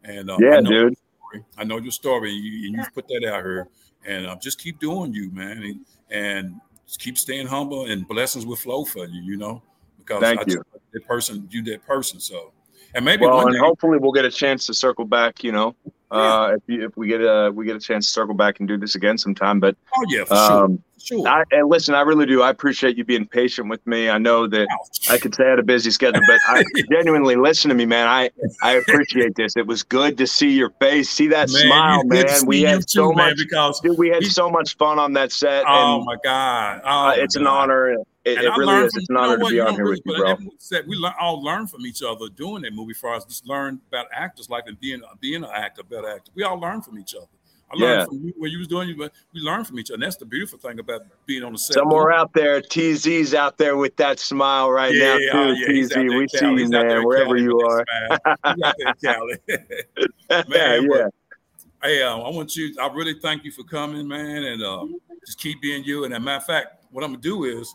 And 0.05 0.31
um, 0.31 0.39
I 0.39 0.41
Yeah, 0.43 0.61
know 0.61 0.71
dude. 0.71 0.71
your 0.71 0.93
story. 0.93 1.45
I 1.59 1.65
know 1.65 1.79
your 1.79 1.93
story, 1.93 2.35
and, 2.35 2.45
you, 2.45 2.67
and 2.69 2.77
you've 2.77 2.95
put 2.95 3.09
that 3.09 3.25
out 3.29 3.43
here. 3.43 3.69
And 4.05 4.27
uh, 4.27 4.37
just 4.37 4.59
keep 4.59 4.81
doing 4.81 5.15
you, 5.15 5.31
man, 5.31 5.63
and, 5.63 5.81
and 6.11 6.61
just 6.87 6.99
keep 6.99 7.17
staying 7.17 7.47
humble, 7.47 7.87
and 7.87 8.07
blessings 8.09 8.45
will 8.45 8.57
flow 8.57 8.85
for 8.85 9.07
you. 9.07 9.23
You 9.23 9.37
know, 9.37 9.63
because 10.07 10.21
Thank 10.21 10.41
I 10.41 10.45
you. 10.47 10.63
that 10.93 11.07
person, 11.07 11.49
you 11.51 11.63
that 11.65 11.87
person. 11.87 12.21
So, 12.21 12.53
and 12.95 13.05
maybe 13.05 13.25
Well, 13.25 13.37
one 13.37 13.47
and 13.49 13.55
day, 13.55 13.61
hopefully 13.61 13.99
we'll 13.99 14.13
get 14.13 14.25
a 14.25 14.31
chance 14.31 14.67
to 14.67 14.75
circle 14.75 15.05
back. 15.05 15.43
You 15.43 15.53
know, 15.53 15.75
uh, 16.13 16.57
if 16.57 16.63
you, 16.67 16.85
if 16.85 16.97
we 16.97 17.09
get 17.09 17.23
a 17.23 17.51
we 17.55 17.65
get 17.65 17.75
a 17.75 17.81
chance 17.81 18.07
to 18.07 18.13
circle 18.13 18.35
back 18.35 18.61
and 18.61 18.69
do 18.69 18.77
this 18.77 18.95
again 18.95 19.17
sometime. 19.17 19.61
But 19.61 19.77
oh 19.97 20.05
yeah, 20.09 20.25
for 20.25 20.35
sure, 20.35 20.65
um, 20.65 20.83
for 20.93 21.01
sure. 21.01 21.27
I 21.29 21.45
and 21.53 21.71
listen, 21.71 21.95
I 21.95 22.03
really 22.03 22.27
do. 22.27 22.43
I 22.43 22.51
appreciate 22.51 22.99
you 22.99 23.05
being 23.05 23.27
patient 23.27 23.71
with 23.71 23.85
me. 23.87 24.11
I 24.11 24.19
know 24.19 24.47
that 24.47 24.69
I 25.09 25.17
could 25.17 25.35
say 25.35 25.47
I 25.47 25.51
had 25.51 25.59
a 25.59 25.63
busy 25.63 25.91
schedule, 25.91 26.21
but 26.27 26.39
I 26.49 26.63
genuinely 26.91 27.37
listen 27.37 27.71
to 27.71 27.75
me, 27.75 27.87
man. 27.87 28.09
I 28.09 28.29
I 28.63 28.73
appreciate 28.73 29.37
this. 29.37 29.57
It 29.57 29.67
was 29.67 29.83
good 29.83 30.19
to 30.19 30.27
see 30.27 30.51
your 30.51 30.71
face, 30.81 31.09
see 31.09 31.29
that 31.29 31.49
smile, 31.49 32.03
good 32.05 32.29
to 32.29 32.33
man. 32.35 32.47
We 32.47 32.61
had 32.61 32.81
too, 32.81 32.85
so 32.89 33.13
man, 33.13 33.31
much, 33.31 33.39
because 33.39 33.81
dude. 33.81 33.97
We 33.97 34.11
had 34.11 34.25
so 34.27 34.51
much 34.51 34.77
fun 34.77 34.99
on 34.99 35.15
that 35.15 35.33
set, 35.33 35.65
oh 35.67 35.97
and 35.97 36.05
my 36.05 36.17
god, 36.23 36.83
oh 36.85 36.89
uh, 36.89 37.03
my 37.05 37.15
it's 37.15 37.37
an 37.37 37.47
honor. 37.47 37.97
It, 38.25 38.39
And 38.39 38.47
it 38.47 38.51
I 38.51 38.57
really 38.57 38.67
learned 38.73 38.87
is. 38.87 38.93
from- 38.93 39.01
It's 39.01 39.11
an 39.11 39.17
honor 39.17 39.39
to 39.39 39.47
be 39.47 39.61
on 39.61 39.73
here 39.75 39.85
really- 39.85 39.91
with 40.07 40.17
you, 40.17 40.17
bro. 40.17 40.37
said 40.59 40.87
we 40.87 40.97
learn, 40.97 41.13
all 41.21 41.43
learn 41.43 41.67
from 41.67 41.85
each 41.87 42.03
other 42.03 42.29
doing 42.29 42.63
that 42.63 42.73
movie. 42.73 42.95
For 42.95 43.13
us, 43.15 43.25
just 43.25 43.47
learn 43.47 43.81
about 43.89 44.07
actors' 44.13 44.49
life 44.49 44.65
and 44.67 44.79
being 44.79 45.03
being 45.21 45.43
an 45.43 45.51
actor, 45.53 45.83
better 45.83 46.09
actor. 46.09 46.31
We 46.35 46.45
all 46.45 46.59
learn 46.61 46.83
from 46.83 46.99
each 46.99 47.15
other. 47.17 47.27
I 47.73 47.77
learned 47.77 48.01
Yeah. 48.01 48.05
from 48.05 48.25
you 48.27 48.33
what 48.37 48.51
you 48.51 48.59
was 48.59 48.69
doing, 48.69 48.95
but 48.99 49.13
we 49.35 49.41
learn 49.41 49.65
from 49.65 49.79
each 49.81 49.91
other. 49.91 49.95
And 49.95 50.03
that's 50.05 50.17
the 50.17 50.27
beautiful 50.27 50.59
thing 50.59 50.79
about 50.79 51.03
being 51.27 51.43
on 51.43 51.53
the 51.53 51.59
set. 51.59 51.73
Somewhere 51.75 52.13
out 52.13 52.33
there, 52.35 52.61
TZ's 52.61 53.35
out 53.35 53.57
there 53.59 53.77
with 53.79 53.97
that 53.97 54.21
smile 54.21 54.71
right 54.71 54.95
now, 54.95 55.17
too. 55.17 55.31
oh, 55.33 55.53
yeah, 55.53 55.67
TZ, 55.83 55.89
there 55.89 56.05
we 56.19 56.29
see 56.29 56.45
you, 56.47 56.57
He's 56.59 56.69
man, 56.69 57.03
wherever 57.05 57.31
Cali 57.31 57.43
you 57.43 57.59
are. 57.61 57.85
that 57.89 58.39
smile. 58.41 58.55
He's 58.55 58.63
out 58.65 58.75
there 58.79 59.15
Cali. 59.15 59.37
yeah, 60.31 60.43
Man, 60.49 60.89
yeah. 60.93 61.09
Hey, 61.83 62.03
uh, 62.03 62.19
I 62.19 62.29
want 62.31 62.55
you. 62.55 62.73
I 62.81 62.87
really 62.93 63.15
thank 63.21 63.43
you 63.45 63.51
for 63.51 63.65
coming, 63.65 64.07
man, 64.07 64.45
and 64.45 64.63
uh, 64.63 64.85
just 65.27 65.41
keep 65.41 65.61
being 65.61 65.83
you. 65.83 66.05
And 66.05 66.13
as 66.15 66.19
a 66.19 66.21
matter 66.21 66.37
of 66.37 66.45
fact, 66.45 66.85
what 66.93 67.03
I'm 67.03 67.11
gonna 67.13 67.23
do 67.23 67.45
is, 67.45 67.75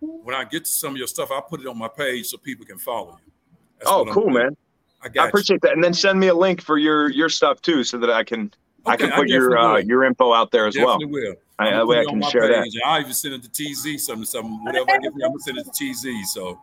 when 0.00 0.34
I 0.34 0.44
get 0.44 0.64
to 0.64 0.70
some 0.70 0.92
of 0.92 0.98
your 0.98 1.06
stuff, 1.06 1.30
I'll 1.30 1.42
put 1.42 1.60
it 1.60 1.66
on 1.66 1.78
my 1.78 1.88
page 1.88 2.26
so 2.26 2.38
people 2.38 2.64
can 2.66 2.78
follow 2.78 3.18
you. 3.24 3.32
That's 3.78 3.90
Oh, 3.90 4.04
cool, 4.04 4.24
doing. 4.24 4.34
man. 4.34 4.56
I 5.02 5.22
I 5.22 5.28
appreciate 5.28 5.60
that. 5.62 5.72
And 5.72 5.82
then 5.82 5.94
send 5.94 6.18
me 6.18 6.28
a 6.28 6.34
link 6.34 6.60
for 6.60 6.78
your 6.78 7.10
your 7.10 7.28
stuff 7.28 7.60
too, 7.62 7.84
so 7.84 7.98
that 7.98 8.10
I 8.10 8.24
can 8.24 8.52
I 8.86 8.94
Okay, 8.94 9.04
can 9.04 9.12
I 9.12 9.16
put 9.16 9.28
your 9.28 9.56
definitely 9.56 9.82
uh, 9.82 9.86
your 9.86 10.04
info 10.04 10.32
out 10.32 10.50
there 10.50 10.66
as 10.66 10.74
you. 10.76 10.84
well. 10.84 10.98
Definitely 10.98 11.22
will. 11.22 11.34
I, 11.60 11.70
that 11.72 11.86
way 11.86 11.98
I 12.00 12.04
can 12.04 12.22
share 12.22 12.48
that. 12.48 12.62
page, 12.62 12.74
and 12.74 12.82
I 12.86 13.00
even 13.00 13.12
send 13.12 13.34
it 13.34 13.42
to 13.42 13.50
TZ 13.50 14.04
something, 14.04 14.24
something, 14.24 14.64
whatever 14.64 14.90
I 14.92 14.98
get 14.98 15.12
you, 15.16 15.24
I'm 15.24 15.32
gonna 15.32 15.38
send 15.40 15.58
it 15.58 15.66
to 15.72 15.92
TZ. 15.92 16.32
So, 16.32 16.60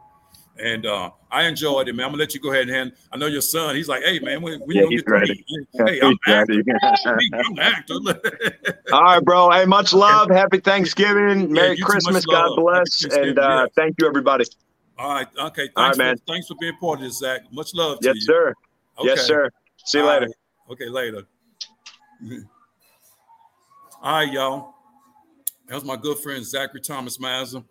and 0.60 0.86
uh, 0.86 1.12
I 1.32 1.44
enjoyed 1.44 1.88
it, 1.88 1.96
man. 1.96 2.06
I'm 2.06 2.12
gonna 2.12 2.22
let 2.22 2.34
you 2.34 2.40
go 2.40 2.52
ahead 2.52 2.64
and 2.64 2.72
hand. 2.72 2.94
I 3.12 3.18
know 3.18 3.26
your 3.28 3.42
son. 3.42 3.76
He's 3.76 3.88
like, 3.88 4.04
hey, 4.04 4.20
man, 4.20 4.42
when, 4.42 4.62
when 4.62 4.76
Yeah, 4.76 4.84
gonna 4.84 4.96
get 4.96 5.10
ready. 5.10 5.36
to 5.36 5.84
me? 5.84 5.86
Hey, 5.86 6.02
I'm 6.02 6.18
actor. 6.28 6.64
I'm 7.34 7.60
actor. 7.60 7.94
All 8.92 9.02
right, 9.02 9.24
bro. 9.24 9.52
Hey, 9.52 9.66
much 9.66 9.94
love. 9.94 10.30
Happy 10.30 10.60
Thanksgiving. 10.60 11.52
Merry 11.52 11.78
Christmas. 11.78 12.26
God 12.26 12.56
bless. 12.56 13.04
And 13.06 13.38
uh, 13.38 13.68
thank 13.76 13.96
you, 14.00 14.08
everybody. 14.08 14.46
All 14.98 15.10
right, 15.14 15.28
okay. 15.38 15.64
Thanks, 15.64 15.72
All 15.76 15.84
right, 15.88 15.96
for, 15.96 15.98
man. 15.98 16.16
thanks 16.26 16.48
for 16.48 16.56
being 16.60 16.78
part 16.78 17.00
of 17.00 17.06
this, 17.06 17.20
Zach. 17.20 17.42
Much 17.52 17.74
love 17.74 18.00
to 18.00 18.08
Yes, 18.08 18.16
sir. 18.22 18.54
Yes, 19.04 19.28
sir. 19.28 19.50
See 19.84 19.98
you 19.98 20.06
All 20.06 20.10
later. 20.10 20.28
right. 20.28 20.72
Okay, 20.72 20.88
later. 20.88 21.24
All 24.02 24.14
right, 24.20 24.32
y'all. 24.32 24.74
That 25.68 25.76
was 25.76 25.84
my 25.84 25.98
good 25.98 26.20
friend 26.20 26.46
Zachary 26.46 26.80
Thomas 26.80 27.18
Mazza. 27.18 27.66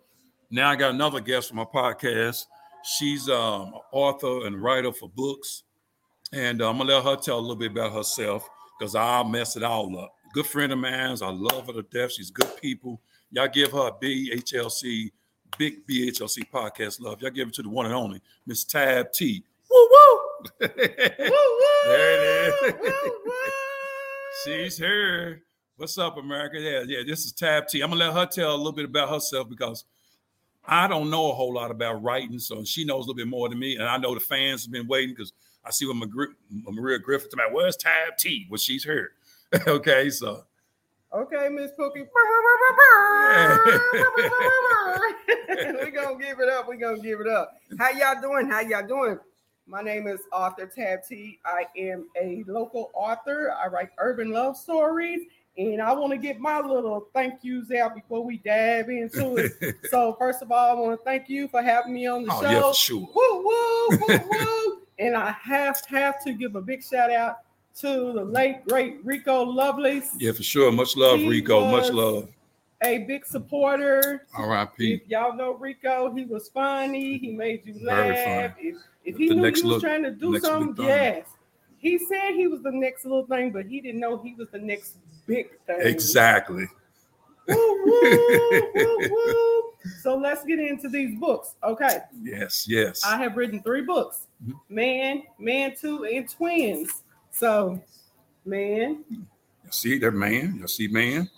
Now 0.51 0.69
I 0.69 0.75
got 0.75 0.91
another 0.91 1.19
guest 1.19 1.49
for 1.49 1.55
my 1.55 1.63
podcast. 1.63 2.45
She's 2.85 3.29
um, 3.29 3.73
an 3.73 3.81
author 3.91 4.45
and 4.45 4.61
writer 4.61 4.93
for 4.93 5.09
books, 5.09 5.63
and 6.31 6.61
uh, 6.61 6.69
I'm 6.69 6.77
gonna 6.77 6.93
let 6.93 7.03
her 7.03 7.15
tell 7.15 7.39
a 7.39 7.41
little 7.41 7.55
bit 7.55 7.71
about 7.71 7.93
herself 7.93 8.47
because 8.77 8.93
I'll 8.93 9.23
mess 9.23 9.55
it 9.55 9.63
all 9.63 9.97
up. 9.97 10.13
Good 10.33 10.45
friend 10.45 10.71
of 10.71 10.77
mine. 10.77 11.17
I 11.21 11.31
love 11.31 11.65
her 11.65 11.73
to 11.73 11.81
death. 11.81 12.11
She's 12.11 12.29
good 12.29 12.55
people. 12.61 13.01
Y'all 13.31 13.47
give 13.47 13.71
her 13.71 13.87
a 13.87 13.91
BHLC, 13.91 15.11
big 15.57 15.87
BHLC 15.87 16.47
podcast 16.51 17.01
love. 17.01 17.21
Y'all 17.21 17.31
give 17.31 17.47
it 17.47 17.55
to 17.55 17.63
the 17.63 17.69
one 17.69 17.87
and 17.87 17.95
only 17.95 18.21
Miss 18.45 18.63
Tab 18.63 19.11
T. 19.11 19.43
Woo 19.71 19.89
woo. 19.91 20.19
there 20.59 20.69
it 21.89 22.53
is. 22.63 22.73
She's 24.45 24.77
here. 24.77 25.41
What's 25.77 25.97
up, 25.97 26.17
America? 26.17 26.59
Yeah, 26.59 26.83
yeah. 26.85 27.03
This 27.05 27.25
is 27.25 27.31
Tab 27.31 27.67
T. 27.67 27.81
I'm 27.81 27.89
gonna 27.89 28.05
let 28.05 28.13
her 28.13 28.25
tell 28.27 28.53
a 28.53 28.57
little 28.57 28.73
bit 28.73 28.85
about 28.85 29.09
herself 29.09 29.49
because 29.49 29.85
I 30.67 30.87
don't 30.87 31.09
know 31.09 31.31
a 31.31 31.33
whole 31.33 31.53
lot 31.53 31.71
about 31.71 32.01
writing, 32.03 32.39
so 32.39 32.63
she 32.63 32.83
knows 32.85 33.05
a 33.05 33.07
little 33.07 33.15
bit 33.15 33.27
more 33.27 33.49
than 33.49 33.59
me. 33.59 33.75
And 33.75 33.83
I 33.83 33.97
know 33.97 34.13
the 34.13 34.19
fans 34.19 34.63
have 34.63 34.71
been 34.71 34.87
waiting 34.87 35.15
because 35.15 35.33
I 35.63 35.71
see 35.71 35.85
when 35.87 35.99
Magri- 35.99 36.33
Maria 36.49 36.99
Griffith 36.99 37.33
about 37.33 37.53
where's 37.53 37.77
Tab 37.77 38.17
T? 38.17 38.47
Well, 38.49 38.57
she's 38.57 38.83
here. 38.83 39.11
okay, 39.67 40.09
so 40.09 40.43
Okay, 41.15 41.47
Miss 41.49 41.71
Cookie. 41.77 42.01
We're 45.47 45.91
gonna 45.91 46.19
give 46.19 46.39
it 46.41 46.49
up. 46.49 46.67
We're 46.67 46.75
gonna 46.75 46.99
give 46.99 47.21
it 47.21 47.27
up. 47.27 47.55
How 47.79 47.91
y'all 47.91 48.21
doing? 48.21 48.49
How 48.49 48.59
y'all 48.59 48.85
doing? 48.85 49.17
My 49.65 49.81
name 49.81 50.07
is 50.07 50.19
Author 50.33 50.65
Tab 50.65 50.99
T. 51.07 51.39
I 51.45 51.67
am 51.77 52.09
a 52.21 52.43
local 52.47 52.91
author. 52.93 53.53
I 53.53 53.67
write 53.67 53.89
urban 53.97 54.31
love 54.31 54.57
stories, 54.57 55.21
and 55.57 55.81
I 55.81 55.93
want 55.93 56.11
to 56.11 56.17
get 56.17 56.39
my 56.39 56.59
little 56.59 57.07
thank 57.13 57.43
yous 57.43 57.71
out 57.71 57.95
before 57.95 58.23
we 58.23 58.37
dive 58.37 58.89
into 58.89 59.37
it. 59.37 59.75
so, 59.89 60.13
first 60.19 60.41
of 60.41 60.51
all, 60.51 60.69
I 60.77 60.79
want 60.79 60.99
to 60.99 61.03
thank 61.03 61.29
you 61.29 61.47
for 61.47 61.61
having 61.61 61.93
me 61.93 62.07
on 62.07 62.23
the 62.25 62.33
oh 62.33 62.41
show. 62.41 62.49
yeah, 62.49 62.61
for 62.61 62.73
sure. 62.73 63.09
Woo 63.15 63.43
woo 63.43 63.97
woo 64.07 64.19
woo! 64.29 64.81
and 64.99 65.15
I 65.15 65.31
have 65.31 65.81
have 65.87 66.23
to 66.25 66.33
give 66.33 66.55
a 66.55 66.61
big 66.61 66.83
shout 66.83 67.11
out 67.11 67.37
to 67.79 68.13
the 68.13 68.23
late 68.23 68.65
great 68.67 69.03
Rico 69.03 69.43
Lovelace. 69.43 70.11
Yeah, 70.17 70.31
for 70.31 70.43
sure. 70.43 70.71
Much 70.71 70.95
love, 70.95 71.19
He 71.19 71.27
Rico. 71.27 71.69
Much 71.69 71.91
love. 71.91 72.29
a 72.83 72.99
big 72.99 73.25
supporter. 73.25 74.25
R.I.P. 74.33 74.93
If 74.93 75.07
y'all 75.09 75.35
know 75.35 75.53
Rico, 75.55 76.13
he 76.13 76.25
was 76.25 76.49
funny. 76.49 77.17
He 77.17 77.31
made 77.31 77.65
you 77.65 77.73
Very 77.83 78.15
laugh. 78.15 78.51
If, 78.59 78.75
if 79.03 79.17
he 79.17 79.29
The 79.29 79.35
knew 79.35 79.51
you 79.53 79.67
was 79.67 79.81
trying 79.81 80.03
to 80.03 80.11
do 80.11 80.39
something, 80.39 80.85
yes. 80.85 81.27
He 81.77 81.99
said 81.99 82.33
he 82.33 82.47
was 82.47 82.63
the 82.63 82.71
next 82.71 83.05
little 83.05 83.27
thing, 83.27 83.51
but 83.51 83.67
he 83.67 83.79
didn't 83.79 83.99
know 83.99 84.17
he 84.17 84.33
was 84.33 84.47
the 84.51 84.57
next 84.57 84.95
big 85.27 85.49
thing. 85.65 85.77
Exactly. 85.81 86.67
Woo, 87.47 87.85
woo, 87.85 88.97
woo. 89.09 89.63
So 90.01 90.15
let's 90.17 90.43
get 90.45 90.59
into 90.59 90.89
these 90.89 91.17
books. 91.19 91.53
Okay. 91.63 91.99
Yes, 92.23 92.65
yes. 92.67 93.03
I 93.05 93.17
have 93.17 93.37
written 93.37 93.61
three 93.61 93.81
books 93.81 94.27
Mhm. 94.45 94.59
Man, 94.69 95.23
Man 95.39 95.75
Two, 95.79 96.05
and 96.05 96.27
Twins. 96.29 97.03
So, 97.31 97.81
man, 98.45 99.03
You 99.09 99.71
see 99.71 99.97
that 99.99 100.11
man? 100.11 100.57
You 100.59 100.67
see 100.67 100.87
man? 100.87 101.29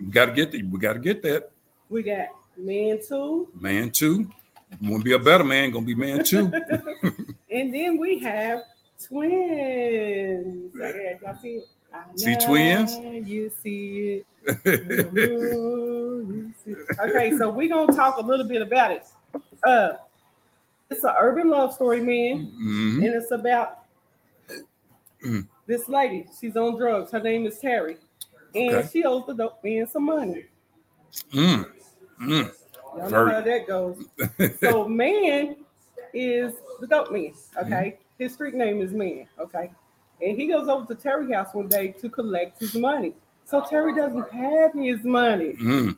We 0.00 0.06
got 0.06 0.26
to 0.26 0.32
get 0.32 0.50
the, 0.52 0.62
we 0.62 0.78
got 0.78 0.94
to 0.94 0.98
get 0.98 1.22
that. 1.22 1.50
We 1.88 2.02
got 2.02 2.28
man 2.56 3.00
two. 3.06 3.48
Man 3.58 3.90
two. 3.90 4.30
To 4.82 4.98
be 5.02 5.12
a 5.12 5.18
better 5.18 5.44
man, 5.44 5.70
gonna 5.70 5.86
be 5.86 5.94
man 5.94 6.24
two. 6.24 6.46
and 7.50 7.72
then 7.72 7.96
we 7.96 8.18
have 8.20 8.62
twins. 9.00 10.74
Okay, 10.74 11.18
y'all 11.22 11.36
see? 11.40 11.60
I 11.60 11.83
See 12.16 12.36
twins? 12.36 12.96
You 13.28 13.50
see 13.62 14.24
it. 14.46 15.16
Ooh, 15.18 16.26
you 16.28 16.54
see 16.64 16.70
it. 16.72 16.86
Okay, 17.00 17.36
so 17.36 17.48
we're 17.50 17.68
gonna 17.68 17.92
talk 17.92 18.16
a 18.18 18.20
little 18.20 18.46
bit 18.46 18.62
about 18.62 18.90
it. 18.92 19.06
Uh 19.66 19.92
it's 20.90 21.02
an 21.04 21.14
urban 21.18 21.48
love 21.48 21.72
story, 21.74 22.00
man, 22.00 22.52
Mhm. 22.62 22.96
and 23.04 23.14
it's 23.14 23.30
about 23.30 23.78
Mm. 25.24 25.48
this 25.66 25.88
lady. 25.88 26.26
She's 26.38 26.56
on 26.56 26.76
drugs. 26.76 27.10
Her 27.10 27.20
name 27.20 27.46
is 27.46 27.58
Terry, 27.58 27.96
and 28.54 28.74
Okay. 28.76 28.88
she 28.92 29.04
owes 29.04 29.24
the 29.26 29.32
dope 29.34 29.64
man 29.64 29.86
some 29.86 30.04
money. 30.04 30.44
Mm. 31.32 31.64
Mm. 32.20 32.52
Y'all 32.96 33.10
know 33.10 33.26
how 33.30 33.40
that 33.40 33.66
goes. 33.66 34.04
so 34.60 34.86
man 34.88 35.56
is 36.12 36.52
the 36.80 36.86
dope 36.86 37.10
man. 37.10 37.32
Okay, 37.56 37.98
his 38.18 38.34
street 38.34 38.54
name 38.54 38.80
is 38.82 38.92
Man. 38.92 39.26
Okay, 39.38 39.70
and 40.22 40.36
he 40.36 40.46
goes 40.48 40.68
over 40.68 40.86
to 40.86 40.94
Terry 41.00 41.32
house 41.32 41.48
one 41.52 41.68
day 41.68 41.88
to 42.00 42.08
collect 42.08 42.60
his 42.60 42.74
money. 42.74 43.14
So 43.44 43.60
Terry 43.68 43.94
doesn't 43.94 44.30
have 44.32 44.72
his 44.74 45.04
money. 45.04 45.54
Mm. 45.60 45.96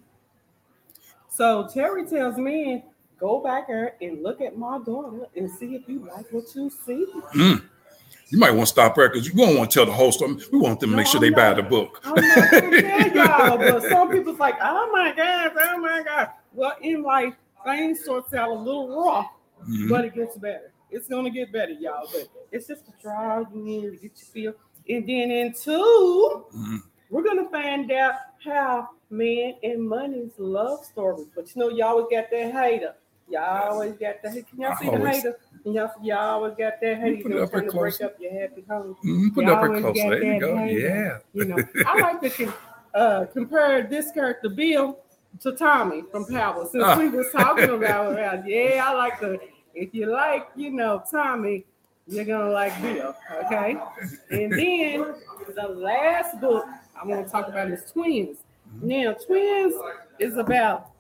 So 1.28 1.68
Terry 1.72 2.04
tells 2.06 2.36
me, 2.38 2.84
go 3.20 3.40
back 3.40 3.68
there 3.68 3.94
and 4.00 4.22
look 4.22 4.40
at 4.40 4.56
my 4.58 4.78
daughter 4.78 5.26
and 5.36 5.50
see 5.50 5.74
if 5.74 5.88
you 5.88 6.00
like 6.00 6.26
what 6.32 6.44
you 6.54 6.70
see. 6.70 7.06
Mm. 7.34 7.62
You 8.28 8.38
might 8.38 8.50
want 8.50 8.62
to 8.62 8.72
stop 8.72 8.96
there 8.96 9.08
because 9.08 9.28
you 9.28 9.34
don't 9.34 9.56
want 9.56 9.70
to 9.70 9.74
tell 9.74 9.86
the 9.86 9.92
whole 9.92 10.10
story. 10.10 10.36
We 10.50 10.58
want 10.58 10.80
them 10.80 10.90
to 10.90 10.92
No, 10.92 10.96
make 10.96 11.06
sure 11.06 11.18
I'm 11.18 11.22
they 11.22 11.30
buy 11.30 11.54
the 11.54 11.62
book. 11.62 12.00
I'm 12.04 12.14
not 12.14 12.50
tell 12.50 13.10
y'all, 13.14 13.58
but 13.58 13.82
some 13.88 14.10
people's 14.10 14.38
like, 14.40 14.56
oh 14.60 14.90
my 14.92 15.12
god, 15.14 15.52
oh 15.56 15.78
my 15.78 16.02
god. 16.02 16.30
Well, 16.52 16.74
in 16.82 17.02
life, 17.02 17.34
things 17.64 18.02
starts 18.02 18.34
out 18.34 18.48
a 18.48 18.52
little 18.54 18.88
rough. 19.04 19.26
Mhm. 19.68 19.88
but 19.88 20.04
it 20.04 20.14
gets 20.14 20.36
better. 20.36 20.70
It's 20.90 21.08
gonna 21.08 21.30
get 21.30 21.52
better, 21.52 21.72
y'all. 21.72 22.08
But 22.12 22.28
it's 22.52 22.66
just 22.68 22.84
a 22.88 23.02
trial 23.02 23.46
you 23.52 23.60
need 23.62 23.82
to 23.82 23.90
get 23.96 24.02
your 24.02 24.12
feel. 24.32 24.54
And 24.88 25.08
then 25.08 25.30
in 25.30 25.52
two, 25.52 26.44
Mhm. 26.54 26.78
we're 27.10 27.24
gonna 27.24 27.48
find 27.50 27.90
out 27.90 28.14
how 28.44 28.88
man 29.10 29.54
and 29.62 29.88
money's 29.88 30.32
love 30.38 30.84
story. 30.84 31.24
But 31.34 31.54
you 31.54 31.60
know, 31.62 31.68
y'all 31.70 31.88
always 31.88 32.06
got 32.10 32.30
that 32.30 32.52
hater. 32.52 32.94
Y'all 33.28 33.72
always 33.72 33.92
got 33.94 34.22
that. 34.22 34.32
Can 34.32 34.44
y'all 34.60 34.72
I 34.72 34.76
see 34.76 34.88
the 34.90 35.10
hater? 35.10 35.38
And 35.64 35.74
y'all, 35.74 35.90
y'all 36.00 36.18
always 36.18 36.54
got 36.56 36.80
that 36.80 36.98
hater. 36.98 37.22
put 37.24 37.32
it 37.32 37.38
up 37.42 37.50
trying 37.50 37.68
to 37.68 37.76
break 37.76 38.00
up 38.00 38.14
your 38.20 38.32
happy 38.32 38.64
home. 38.70 38.96
Mhm. 39.04 39.34
Put 39.34 39.42
it 39.44 39.46
Y'all 39.48 39.56
up 39.56 39.62
always 39.64 39.82
closer. 39.82 40.02
got 40.02 40.10
There 40.10 40.34
you 40.34 40.40
go. 40.40 40.56
hater. 40.56 40.78
Yeah. 40.78 41.18
You 41.32 41.44
know, 41.46 41.56
I 41.86 42.00
like 42.00 42.20
to 42.36 42.52
uh, 42.94 43.24
compare 43.26 43.82
this 43.82 44.12
character 44.12 44.48
Bill 44.48 45.00
to 45.40 45.52
Tommy 45.52 46.02
from 46.12 46.24
Power. 46.26 46.66
Since 46.70 46.84
Ah. 46.86 46.96
we 46.98 47.08
was 47.08 47.30
talking 47.32 47.68
about 47.70 48.16
it, 48.16 48.44
yeah, 48.46 48.84
I 48.86 48.94
like 48.94 49.18
the. 49.20 49.38
If 49.76 49.94
you 49.94 50.06
like, 50.06 50.48
you 50.56 50.70
know, 50.70 51.02
Tommy, 51.08 51.64
you're 52.08 52.24
gonna 52.24 52.50
like 52.50 52.72
Bill. 52.80 53.14
Okay, 53.44 53.76
and 54.30 54.52
then 54.52 55.14
the 55.54 55.68
last 55.68 56.40
book 56.40 56.64
I'm 57.00 57.08
gonna 57.08 57.28
talk 57.28 57.48
about 57.48 57.70
is 57.70 57.90
Twins. 57.92 58.38
Now, 58.80 59.12
Twins 59.12 59.74
is 60.18 60.38
about 60.38 60.90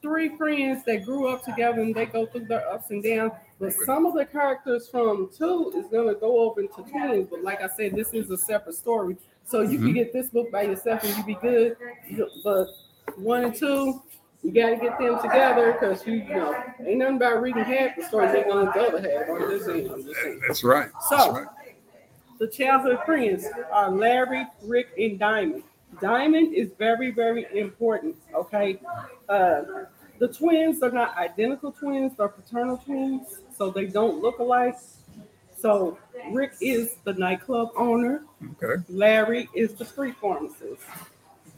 three 0.00 0.36
friends 0.36 0.84
that 0.84 1.04
grew 1.04 1.28
up 1.28 1.44
together 1.44 1.82
and 1.82 1.94
they 1.94 2.06
go 2.06 2.24
through 2.24 2.46
their 2.46 2.66
ups 2.70 2.90
and 2.90 3.02
downs. 3.02 3.32
But 3.58 3.74
some 3.84 4.06
of 4.06 4.14
the 4.14 4.24
characters 4.24 4.88
from 4.88 5.28
two 5.36 5.72
is 5.74 5.86
gonna 5.90 6.14
go 6.14 6.40
over 6.40 6.60
into 6.60 6.82
twins. 6.82 7.28
But 7.30 7.42
like 7.42 7.60
I 7.62 7.68
said, 7.68 7.94
this 7.94 8.14
is 8.14 8.30
a 8.30 8.38
separate 8.38 8.76
story. 8.76 9.16
So 9.44 9.62
you 9.62 9.78
can 9.78 9.88
Mhm. 9.88 9.94
get 9.94 10.12
this 10.12 10.28
book 10.28 10.50
by 10.52 10.62
yourself 10.62 11.02
and 11.04 11.16
you 11.18 11.24
be 11.24 11.34
good. 11.34 11.76
But 12.44 12.68
one 13.16 13.44
and 13.44 13.54
two, 13.54 14.00
you 14.42 14.52
gotta 14.52 14.76
get 14.76 14.98
them 14.98 15.20
together 15.20 15.72
because 15.72 16.06
you, 16.06 16.14
you 16.14 16.34
know 16.34 16.54
ain't 16.86 16.98
nothing 16.98 17.16
about 17.16 17.42
reading 17.42 17.64
half 17.64 17.96
the 17.96 18.02
story, 18.04 18.26
they 18.28 18.42
gonna 18.44 18.70
the 18.72 18.80
other 18.80 19.00
half. 19.00 19.28
I'm 19.28 19.50
just 19.50 19.66
saying. 19.66 19.90
I'm 19.92 20.02
just 20.04 20.20
saying. 20.20 20.40
That's 20.46 20.64
right. 20.64 20.90
So- 21.08 21.16
That's 21.16 21.28
right. 21.30 21.46
The 22.38 22.48
childhood 22.48 23.00
friends 23.04 23.46
are 23.70 23.90
Larry, 23.90 24.46
Rick, 24.62 24.88
and 24.98 25.18
Diamond. 25.18 25.62
Diamond 26.00 26.54
is 26.54 26.70
very, 26.78 27.10
very 27.10 27.44
important. 27.58 28.16
Okay. 28.34 28.80
Uh, 29.28 29.62
the 30.18 30.28
twins 30.28 30.82
are 30.82 30.90
not 30.90 31.16
identical 31.18 31.70
twins, 31.70 32.16
they're 32.16 32.30
fraternal 32.30 32.78
twins, 32.78 33.40
so 33.54 33.70
they 33.70 33.84
don't 33.86 34.22
look 34.22 34.38
alike. 34.38 34.76
So 35.58 35.98
Rick 36.32 36.52
is 36.62 36.94
the 37.04 37.12
nightclub 37.12 37.72
owner, 37.76 38.22
Okay. 38.62 38.82
Larry 38.88 39.48
is 39.54 39.74
the 39.74 39.84
street 39.84 40.14
pharmacist. 40.18 40.82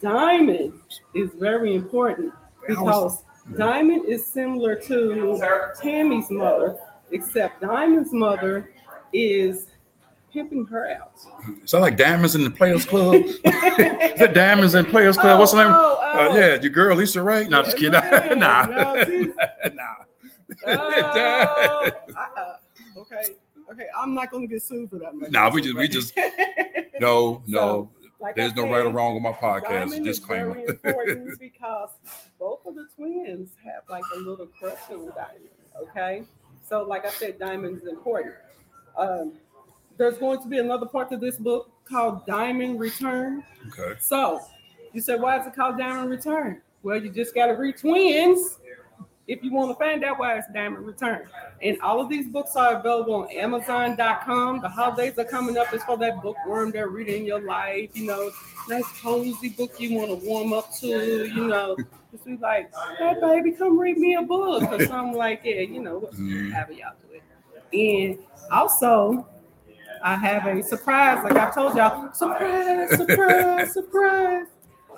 Diamond 0.00 0.72
is 1.14 1.30
very 1.34 1.76
important 1.76 2.32
because 2.66 3.24
Diamond 3.56 4.06
is 4.06 4.26
similar 4.26 4.74
to 4.76 5.72
Tammy's 5.80 6.30
mother, 6.30 6.76
except 7.10 7.60
Diamond's 7.60 8.12
mother 8.12 8.70
is 9.12 9.66
pimping 10.32 10.64
her 10.66 10.88
out. 10.90 11.12
Is 11.62 11.72
that 11.72 11.80
like 11.80 11.96
Diamonds 11.96 12.34
in 12.34 12.44
the 12.44 12.50
Players 12.50 12.84
Club? 12.86 13.12
the 13.44 14.30
Diamonds 14.32 14.74
in 14.74 14.84
Players 14.86 15.16
Club? 15.18 15.38
What's 15.38 15.52
the 15.52 15.64
name? 15.64 15.72
Oh, 15.74 15.98
oh, 16.00 16.18
Uh, 16.18 16.28
oh. 16.30 16.36
yeah, 16.38 16.60
your 16.60 16.70
girl 16.70 16.96
LisaRaye. 16.96 17.48
No, 17.50 17.62
just 17.62 17.76
kidding. 17.76 17.94
Yeah, 17.94 18.34
nah. 18.36 18.66
no, 18.66 18.94
nah. 19.74 19.82
Oh, 20.66 21.90
uh-uh. 22.16 22.56
Okay, 22.98 23.22
okay. 23.70 23.86
I'm 23.98 24.14
not 24.14 24.30
gonna 24.30 24.46
get 24.46 24.62
sued 24.62 24.88
for 24.90 24.98
that. 24.98 25.14
Nah, 25.30 25.50
we 25.50 25.62
just- 25.62 25.76
we 25.76 25.88
just- 25.88 26.14
No, 27.00 27.42
no. 27.46 27.90
Like 28.22 28.36
There's 28.36 28.54
no 28.54 28.70
right 28.70 28.86
or 28.86 28.90
wrong 28.90 29.16
on 29.16 29.22
my 29.22 29.32
podcast. 29.32 29.68
Diamond 29.68 30.06
is 30.06 30.18
Disclaimer. 30.18 30.54
very 30.54 30.66
important 30.66 31.38
because 31.40 31.90
both 32.38 32.64
of 32.64 32.74
the 32.76 32.86
twins 32.94 33.50
have 33.64 33.82
like 33.90 34.04
a 34.14 34.18
little 34.20 34.46
crush 34.46 34.78
on 34.90 35.08
Diamond. 35.08 35.48
Okay, 35.82 36.22
so 36.66 36.84
like 36.84 37.04
I 37.04 37.10
said, 37.10 37.38
Diamond 37.38 37.82
is 37.82 37.88
important. 37.88 38.34
Um, 38.96 39.32
there's 39.98 40.18
going 40.18 40.40
to 40.40 40.48
be 40.48 40.58
another 40.58 40.86
part 40.86 41.10
to 41.10 41.16
this 41.16 41.36
book 41.36 41.70
called 41.84 42.24
Diamond 42.26 42.78
Return. 42.80 43.44
Okay. 43.68 43.98
So 44.00 44.40
you 44.92 45.00
said, 45.00 45.20
why 45.20 45.38
is 45.40 45.46
it 45.46 45.54
called 45.54 45.78
Diamond 45.78 46.10
Return? 46.10 46.60
Well, 46.82 47.02
you 47.02 47.10
just 47.10 47.34
got 47.34 47.46
to 47.46 47.52
read 47.52 47.76
Twins 47.78 48.58
if 49.32 49.42
you 49.42 49.52
want 49.52 49.70
to 49.70 49.82
find 49.82 50.04
out 50.04 50.18
why 50.18 50.36
it's 50.36 50.46
Diamond 50.52 50.86
Return. 50.86 51.26
And 51.62 51.80
all 51.80 52.00
of 52.00 52.08
these 52.08 52.28
books 52.28 52.54
are 52.56 52.78
available 52.78 53.14
on 53.14 53.30
Amazon.com. 53.30 54.60
The 54.60 54.68
holidays 54.68 55.18
are 55.18 55.24
coming 55.24 55.56
up. 55.56 55.72
It's 55.72 55.84
for 55.84 55.96
that 55.98 56.22
bookworm 56.22 56.70
that 56.72 56.90
reading 56.90 57.24
your 57.24 57.40
life. 57.40 57.90
You 57.94 58.06
know, 58.06 58.30
nice 58.68 58.84
cozy 59.00 59.48
book 59.50 59.78
you 59.80 59.96
want 59.96 60.08
to 60.20 60.26
warm 60.26 60.52
up 60.52 60.72
to. 60.80 60.86
You 60.88 61.46
know, 61.46 61.76
just 62.10 62.24
be 62.24 62.36
like, 62.36 62.70
hey 62.98 63.14
baby, 63.20 63.52
come 63.52 63.78
read 63.78 63.96
me 63.96 64.14
a 64.16 64.22
book 64.22 64.62
or 64.70 64.84
something 64.86 65.16
like 65.16 65.42
that. 65.44 65.68
You 65.68 65.82
know, 65.82 66.00
Mhm. 66.12 66.52
however 66.52 66.72
y'all 66.72 66.92
do 67.08 67.16
it. 67.16 67.22
And 67.72 68.18
also, 68.50 69.26
I 70.04 70.16
have 70.16 70.46
a 70.46 70.62
surprise. 70.62 71.22
Like 71.24 71.36
I 71.36 71.50
told 71.50 71.74
y'all, 71.76 72.12
surprise, 72.12 72.90
surprise, 72.96 73.72
surprise. 73.78 74.46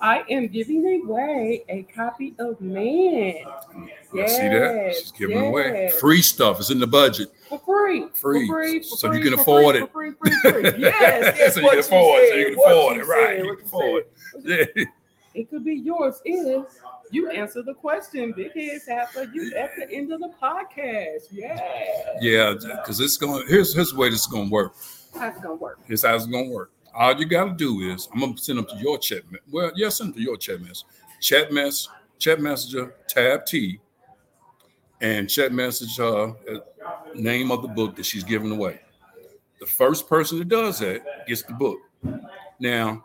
I 0.00 0.24
am 0.30 0.48
giving 0.48 1.02
away 1.02 1.64
a 1.68 1.82
copy 1.94 2.34
of 2.38 2.60
Man. 2.60 3.34
I 3.46 4.26
see 4.26 4.48
that. 4.48 4.94
She's 4.98 5.12
giving 5.12 5.46
away 5.46 5.90
free 6.00 6.22
stuff. 6.22 6.60
It's 6.60 6.70
in 6.70 6.78
the 6.78 6.86
budget. 6.86 7.30
for 7.48 7.58
free. 7.58 8.06
Free. 8.14 8.46
For 8.46 8.54
free. 8.54 8.78
For 8.80 8.96
So 8.96 9.12
you 9.12 9.22
can 9.22 9.34
afford 9.34 9.76
free, 9.76 9.82
it. 9.84 9.92
For 9.92 9.92
free, 9.92 10.32
free, 10.32 10.70
free. 10.70 10.72
Yes, 10.78 11.36
yes, 11.38 11.54
so 11.54 11.60
you 11.60 11.78
afford 11.78 12.22
it. 12.22 12.30
So 12.30 12.36
you 12.36 12.44
can 12.46 12.54
afford 12.54 12.96
it. 12.96 13.06
Right. 13.06 13.36
said, 13.36 13.44
You 13.44 13.56
can 13.56 13.66
afford 13.66 14.04
it. 14.44 14.74
Yeah. 14.76 14.84
It 15.34 15.50
could 15.50 15.64
be 15.64 15.74
yours 15.74 16.20
if 16.24 16.64
you 17.10 17.28
answer 17.28 17.60
the 17.60 17.74
question. 17.74 18.32
Big 18.36 18.52
heads 18.52 18.86
after 18.86 19.24
you 19.24 19.52
at 19.56 19.72
the 19.76 19.90
end 19.90 20.12
of 20.12 20.20
the 20.20 20.30
podcast. 20.40 21.24
Yeah. 21.32 21.60
Yeah, 22.20 22.54
because 22.60 23.00
it's 23.00 23.16
going. 23.16 23.44
Here's 23.48 23.74
here's 23.74 23.90
the 23.90 23.98
way 23.98 24.10
this 24.10 24.20
is 24.20 24.26
going 24.28 24.46
to 24.46 24.52
work. 24.52 24.74
How's 25.12 25.36
it 25.36 25.42
gonna 25.42 25.56
work? 25.56 25.80
Here's 25.86 26.04
how 26.04 26.14
it's 26.14 26.26
going 26.26 26.50
to 26.50 26.54
work. 26.54 26.70
All 26.94 27.18
you 27.18 27.26
got 27.26 27.44
to 27.44 27.54
do 27.54 27.80
is 27.80 28.08
I'm 28.12 28.20
going 28.20 28.34
to 28.34 28.42
send 28.42 28.58
them 28.58 28.66
to 28.66 28.76
your 28.76 28.98
chat. 28.98 29.22
Well, 29.50 29.72
yeah, 29.74 29.88
send 29.88 30.10
them 30.10 30.18
to 30.18 30.22
your 30.22 30.36
chat 30.36 30.60
mess. 30.60 30.84
Chat 31.20 31.52
mess. 31.52 31.88
Chat 32.18 32.40
messenger. 32.40 32.94
Tab 33.08 33.44
T. 33.46 33.80
And 35.00 35.28
chat 35.28 35.52
message 35.52 35.98
uh, 35.98 36.32
name 37.14 37.50
of 37.50 37.62
the 37.62 37.68
book 37.68 37.96
that 37.96 38.06
she's 38.06 38.24
giving 38.24 38.52
away. 38.52 38.80
The 39.60 39.66
first 39.66 40.08
person 40.08 40.38
that 40.38 40.48
does 40.48 40.78
that 40.78 41.26
gets 41.26 41.42
the 41.42 41.52
book. 41.52 41.78
Now, 42.60 43.04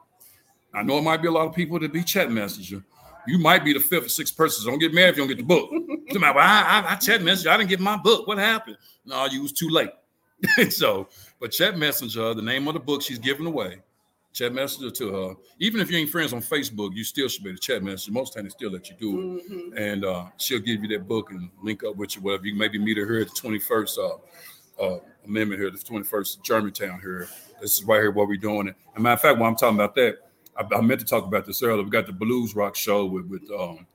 I 0.74 0.84
know 0.84 1.00
it 1.00 1.04
might 1.04 1.22
be 1.22 1.28
a 1.28 1.32
lot 1.32 1.48
of 1.48 1.56
people 1.56 1.80
that 1.80 1.92
be 1.92 2.04
chat 2.04 2.32
messenger. 2.32 2.84
You 3.28 3.40
might 3.40 3.66
be 3.66 3.74
the 3.74 3.80
fifth 3.80 4.06
or 4.06 4.10
sixth 4.10 4.38
person. 4.38 4.64
So 4.64 4.70
don't 4.70 4.80
get 4.80 4.94
mad 4.94 5.10
if 5.10 5.18
you 5.18 5.22
don't 5.22 5.28
get 5.28 5.38
the 5.38 5.44
book. 5.44 5.70
Somebody, 6.12 6.36
well, 6.36 6.46
I, 6.46 6.84
I, 6.86 6.94
I 6.94 6.96
chat 6.96 7.22
messenger. 7.22 7.50
I 7.50 7.58
didn't 7.58 7.70
get 7.70 7.80
my 7.80 7.98
book. 7.98 8.28
What 8.28 8.38
happened? 8.38 8.78
No, 9.06 9.26
you 9.26 9.42
was 9.42 9.52
too 9.52 9.70
late. 9.70 9.90
so, 10.70 11.10
but 11.40 11.52
chat 11.52 11.78
messenger, 11.78 12.34
the 12.34 12.42
name 12.42 12.68
of 12.68 12.74
the 12.74 12.80
book 12.80 13.02
she's 13.02 13.20
giving 13.20 13.46
away, 13.46 13.78
chat 14.34 14.54
messenger 14.54 14.92
to 14.92 15.14
her. 15.14 15.36
Even 15.60 15.82
if 15.82 15.90
you 15.90 15.98
ain't 15.98 16.10
friends 16.10 16.34
on 16.34 16.42
Facebook, 16.42 16.96
you 16.96 17.04
still 17.04 17.28
should 17.28 17.44
be 17.44 17.52
the 17.52 17.58
chat 17.58 17.82
messenger. 17.84 18.12
Most 18.12 18.34
times 18.34 18.46
they 18.46 18.50
still 18.58 18.72
let 18.72 18.90
you 18.90 18.96
do 19.00 19.22
it 19.38 19.50
Mhm. 19.52 19.78
and 19.78 20.06
uh, 20.06 20.26
she'll 20.38 20.60
give 20.60 20.82
you 20.84 20.88
that 20.90 21.08
book 21.08 21.32
and 21.32 21.50
link 21.64 21.84
up 21.84 21.96
with 21.96 22.16
you. 22.16 22.22
Whatever 22.22 22.46
you 22.48 22.56
maybe 22.56 22.78
meet 22.78 22.98
her 22.98 23.06
here 23.06 23.22
at 23.22 23.30
the 23.30 23.36
twenty 23.36 23.60
first 23.60 23.98
uh, 23.98 24.18
uh, 24.82 25.00
amendment 25.26 25.60
here, 25.62 25.70
the 25.72 25.78
twenty 25.78 26.04
first 26.06 26.44
Germantown 26.44 27.00
here. 27.02 27.28
This 27.62 27.78
is 27.80 27.84
right 27.84 27.98
here 28.00 28.12
what 28.12 28.28
we're 28.28 28.38
doing. 28.38 28.68
it. 28.70 28.76
And 28.96 29.04
matter 29.04 29.14
of 29.16 29.22
fact, 29.22 29.38
when 29.40 29.48
I'm 29.50 29.56
talking 29.56 29.76
about 29.78 29.96
that, 29.96 30.18
I, 30.58 30.66
I 30.76 30.82
meant 30.82 31.00
to 31.02 31.06
talk 31.06 31.26
about 31.26 31.46
this 31.46 31.62
earlier. 31.64 31.84
We 31.84 31.90
got 31.90 32.06
the 32.06 32.14
Blues 32.14 32.56
Rock 32.56 32.76
show 32.76 33.06
with 33.06 33.26
with 33.26 33.50
um, 33.52 33.86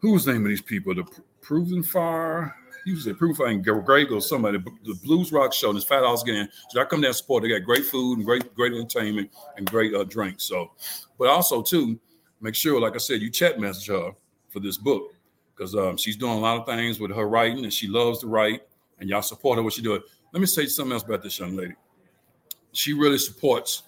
who's 0.00 0.24
the 0.24 0.32
name 0.32 0.42
of 0.44 0.48
these 0.50 0.60
people? 0.62 0.94
The 0.94 1.04
Proven 1.40 1.82
Fire. 1.82 2.54
He 2.84 2.92
was 2.92 3.06
a 3.06 3.14
Proven 3.14 3.36
Fire 3.36 3.46
and 3.48 3.64
Greg 3.64 4.10
or 4.10 4.20
somebody. 4.20 4.58
The 4.58 4.94
Blues 5.04 5.32
Rock 5.32 5.52
Show. 5.52 5.68
And 5.70 5.76
it's 5.76 5.86
five 5.86 6.02
dollars 6.02 6.22
again. 6.22 6.48
So 6.70 6.80
I 6.80 6.84
come 6.84 7.00
down 7.00 7.08
and 7.08 7.16
support. 7.16 7.42
They 7.42 7.48
got 7.48 7.64
great 7.64 7.84
food 7.84 8.18
and 8.18 8.26
great 8.26 8.54
great 8.54 8.72
entertainment 8.72 9.30
and 9.56 9.66
great 9.70 9.94
uh, 9.94 10.04
drinks. 10.04 10.44
So, 10.44 10.72
but 11.18 11.28
also 11.28 11.62
too, 11.62 11.98
make 12.40 12.54
sure, 12.54 12.80
like 12.80 12.94
I 12.94 12.98
said, 12.98 13.20
you 13.20 13.30
chat 13.30 13.60
message 13.60 13.86
her 13.88 14.12
for 14.48 14.60
this 14.60 14.76
book 14.76 15.14
because 15.54 15.74
um, 15.74 15.96
she's 15.96 16.16
doing 16.16 16.32
a 16.32 16.40
lot 16.40 16.58
of 16.58 16.66
things 16.66 16.98
with 16.98 17.14
her 17.14 17.28
writing 17.28 17.64
and 17.64 17.72
she 17.72 17.86
loves 17.88 18.20
to 18.20 18.26
write. 18.26 18.62
And 18.98 19.08
y'all 19.08 19.22
support 19.22 19.58
her 19.58 19.62
what 19.62 19.72
she 19.72 19.82
doing. 19.82 20.00
Let 20.32 20.40
me 20.40 20.46
say 20.46 20.66
something 20.66 20.92
else 20.92 21.02
about 21.02 21.22
this 21.22 21.38
young 21.38 21.56
lady. 21.56 21.74
She 22.72 22.92
really 22.92 23.18
supports 23.18 23.82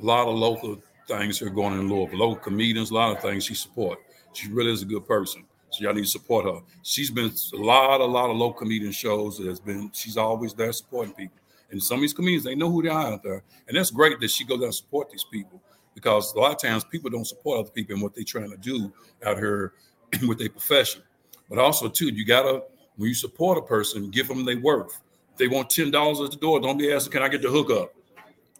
a 0.00 0.04
lot 0.04 0.28
of 0.28 0.34
local 0.34 0.80
things 1.08 1.38
that 1.38 1.46
are 1.46 1.50
going 1.50 1.74
on 1.74 1.80
in 1.80 1.88
Louisville, 1.88 2.18
local 2.18 2.36
comedians, 2.36 2.90
a 2.90 2.94
lot 2.94 3.16
of 3.16 3.22
things 3.22 3.44
she 3.44 3.54
support. 3.54 3.98
She 4.32 4.48
really 4.48 4.72
is 4.72 4.82
a 4.82 4.86
good 4.86 5.06
person. 5.06 5.44
So 5.74 5.84
y'all 5.84 5.94
need 5.94 6.04
to 6.04 6.10
support 6.10 6.44
her. 6.46 6.60
She's 6.82 7.10
been 7.10 7.32
a 7.52 7.56
lot, 7.56 8.00
a 8.00 8.04
lot 8.04 8.30
of 8.30 8.36
local 8.36 8.60
comedian 8.60 8.92
shows 8.92 9.38
has 9.38 9.60
been, 9.60 9.90
she's 9.92 10.16
always 10.16 10.54
there 10.54 10.72
supporting 10.72 11.14
people. 11.14 11.38
And 11.70 11.82
some 11.82 11.96
of 11.96 12.02
these 12.02 12.14
comedians, 12.14 12.44
they 12.44 12.54
know 12.54 12.70
who 12.70 12.82
they 12.82 12.88
are 12.88 13.12
out 13.14 13.22
there. 13.22 13.42
And 13.66 13.76
that's 13.76 13.90
great 13.90 14.20
that 14.20 14.30
she 14.30 14.44
goes 14.44 14.60
out 14.60 14.66
and 14.66 14.74
support 14.74 15.10
these 15.10 15.24
people 15.24 15.60
because 15.94 16.34
a 16.34 16.38
lot 16.38 16.52
of 16.52 16.58
times 16.58 16.84
people 16.84 17.10
don't 17.10 17.24
support 17.24 17.60
other 17.60 17.70
people 17.70 17.94
and 17.94 18.02
what 18.02 18.14
they're 18.14 18.24
trying 18.24 18.50
to 18.50 18.56
do 18.56 18.92
out 19.24 19.38
here 19.38 19.72
with 20.26 20.38
their 20.38 20.50
profession. 20.50 21.02
But 21.48 21.58
also, 21.58 21.88
too, 21.88 22.08
you 22.08 22.24
gotta 22.24 22.62
when 22.96 23.08
you 23.08 23.14
support 23.14 23.58
a 23.58 23.62
person, 23.62 24.10
give 24.10 24.28
them 24.28 24.44
their 24.44 24.60
worth. 24.60 25.00
If 25.32 25.38
they 25.38 25.48
want 25.48 25.70
ten 25.70 25.90
dollars 25.90 26.20
at 26.20 26.30
the 26.30 26.36
door, 26.36 26.60
don't 26.60 26.78
be 26.78 26.92
asking, 26.92 27.12
"Can 27.12 27.22
I 27.22 27.28
get 27.28 27.42
the 27.42 27.48
hookup?" 27.48 27.94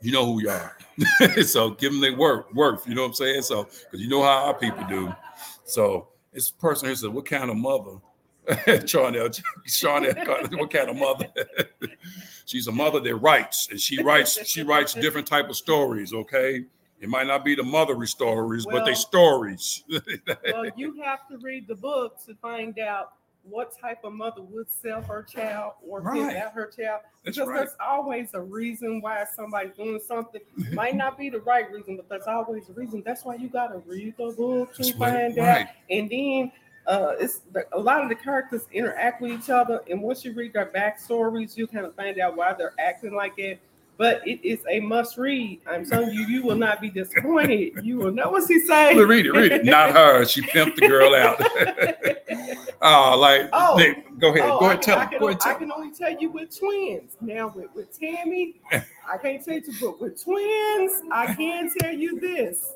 You 0.01 0.13
know 0.13 0.27
who 0.27 0.43
you 0.43 0.51
are, 0.51 0.77
so 1.45 1.71
give 1.71 1.93
them 1.93 2.01
their 2.01 2.17
worth. 2.17 2.53
Worth, 2.53 2.87
you 2.87 2.95
know 2.95 3.03
what 3.03 3.09
I'm 3.09 3.15
saying? 3.15 3.43
So, 3.43 3.65
because 3.65 4.01
you 4.01 4.09
know 4.09 4.23
how 4.23 4.47
our 4.47 4.55
people 4.55 4.85
do. 4.89 5.15
So, 5.65 6.09
it's 6.35 6.51
a 6.51 6.55
person 6.55 6.89
who 6.89 6.95
said, 6.95 7.11
"What 7.11 7.27
kind 7.27 7.51
of 7.51 7.57
mother?" 7.57 7.99
Charnel, 8.87 9.31
Charnel, 9.67 10.13
what 10.59 10.71
kind 10.71 10.91
of 10.91 10.97
mother? 10.97 11.27
She's 12.45 12.67
a 12.67 12.73
mother 12.73 13.01
that 13.01 13.17
writes, 13.17 13.69
and 13.71 13.81
she 13.81 14.03
writes. 14.03 14.47
She 14.47 14.63
writes 14.63 14.93
different 14.93 15.27
type 15.27 15.49
of 15.49 15.57
stories. 15.57 16.13
Okay, 16.13 16.65
it 17.01 17.09
might 17.09 17.27
not 17.27 17.45
be 17.45 17.55
the 17.55 17.63
mothery 17.63 18.09
stories, 18.09 18.67
but 18.67 18.85
they 18.85 18.95
stories. 18.95 19.85
well, 20.53 20.67
you 20.77 21.01
have 21.03 21.27
to 21.29 21.39
read 21.39 21.67
the 21.67 21.75
book 21.75 22.23
to 22.27 22.35
find 22.37 22.79
out 22.79 23.15
what 23.49 23.73
type 23.79 23.99
of 24.05 24.13
mother 24.13 24.43
would 24.43 24.71
sell 24.71 25.03
her 25.03 25.23
child 25.23 25.75
or 25.87 26.01
Right. 26.01 26.15
give 26.15 26.37
out 26.37 26.53
her 26.53 26.67
child. 26.67 27.03
That's 27.25 27.37
because 27.37 27.49
right. 27.49 27.59
there's 27.59 27.77
always 27.85 28.31
a 28.35 28.41
reason 28.41 29.01
why 29.01 29.25
somebody's 29.35 29.77
doing 29.77 30.01
something. 30.07 30.41
Might 30.73 30.97
not 30.97 31.19
be 31.19 31.31
the 31.31 31.41
right 31.41 31.71
reason, 31.71 31.97
but 31.97 32.09
there's 32.09 32.27
always 32.27 32.69
a 32.69 32.73
reason. 32.73 33.03
That's 33.05 33.25
why 33.25 33.37
you 33.37 33.49
gotta 33.49 33.79
read 33.87 34.15
the 34.17 34.33
book 34.37 34.75
to 34.75 34.83
That's 34.83 34.93
right, 34.97 35.13
find 35.35 35.39
out. 35.39 35.67
And 35.91 36.11
then 36.11 36.53
uh, 36.87 37.15
it's 37.19 37.41
the, 37.53 37.67
a 37.73 37.79
lot 37.79 38.03
of 38.03 38.09
the 38.09 38.15
characters 38.15 38.67
interact 38.73 39.23
with 39.23 39.33
each 39.33 39.49
other, 39.51 39.81
and 39.89 40.03
once 40.03 40.25
you 40.25 40.35
read 40.35 40.53
their 40.53 40.67
backstories, 40.67 41.57
you 41.57 41.67
kind 41.67 41.87
of 41.87 41.95
find 41.95 42.19
out 42.21 42.37
why 42.37 42.53
they're 42.53 42.75
acting 42.79 43.15
like 43.15 43.39
it. 43.39 43.61
But 43.97 44.27
it 44.27 44.45
is 44.45 44.59
a 44.69 44.81
must 44.81 45.17
read. 45.19 45.61
I'm 45.69 45.85
telling 45.89 46.11
you, 46.11 46.27
you 46.27 46.43
will 46.43 46.57
not 46.57 46.81
be 46.81 46.91
disappointed. 46.91 47.75
You 47.85 47.99
will 47.99 48.11
know 48.11 48.29
what 48.31 48.49
she 48.49 48.59
say. 48.59 48.99
read 48.99 49.25
it, 49.27 49.31
read 49.33 49.53
it. 49.53 49.65
Not 49.65 49.91
her. 49.97 50.25
She 50.25 50.43
pimped 50.43 50.75
the 50.75 50.89
girl 50.89 51.15
out. 51.15 51.41
oh, 52.83 53.17
like, 53.19 53.49
Oh. 53.53 53.77
Nick, 53.77 54.19
go 54.19 54.35
ahead. 54.35 54.51
Oh, 54.51 54.59
go 54.59 54.67
ahead, 54.67 54.83
tell 54.83 54.99
I 54.99 55.07
can, 55.07 55.21
Go 55.21 55.29
ahead, 55.29 55.39
I 55.43 55.45
tell 55.45 55.53
her. 55.55 55.59
can 55.61 55.71
only 55.73 55.93
tell 55.95 56.11
you 56.11 56.31
with 56.31 56.59
twins. 56.59 57.17
Now 57.21 57.53
with, 57.55 57.73
with 57.75 57.97
Tammy, 57.99 58.61
I 58.73 59.17
can't 59.23 59.45
tell 59.45 59.55
you, 59.55 59.63
but 59.81 60.01
with 60.01 60.21
twins, 60.23 61.03
I 61.13 61.33
can 61.37 61.71
tell 61.79 61.93
you 61.93 62.19
this: 62.19 62.73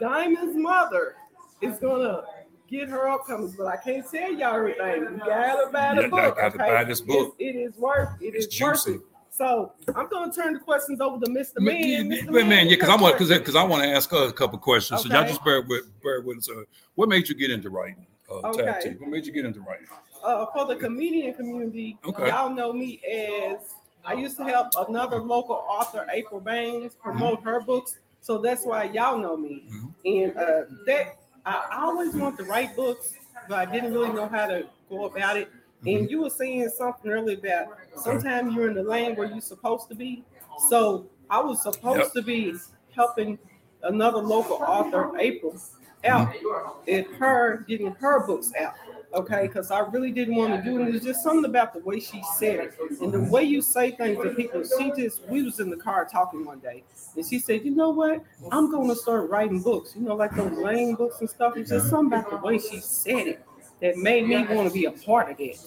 Diamond's 0.00 0.56
mother 0.56 1.14
is 1.60 1.78
gonna 1.78 2.22
get 2.68 2.88
her 2.88 3.06
upcomings, 3.08 3.56
but 3.56 3.66
I 3.66 3.76
can't 3.76 4.04
tell 4.10 4.32
y'all 4.32 4.56
everything. 4.56 5.02
You 5.02 5.18
gotta 5.24 5.70
buy 5.72 5.94
the 5.94 6.02
Yeah, 6.02 6.08
book. 6.08 6.36
gotta 6.36 6.46
okay? 6.56 6.58
buy 6.58 6.84
this 6.84 7.00
book. 7.00 7.36
It's- 7.38 7.54
it 7.54 7.58
is 7.58 7.76
worth. 7.76 8.10
It 8.20 8.34
It's 8.34 8.46
is 8.46 8.60
worth 8.60 8.84
juicy. 8.84 8.96
it. 8.98 9.00
So 9.36 9.72
I'm 9.94 10.08
gonna 10.08 10.32
turn 10.32 10.54
the 10.54 10.58
questions 10.60 11.00
over 11.00 11.22
to 11.22 11.30
Mr. 11.30 11.58
Man, 11.58 12.08
Mr. 12.10 12.30
man, 12.30 12.48
man, 12.48 12.66
yeah, 12.68 12.76
because 12.76 12.88
I 12.88 12.96
want 12.96 13.18
because 13.18 13.54
I 13.54 13.62
want 13.64 13.82
to 13.82 13.88
ask 13.90 14.10
her 14.10 14.28
a 14.28 14.32
couple 14.32 14.58
questions. 14.58 15.02
So 15.02 15.08
y'all 15.10 15.26
just 15.26 15.44
bear 15.44 15.60
with 15.60 15.82
bear 16.02 16.22
with 16.22 16.38
us. 16.38 16.48
Uh, 16.48 16.62
what 16.94 17.10
made 17.10 17.28
you 17.28 17.34
get 17.34 17.50
into 17.50 17.68
writing? 17.68 18.06
Uh, 18.30 18.48
Okay. 18.48 18.96
What 18.98 19.10
made 19.10 19.26
you 19.26 19.32
get 19.32 19.44
into 19.44 19.60
writing? 19.60 19.86
uh, 20.24 20.46
for 20.54 20.64
the 20.64 20.74
comedian 20.76 21.34
community, 21.34 21.98
Okay. 22.04 22.28
y'all 22.28 22.48
know 22.50 22.72
me 22.72 22.98
as 23.04 23.74
I 24.04 24.14
used 24.14 24.36
to 24.38 24.44
help 24.44 24.68
another 24.88 25.18
local 25.20 25.56
author, 25.68 26.06
April 26.10 26.40
Baines, 26.40 26.94
promote 26.94 27.42
her 27.42 27.60
books. 27.60 27.98
So 28.22 28.38
that's 28.38 28.64
why 28.64 28.84
y'all 28.84 29.18
know 29.18 29.36
me. 29.36 29.64
Mhm. 29.70 29.92
And 30.04 30.36
uh, 30.36 30.64
that 30.86 31.18
I 31.44 31.66
I 31.72 31.82
always 31.84 32.14
wanted 32.14 32.38
to 32.38 32.44
write 32.44 32.74
books, 32.74 33.12
but 33.48 33.58
I 33.58 33.70
didn't 33.70 33.92
really 33.92 34.12
know 34.14 34.28
how 34.28 34.46
to 34.46 34.66
go 34.88 35.04
about 35.04 35.36
it. 35.36 35.48
Mm-hmm. 35.86 35.98
And 35.98 36.10
you 36.10 36.22
were 36.22 36.30
saying 36.30 36.68
something 36.76 37.10
earlier 37.10 37.36
about 37.38 37.78
sometimes 37.96 38.54
you're 38.54 38.68
in 38.68 38.74
the 38.74 38.82
lane 38.82 39.14
where 39.16 39.28
you're 39.28 39.40
supposed 39.40 39.88
to 39.88 39.94
be. 39.94 40.24
So 40.68 41.06
I 41.30 41.40
was 41.40 41.62
supposed 41.62 42.00
Yep. 42.00 42.12
to 42.14 42.22
be 42.22 42.54
helping 42.94 43.38
another 43.82 44.18
local 44.18 44.56
author, 44.56 45.16
April, 45.18 45.58
out 46.04 46.32
Mm-hmm. 46.32 46.88
and 46.88 47.06
her 47.18 47.64
getting 47.68 47.92
her 47.96 48.26
books 48.26 48.52
out. 48.58 48.74
Okay, 49.14 49.46
because 49.46 49.70
I 49.70 49.78
really 49.80 50.10
didn't 50.10 50.34
want 50.34 50.52
to 50.52 50.62
do 50.68 50.82
it. 50.82 50.94
It's 50.94 51.04
just 51.04 51.22
something 51.22 51.44
about 51.48 51.72
the 51.72 51.78
way 51.78 52.00
she 52.00 52.22
said 52.36 52.56
it 52.56 52.74
and 53.00 53.12
the 53.12 53.20
way 53.20 53.44
you 53.44 53.62
say 53.62 53.92
things 53.92 54.22
to 54.22 54.30
people. 54.30 54.62
She 54.78 54.90
just, 54.96 55.26
we 55.28 55.42
was 55.42 55.58
in 55.58 55.70
the 55.70 55.76
car 55.76 56.04
talking 56.04 56.44
one 56.44 56.58
day, 56.58 56.82
and 57.16 57.24
she 57.24 57.38
said, 57.38 57.64
"You 57.64 57.70
know 57.70 57.90
what? 57.90 58.22
I'm 58.50 58.70
going 58.70 58.88
to 58.88 58.96
start 58.96 59.30
writing 59.30 59.60
books. 59.62 59.94
You 59.96 60.02
know, 60.02 60.16
like 60.16 60.34
those 60.34 60.52
lame 60.58 60.96
books 60.96 61.20
and 61.20 61.30
stuff. 61.30 61.56
It's 61.56 61.70
just 61.70 61.88
something 61.88 62.18
about 62.18 62.30
the 62.30 62.36
way 62.38 62.58
she 62.58 62.80
said 62.80 63.26
it 63.28 63.46
that 63.80 63.96
made 63.96 64.26
me 64.26 64.44
want 64.44 64.68
to 64.68 64.74
be 64.74 64.86
a 64.86 64.92
part 64.92 65.30
of 65.30 65.40
it." 65.40 65.58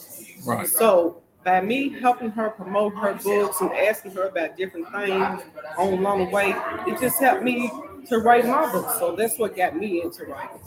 Right. 0.45 0.67
So 0.67 1.21
by 1.43 1.61
me 1.61 1.89
helping 1.89 2.31
her 2.31 2.49
promote 2.49 2.93
her 2.95 3.13
books 3.15 3.61
and 3.61 3.71
asking 3.71 4.11
her 4.11 4.27
about 4.27 4.57
different 4.57 4.91
things 4.91 5.41
on 5.77 5.93
along 5.93 6.25
the 6.25 6.29
way, 6.31 6.53
it 6.87 6.99
just 6.99 7.19
helped 7.19 7.43
me 7.43 7.71
to 8.07 8.19
write 8.19 8.45
my 8.45 8.71
books. 8.71 8.99
So 8.99 9.15
that's 9.15 9.37
what 9.39 9.55
got 9.55 9.75
me 9.75 10.01
into 10.01 10.25
writing. 10.25 10.59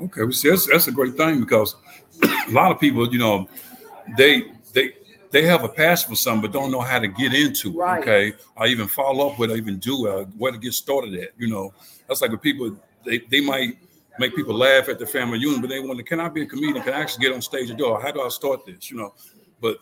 Okay, 0.00 0.22
well, 0.22 0.32
see, 0.32 0.50
that's, 0.50 0.66
that's 0.66 0.88
a 0.88 0.92
great 0.92 1.16
thing 1.16 1.40
because 1.40 1.76
a 2.22 2.50
lot 2.50 2.72
of 2.72 2.80
people, 2.80 3.10
you 3.12 3.18
know, 3.18 3.48
they 4.16 4.44
they 4.72 4.92
they 5.30 5.42
have 5.42 5.64
a 5.64 5.68
passion 5.68 6.10
for 6.10 6.16
something 6.16 6.42
but 6.42 6.52
don't 6.52 6.70
know 6.70 6.80
how 6.80 6.98
to 6.98 7.08
get 7.08 7.34
into 7.34 7.70
it. 7.70 7.76
Right. 7.76 8.00
Okay, 8.00 8.32
or 8.56 8.66
even 8.66 8.88
follow 8.88 9.30
up 9.30 9.38
with, 9.38 9.50
or 9.50 9.56
even 9.56 9.78
do 9.78 10.08
uh, 10.08 10.24
where 10.38 10.52
to 10.52 10.58
get 10.58 10.74
started 10.74 11.14
at. 11.14 11.30
You 11.38 11.48
know, 11.48 11.72
that's 12.08 12.22
like 12.22 12.30
when 12.30 12.40
people 12.40 12.76
they 13.04 13.18
they 13.30 13.40
might 13.40 13.78
make 14.18 14.34
people 14.34 14.54
laugh 14.54 14.88
at 14.88 14.98
the 14.98 15.06
family 15.06 15.38
union, 15.38 15.60
but 15.60 15.70
they 15.70 15.80
wonder, 15.80 16.02
can 16.02 16.20
I 16.20 16.28
be 16.28 16.42
a 16.42 16.46
comedian? 16.46 16.82
Can 16.82 16.92
I 16.92 17.00
actually 17.00 17.24
get 17.24 17.34
on 17.34 17.42
stage 17.42 17.70
and 17.70 17.78
do 17.78 17.94
it? 17.94 18.02
How 18.02 18.10
do 18.10 18.22
I 18.22 18.28
start 18.28 18.64
this? 18.66 18.90
You 18.90 18.98
know, 18.98 19.14
but 19.60 19.78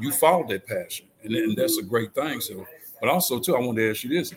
you 0.00 0.12
follow 0.12 0.46
that 0.48 0.66
passion, 0.66 1.06
and, 1.22 1.34
and 1.34 1.56
that's 1.56 1.78
a 1.78 1.82
great 1.82 2.14
thing. 2.14 2.40
So, 2.40 2.66
but 3.00 3.08
also 3.08 3.38
too, 3.38 3.56
I 3.56 3.60
want 3.60 3.76
to 3.78 3.90
ask 3.90 4.04
you 4.04 4.10
this: 4.10 4.34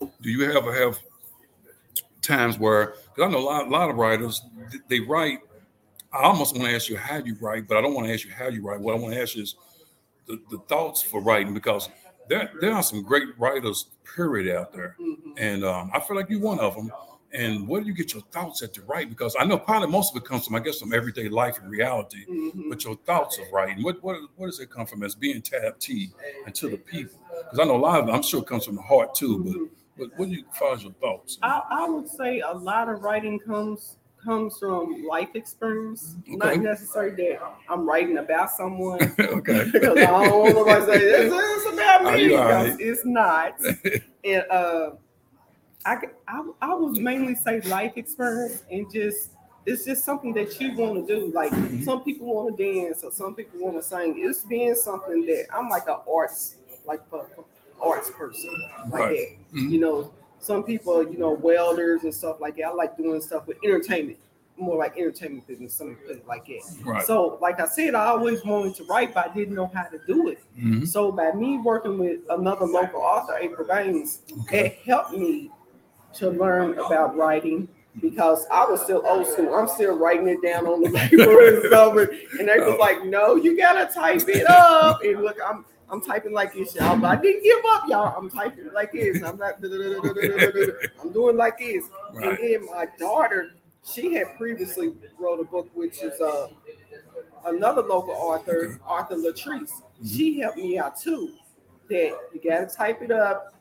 Do 0.00 0.30
you 0.30 0.50
ever 0.52 0.72
have 0.72 0.98
times 2.28 2.58
where 2.58 2.94
because 3.14 3.28
I 3.28 3.28
know 3.32 3.38
a 3.38 3.46
lot, 3.48 3.66
a 3.66 3.70
lot 3.70 3.90
of 3.90 3.96
writers 3.96 4.42
they 4.88 5.00
write. 5.00 5.40
I 6.12 6.22
almost 6.22 6.54
want 6.56 6.68
to 6.68 6.74
ask 6.74 6.88
you 6.88 6.96
how 6.96 7.16
you 7.16 7.36
write, 7.40 7.68
but 7.68 7.76
I 7.76 7.80
don't 7.80 7.94
want 7.94 8.06
to 8.06 8.12
ask 8.12 8.24
you 8.24 8.30
how 8.30 8.48
you 8.48 8.62
write. 8.62 8.80
What 8.80 8.94
I 8.94 8.98
want 8.98 9.14
to 9.14 9.20
ask 9.20 9.36
you 9.36 9.42
is 9.42 9.56
the, 10.26 10.40
the 10.50 10.58
thoughts 10.68 11.02
for 11.02 11.20
writing 11.20 11.52
because 11.52 11.88
there 12.28 12.50
there 12.60 12.72
are 12.72 12.82
some 12.82 13.02
great 13.02 13.38
writers 13.38 13.86
period 14.14 14.54
out 14.54 14.72
there, 14.72 14.96
and 15.36 15.64
um, 15.64 15.90
I 15.92 16.00
feel 16.00 16.16
like 16.16 16.30
you're 16.30 16.40
one 16.40 16.60
of 16.60 16.76
them. 16.76 16.92
And 17.32 17.68
where 17.68 17.80
do 17.82 17.86
you 17.86 17.92
get 17.94 18.14
your 18.14 18.22
thoughts 18.32 18.62
at 18.62 18.72
to 18.74 18.82
write? 18.82 19.10
Because 19.10 19.36
I 19.38 19.44
know 19.44 19.58
probably 19.58 19.88
most 19.88 20.14
of 20.16 20.22
it 20.22 20.26
comes 20.26 20.46
from 20.46 20.54
I 20.56 20.60
guess 20.60 20.78
from 20.80 20.94
everyday 20.94 21.28
life 21.28 21.58
and 21.60 21.70
reality. 21.70 22.24
Mhm. 22.26 22.70
But 22.70 22.84
your 22.84 22.96
thoughts 23.04 23.38
of 23.38 23.44
writing, 23.52 23.82
what 23.82 24.02
what 24.02 24.16
what 24.36 24.46
does 24.46 24.60
it 24.60 24.70
come 24.70 24.86
from 24.86 25.02
as 25.02 25.14
being 25.14 25.42
tab 25.42 25.78
T 25.78 26.10
and 26.46 26.54
to 26.54 26.70
the 26.70 26.78
people? 26.78 27.18
Because 27.44 27.58
I 27.58 27.64
know 27.64 27.76
a 27.76 27.78
lot 27.78 28.00
of 28.00 28.08
it, 28.08 28.12
I'm 28.12 28.22
sure 28.22 28.40
it 28.40 28.46
comes 28.46 28.64
from 28.64 28.76
the 28.76 28.82
heart 28.82 29.14
too. 29.14 29.44
But 29.44 30.08
but 30.10 30.18
what 30.18 30.28
do 30.28 30.34
you 30.36 30.44
find 30.54 30.80
your 30.82 30.92
thoughts? 30.92 31.38
I, 31.42 31.60
I 31.70 31.88
would 31.88 32.08
say 32.08 32.40
a 32.40 32.52
lot 32.52 32.88
of 32.88 33.02
writing 33.02 33.38
comes 33.38 33.96
comes 34.24 34.58
from 34.58 35.04
life 35.08 35.28
experience, 35.34 36.16
Okay. 36.28 36.36
not 36.36 36.56
necessarily 36.58 37.14
that 37.16 37.40
I'm 37.68 37.86
writing 37.88 38.18
about 38.18 38.50
someone. 38.50 39.00
okay. 39.20 39.68
because 39.72 39.96
I 39.98 40.24
don't 40.24 40.54
want 40.56 40.68
to 40.68 40.86
say 40.92 40.98
this 40.98 41.32
is 41.32 41.72
about 41.74 42.14
me. 42.14 42.34
right? 42.34 42.76
It's 42.80 43.04
not. 43.04 43.60
and 44.24 44.44
uh, 44.50 44.90
I, 45.84 45.96
I 46.26 46.44
I 46.60 46.74
would 46.74 46.98
mainly 46.98 47.34
say 47.34 47.60
life 47.62 47.92
experience 47.96 48.64
and 48.70 48.90
just 48.92 49.30
it's 49.66 49.84
just 49.84 50.04
something 50.04 50.32
that 50.34 50.60
you 50.60 50.74
want 50.74 51.06
to 51.06 51.14
do. 51.20 51.32
Like 51.32 51.52
Mm-hmm. 51.52 51.82
some 51.84 52.02
people 52.02 52.26
want 52.34 52.56
to 52.56 52.72
dance 52.72 53.04
or 53.04 53.10
some 53.12 53.34
people 53.34 53.60
want 53.60 53.76
to 53.76 53.82
sing. 53.82 54.14
It's 54.18 54.42
being 54.44 54.74
something 54.74 55.24
that 55.26 55.46
I'm 55.52 55.68
like 55.68 55.86
an 55.88 55.98
arts 56.12 56.56
like 56.86 57.00
a, 57.12 57.20
arts 57.80 58.10
person 58.10 58.50
like 58.90 58.92
Right. 59.00 59.18
that. 59.52 59.56
Mhm. 59.58 59.70
You 59.70 59.80
know, 59.80 60.12
some 60.40 60.62
people 60.64 61.02
you 61.10 61.18
know 61.18 61.30
welders 61.32 62.02
and 62.04 62.14
stuff 62.14 62.40
like 62.40 62.56
that. 62.56 62.64
I 62.64 62.72
like 62.72 62.96
doing 62.96 63.20
stuff 63.20 63.46
with 63.46 63.58
entertainment. 63.64 64.18
More 64.56 64.76
like 64.76 64.96
entertainment 64.98 65.46
business, 65.46 65.72
something 65.74 66.20
like 66.26 66.46
that. 66.46 66.62
Right. 66.84 67.06
So, 67.06 67.38
like 67.40 67.60
I 67.60 67.66
said, 67.66 67.94
I 67.94 68.06
always 68.06 68.44
wanted 68.44 68.74
to 68.76 68.84
write, 68.86 69.14
but 69.14 69.30
I 69.30 69.32
didn't 69.34 69.54
know 69.54 69.70
how 69.72 69.84
to 69.84 70.00
do 70.08 70.28
it. 70.28 70.40
Mhm. 70.58 70.88
So 70.88 71.12
by 71.12 71.30
me 71.32 71.58
working 71.58 71.96
with 71.96 72.20
another 72.30 72.66
local 72.66 73.00
author, 73.00 73.36
April 73.40 73.68
Baines, 73.68 74.22
Okay. 74.42 74.66
it 74.66 74.72
helped 74.84 75.12
me 75.12 75.52
to 76.18 76.30
learn 76.30 76.78
about 76.78 77.16
writing 77.16 77.68
because 78.00 78.46
I 78.50 78.64
was 78.64 78.82
still 78.82 79.02
old 79.04 79.26
school. 79.26 79.54
I'm 79.54 79.68
still 79.68 79.96
writing 79.98 80.28
it 80.28 80.42
down 80.42 80.66
on 80.66 80.82
the 80.82 80.90
paper 80.98 81.48
and 81.48 81.62
stuff. 81.66 81.96
And 82.38 82.48
they 82.48 82.58
was 82.58 82.78
like, 82.78 83.04
no, 83.04 83.36
you 83.36 83.56
gotta 83.56 83.92
type 83.92 84.22
it 84.28 84.48
up. 84.48 85.02
And 85.02 85.22
look, 85.22 85.36
I'm 85.44 85.64
I'm 85.90 86.02
typing 86.02 86.32
like 86.32 86.52
this, 86.52 86.74
y'all. 86.74 86.98
But 86.98 87.18
I 87.18 87.22
didn't 87.22 87.42
give 87.42 87.64
up, 87.70 87.84
y'all. 87.88 88.14
I'm 88.16 88.30
typing 88.30 88.70
like 88.72 88.92
this. 88.92 89.22
I'm 89.22 89.38
not 89.38 89.54
I'm 91.02 91.12
doing 91.12 91.36
like 91.36 91.58
this. 91.58 91.84
Right. 92.12 92.28
And 92.28 92.38
then 92.38 92.66
my 92.66 92.86
daughter, 92.98 93.52
she 93.84 94.12
had 94.14 94.36
previously 94.36 94.94
wrote 95.18 95.40
a 95.40 95.44
book, 95.44 95.70
which 95.74 96.02
is 96.02 96.20
uh 96.20 96.48
another 97.46 97.82
local 97.82 98.14
author, 98.14 98.78
Arthur 98.84 99.16
Latrice. 99.16 99.70
She 100.06 100.40
helped 100.40 100.58
me 100.58 100.78
out 100.78 100.98
too. 100.98 101.32
That 101.88 102.18
you 102.34 102.40
gotta 102.44 102.66
type 102.66 103.00
it 103.00 103.10
up, 103.10 103.54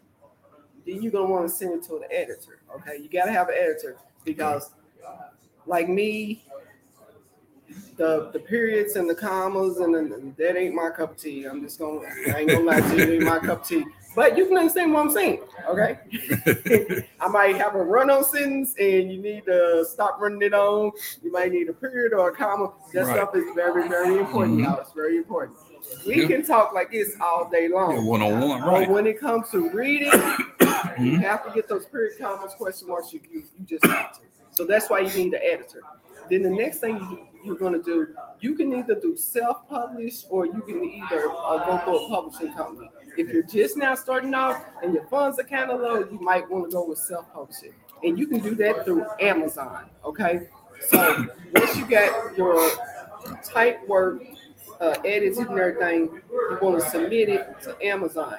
then 0.88 1.02
you're 1.04 1.12
gonna 1.12 1.30
want 1.30 1.48
to 1.48 1.54
send 1.54 1.74
it 1.74 1.84
to 1.88 1.98
an 1.98 2.04
editor. 2.10 2.60
Okay, 2.76 2.98
you 3.02 3.10
gotta 3.10 3.32
have 3.32 3.50
an 3.50 3.56
editor 3.60 3.98
because, 4.24 4.72
like 5.66 5.90
me, 5.90 6.44
the 7.98 8.30
the 8.32 8.40
periods 8.40 8.96
and 8.96 9.10
the 9.10 9.16
commas 9.16 9.78
and, 9.78 9.94
the, 9.94 10.34
that 10.38 10.58
ain't 10.58 10.74
my 10.74 10.90
cup 10.90 11.12
of 11.12 11.18
tea. 11.18 11.46
I'm 11.46 11.62
just 11.62 11.78
gonna 11.80 12.00
I 12.34 12.40
ain't 12.40 12.50
gonna 12.50 12.64
lie 12.66 12.80
to 12.80 12.96
you, 12.98 13.14
ain't 13.14 13.24
my 13.24 13.40
cup 13.40 13.62
of 13.62 13.68
tea. 13.68 13.86
But 14.16 14.36
you 14.36 14.48
can 14.48 14.58
understand 14.58 14.94
what 14.94 15.02
I'm 15.02 15.12
saying, 15.12 15.42
okay? 15.70 16.00
I 17.22 17.28
might 17.28 17.56
have 17.58 17.76
a 17.76 17.84
run-on 17.84 18.24
sentence 18.24 18.74
and 18.80 19.12
you 19.12 19.22
need 19.22 19.46
to 19.46 19.86
stop 19.88 20.20
running 20.20 20.42
it 20.42 20.56
on. 20.56 20.92
You 21.22 21.32
might 21.32 21.52
need 21.52 21.70
a 21.70 21.74
period 21.74 22.14
or 22.14 22.30
a 22.30 22.36
comma. 22.36 22.72
That 22.94 23.06
Right. 23.06 23.16
stuff 23.16 23.36
is 23.36 23.44
very, 23.54 23.88
very 23.88 24.18
important, 24.18 24.58
Mhm. 24.58 24.64
y'all. 24.64 24.80
It's 24.80 24.92
very 24.94 25.18
important. 25.18 25.56
We 26.08 26.22
Yeah. 26.22 26.28
can 26.30 26.44
talk 26.44 26.74
like 26.74 26.90
this 26.92 27.16
all 27.22 27.48
day 27.48 27.68
long. 27.68 28.06
One 28.08 28.24
on 28.24 28.42
one, 28.42 28.62
But 28.62 28.68
right? 28.68 28.90
when 28.90 29.06
it 29.06 29.20
comes 29.20 29.52
to 29.52 29.70
reading, 29.70 30.12
you 31.00 31.18
have 31.20 31.46
to 31.46 31.52
get 31.54 31.68
those 31.68 31.86
period 31.86 32.18
commas, 32.20 32.54
question 32.56 32.88
marks. 32.88 33.14
You, 33.14 33.22
you, 33.32 33.44
you 33.58 33.66
just 33.66 33.86
have 33.86 34.14
to. 34.14 34.22
So 34.52 34.66
that's 34.66 34.90
why 34.90 35.00
you 35.00 35.14
need 35.14 35.34
an 35.34 35.42
editor. 35.44 35.82
Then 36.30 36.44
the 36.44 36.50
next 36.50 36.80
thing 36.80 36.98
you, 36.98 37.28
you're 37.44 37.56
going 37.56 37.74
to 37.74 37.82
do, 37.82 38.14
you 38.42 38.56
can 38.56 38.74
either 38.74 38.96
do 38.96 39.16
self-publish 39.16 40.26
or 40.30 40.46
you 40.46 40.62
can 40.62 40.84
either 40.84 41.30
uh, 41.32 41.66
go 41.66 41.78
through 41.86 42.06
a 42.06 42.10
publishing 42.10 42.54
company. 42.54 42.90
If 43.18 43.30
you're 43.30 43.44
just 43.44 43.78
now 43.78 43.96
starting 43.96 44.34
off 44.34 44.64
and 44.84 44.94
your 44.94 45.06
funds 45.08 45.40
are 45.40 45.44
kind 45.44 45.72
of 45.72 45.80
low, 45.80 46.00
you 46.00 46.20
might 46.20 46.50
want 46.50 46.66
to 46.66 46.72
go 46.72 46.86
with 46.86 47.00
self-publishing, 47.00 47.74
and 48.04 48.20
you 48.20 48.28
can 48.28 48.40
do 48.40 48.56
that 48.56 48.84
through 48.84 49.06
Amazon. 49.22 49.90
Okay, 50.04 50.50
so 50.88 51.26
once 51.56 51.78
you 51.78 51.86
got 51.88 52.38
your 52.38 52.70
type 53.44 53.88
work 53.88 54.22
uh, 54.80 54.96
edits 55.06 55.38
and 55.40 55.50
everything, 55.50 56.22
you 56.30 56.58
want 56.62 56.80
to 56.80 56.90
submit 56.90 57.30
it 57.30 57.60
to 57.62 57.76
Amazon. 57.84 58.38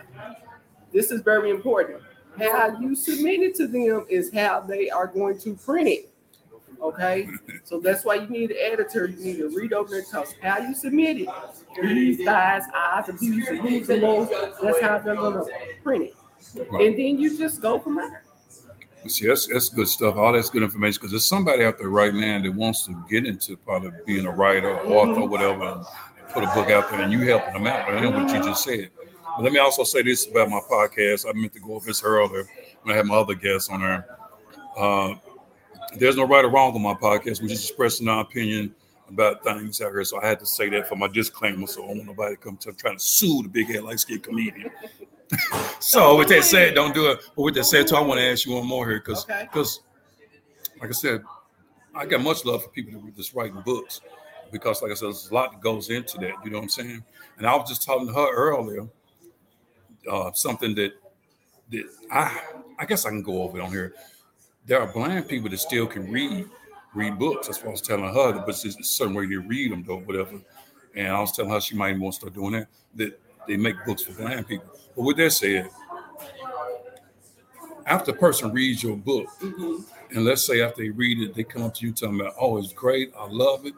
This 0.93 1.11
is 1.11 1.22
very 1.22 1.51
important. 1.51 2.03
How 2.39 2.78
you 2.80 2.95
submit 2.95 3.41
it 3.41 3.55
to 3.57 3.66
them 3.66 4.07
is 4.09 4.32
how 4.32 4.61
they 4.61 4.91
are 4.91 5.07
going 5.07 5.39
to 5.41 5.55
print 5.55 5.89
it. 5.89 6.11
Okay, 6.80 7.28
so 7.64 7.80
that's 7.80 8.05
why 8.05 8.14
you 8.14 8.28
need 8.28 8.53
an 8.53 8.57
editor. 8.61 9.07
You 9.07 9.16
need 9.24 9.36
to 9.39 9.49
read 9.49 9.72
over 9.72 9.97
it 9.97 10.07
because 10.07 10.32
how 10.41 10.59
you 10.59 10.74
submit 10.74 11.18
it, 11.18 11.28
these 11.82 12.24
thighs, 12.24 12.62
eyes, 12.72 13.09
and 13.09 13.18
B's 13.18 13.49
and 13.49 13.62
B's 13.64 13.91
and 13.91 14.05
O's, 14.05 14.28
that's 14.62 14.80
how 14.80 14.99
they're 15.01 15.16
gonna 15.16 15.45
print 15.82 16.05
it. 16.05 16.14
And 16.57 16.97
then 16.97 17.18
you 17.18 17.36
just 17.36 17.61
go 17.61 17.80
from 17.80 17.97
there. 17.97 18.22
See, 19.09 19.26
that's, 19.26 19.47
that's 19.49 19.68
good 19.70 19.89
stuff. 19.89 20.16
All 20.16 20.32
that's 20.32 20.51
good 20.51 20.62
information 20.62 20.99
because 21.01 21.11
there's 21.11 21.26
somebody 21.26 21.64
out 21.64 21.78
there 21.78 21.89
right 21.89 22.14
now 22.14 22.41
that 22.41 22.53
wants 22.53 22.86
to 22.86 23.05
get 23.11 23.26
into 23.26 23.57
probably 23.57 23.91
being 24.07 24.26
a 24.26 24.30
writer, 24.30 24.70
or 24.78 24.86
author, 24.86 25.22
or 25.22 25.28
whatever, 25.28 25.64
and 25.64 25.84
put 26.30 26.45
a 26.45 26.47
book 26.49 26.70
out 26.70 26.91
there, 26.91 27.01
and 27.01 27.12
you 27.12 27.20
helping 27.20 27.55
them 27.55 27.66
out. 27.66 27.89
I 27.89 28.01
know 28.01 28.11
what 28.11 28.32
you 28.32 28.41
just 28.43 28.62
said. 28.62 28.91
But 29.39 29.45
let 29.45 29.53
me 29.53 29.61
also 29.61 29.84
say 29.84 30.03
this 30.03 30.26
about 30.26 30.51
my 30.51 30.59
podcast. 30.68 31.24
I 31.28 31.32
meant 31.32 31.53
to 31.53 31.61
go 31.61 31.74
over 31.74 31.86
this 31.86 32.03
earlier 32.03 32.45
when 32.82 32.93
I 32.93 32.97
had 32.97 33.07
my 33.07 33.14
other 33.14 33.36
guests 33.36 33.68
on 33.70 33.82
there. 33.82 34.05
Uh, 34.76 35.14
there's 35.97 36.16
no 36.16 36.26
right 36.26 36.45
or 36.45 36.49
wrong 36.51 36.74
on 36.74 36.82
my 36.82 36.95
podcast. 36.95 37.41
We're 37.41 37.47
just 37.47 37.68
expressing 37.70 38.09
our 38.09 38.22
opinion 38.22 38.74
about 39.09 39.45
things 39.45 39.80
out 39.80 39.93
here. 39.93 40.03
So 40.03 40.20
I 40.20 40.26
had 40.26 40.41
to 40.41 40.47
say 40.47 40.68
that 40.70 40.89
for 40.89 40.97
my 40.97 41.07
disclaimer. 41.07 41.68
So 41.68 41.84
I 41.84 41.86
don't 41.86 41.99
want 41.99 42.09
nobody 42.09 42.34
to 42.34 42.41
come 42.43 42.57
to 42.57 42.72
trying 42.72 42.97
to 42.97 43.01
sue 43.01 43.45
the 43.45 43.49
big 43.49 43.68
head 43.68 43.84
light 43.84 44.01
skin 44.01 44.18
comedian. 44.18 44.72
so 45.78 46.18
with 46.18 46.26
that 46.30 46.43
said, 46.43 46.74
don't 46.74 46.93
do 46.93 47.07
it. 47.12 47.20
But 47.36 47.43
with 47.43 47.55
that 47.55 47.64
said, 47.64 47.86
too, 47.86 47.95
I 47.95 48.01
want 48.01 48.18
to 48.18 48.26
ask 48.26 48.45
you 48.45 48.55
one 48.55 48.66
more 48.66 48.89
here 48.89 48.99
because 48.99 49.22
Okay. 49.22 49.45
because 49.53 49.82
like 50.80 50.91
I 50.91 50.95
said, 50.95 51.22
I 51.95 52.07
got 52.07 52.22
much 52.22 52.45
love 52.45 52.64
for 52.64 52.70
people 52.70 53.01
that 53.01 53.07
are 53.09 53.16
just 53.16 53.34
writing 53.34 53.62
books 53.64 54.01
because, 54.51 54.82
like 54.82 54.91
I 54.91 54.95
said, 54.95 55.07
there's 55.07 55.30
a 55.30 55.34
lot 55.34 55.53
that 55.53 55.61
goes 55.61 55.91
into 55.91 56.18
that. 56.18 56.32
You 56.45 56.51
know 56.51 56.59
what 56.59 56.64
I'm 56.64 56.68
saying? 56.70 57.05
And 57.36 57.47
I 57.47 57.55
was 57.55 57.68
just 57.68 57.84
talking 57.84 58.09
to 58.09 58.12
her 58.12 58.34
earlier, 58.34 58.86
uh, 60.09 60.32
something 60.32 60.74
that 60.76 60.92
that 61.70 61.84
I 62.11 62.40
I 62.78 62.84
guess 62.86 63.04
I 63.06 63.11
can 63.11 63.22
go 63.22 63.42
over 63.42 63.59
it 63.59 63.62
on 63.62 63.70
here. 63.70 63.94
There 64.66 64.80
are 64.80 64.92
blind 64.92 65.28
people 65.28 65.50
that 65.50 65.59
still 65.59 65.86
can 65.86 66.11
read 66.11 66.48
read 66.94 67.18
books. 67.18 67.46
That's 67.46 67.59
what 67.61 67.68
I 67.68 67.72
was 67.72 67.82
telling 67.82 68.04
her. 68.04 68.32
But 68.32 68.48
it's 68.48 68.64
a 68.64 68.82
certain 68.82 69.14
way 69.14 69.26
they 69.26 69.36
read 69.36 69.72
them, 69.72 69.84
though, 69.86 69.98
whatever. 69.98 70.40
And 70.94 71.09
I 71.09 71.20
was 71.20 71.32
telling 71.32 71.50
her 71.50 71.61
she 71.61 71.76
might 71.76 71.98
want 71.98 72.14
to 72.14 72.20
start 72.20 72.34
doing 72.34 72.52
that. 72.52 72.68
That 72.96 73.20
they 73.46 73.56
make 73.56 73.76
books 73.86 74.02
for 74.02 74.12
blind 74.12 74.46
people. 74.48 74.66
But 74.96 75.02
with 75.02 75.16
that 75.18 75.30
said, 75.32 75.70
after 77.86 78.11
a 78.11 78.14
person 78.14 78.52
reads 78.52 78.82
your 78.82 78.96
book, 78.96 79.26
Mhm. 79.40 79.84
and 80.11 80.24
let's 80.24 80.44
say 80.46 80.61
after 80.61 80.82
they 80.82 80.90
read 80.90 81.20
it, 81.20 81.34
they 81.34 81.44
come 81.44 81.62
up 81.62 81.74
to 81.74 81.86
you 81.86 81.92
talking 81.92 82.20
about, 82.20 82.34
"Oh, 82.38 82.59
it's 82.59 82.72
great, 82.72 83.12
I 83.16 83.26
love 83.26 83.66
it." 83.66 83.74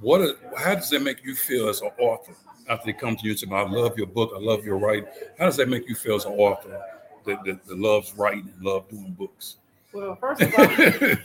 What? 0.00 0.20
A, 0.20 0.36
how 0.56 0.74
does 0.74 0.90
that 0.90 1.02
make 1.02 1.24
you 1.24 1.34
feel 1.34 1.68
as 1.68 1.80
an 1.80 1.90
author? 1.98 2.34
After 2.72 2.86
they 2.86 2.94
come 2.94 3.16
to 3.16 3.24
you 3.24 3.32
and 3.32 3.38
say, 3.38 3.46
"I 3.50 3.68
love 3.68 3.98
your 3.98 4.06
book, 4.06 4.32
I 4.34 4.38
love 4.38 4.64
your 4.64 4.78
writing," 4.78 5.06
how 5.38 5.44
does 5.44 5.56
that 5.58 5.68
make 5.68 5.86
you 5.88 5.94
feel 5.94 6.16
as 6.16 6.24
an 6.24 6.32
author 6.32 6.80
that, 7.26 7.44
that, 7.44 7.66
that 7.66 7.78
loves 7.78 8.14
writing 8.14 8.50
and 8.54 8.64
love 8.64 8.88
doing 8.88 9.12
books? 9.12 9.56
Well, 9.92 10.16
first 10.16 10.40
of 10.40 10.54
all, 10.56 11.16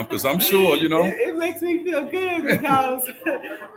Because 0.02 0.24
I'm 0.24 0.40
sure 0.40 0.76
you 0.76 0.88
know. 0.88 1.04
It, 1.04 1.28
it 1.28 1.36
makes 1.36 1.62
me 1.62 1.84
feel 1.84 2.04
good 2.06 2.44
because 2.44 3.08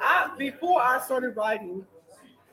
I 0.01 0.31
before 0.39 0.81
I 0.81 0.99
started 1.01 1.35
writing, 1.35 1.85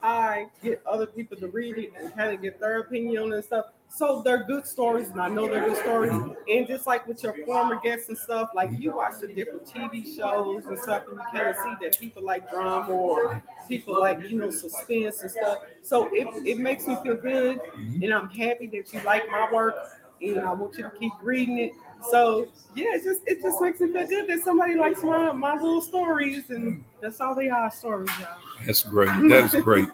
I 0.02 0.48
get 0.62 0.82
other 0.86 1.06
people 1.06 1.38
to 1.38 1.48
read 1.48 1.78
it 1.78 1.92
and 1.98 2.14
kind 2.14 2.34
of 2.34 2.42
get 2.42 2.60
their 2.60 2.80
opinion 2.80 3.22
on 3.22 3.32
it 3.32 3.36
and 3.36 3.44
stuff. 3.44 3.66
So 3.96 4.20
they're 4.22 4.44
good 4.44 4.66
stories, 4.66 5.08
and 5.08 5.22
I 5.22 5.28
know 5.30 5.48
they're 5.48 5.66
good 5.66 5.78
stories. 5.78 6.12
And 6.50 6.66
just 6.66 6.86
like 6.86 7.06
with 7.08 7.22
your 7.22 7.34
former 7.46 7.80
guests 7.80 8.10
and 8.10 8.18
stuff, 8.18 8.50
like 8.54 8.68
you 8.78 8.94
watch 8.94 9.20
the 9.22 9.26
different 9.26 9.64
TV 9.64 10.04
shows 10.14 10.66
and 10.66 10.78
stuff, 10.78 11.04
and 11.08 11.16
you 11.16 11.24
kind 11.32 11.48
of 11.48 11.56
see 11.56 11.72
that 11.80 11.98
people 11.98 12.22
like 12.22 12.50
drama 12.50 12.92
or 12.92 13.42
people 13.66 13.98
like 13.98 14.20
you 14.28 14.38
know 14.38 14.50
suspense 14.50 15.22
and 15.22 15.30
stuff. 15.30 15.60
So 15.82 16.10
it, 16.12 16.28
it 16.46 16.58
makes 16.58 16.86
me 16.86 16.98
feel 17.02 17.16
good, 17.16 17.58
and 17.74 18.12
I'm 18.12 18.28
happy 18.28 18.66
that 18.66 18.92
you 18.92 19.00
like 19.00 19.30
my 19.30 19.50
work, 19.50 19.74
and 20.20 20.40
I 20.40 20.52
want 20.52 20.76
you 20.76 20.82
to 20.82 20.90
keep 20.90 21.12
reading 21.22 21.56
it. 21.56 21.72
So 22.10 22.48
yeah, 22.74 22.96
it 22.96 23.02
just 23.02 23.22
it 23.26 23.40
just 23.40 23.62
makes 23.62 23.80
me 23.80 23.94
feel 23.94 24.06
good 24.06 24.28
that 24.28 24.44
somebody 24.44 24.74
likes 24.74 25.02
my 25.02 25.32
my 25.32 25.54
little 25.54 25.80
stories, 25.80 26.50
and 26.50 26.84
that's 27.00 27.18
all 27.22 27.34
they 27.34 27.48
are 27.48 27.70
stories, 27.70 28.10
y'all. 28.20 28.28
That's 28.66 28.82
great. 28.82 29.08
That 29.30 29.54
is 29.54 29.64
great. 29.64 29.88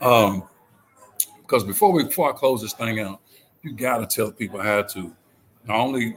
Um, 0.00 0.44
because 1.40 1.64
before 1.64 1.90
we 1.90 2.04
before 2.04 2.32
I 2.32 2.36
close 2.36 2.62
this 2.62 2.74
thing 2.74 3.00
out, 3.00 3.20
you 3.62 3.72
got 3.72 3.98
to 3.98 4.06
tell 4.06 4.30
people 4.30 4.60
how 4.60 4.82
to 4.82 5.12
not 5.66 5.76
only 5.76 6.16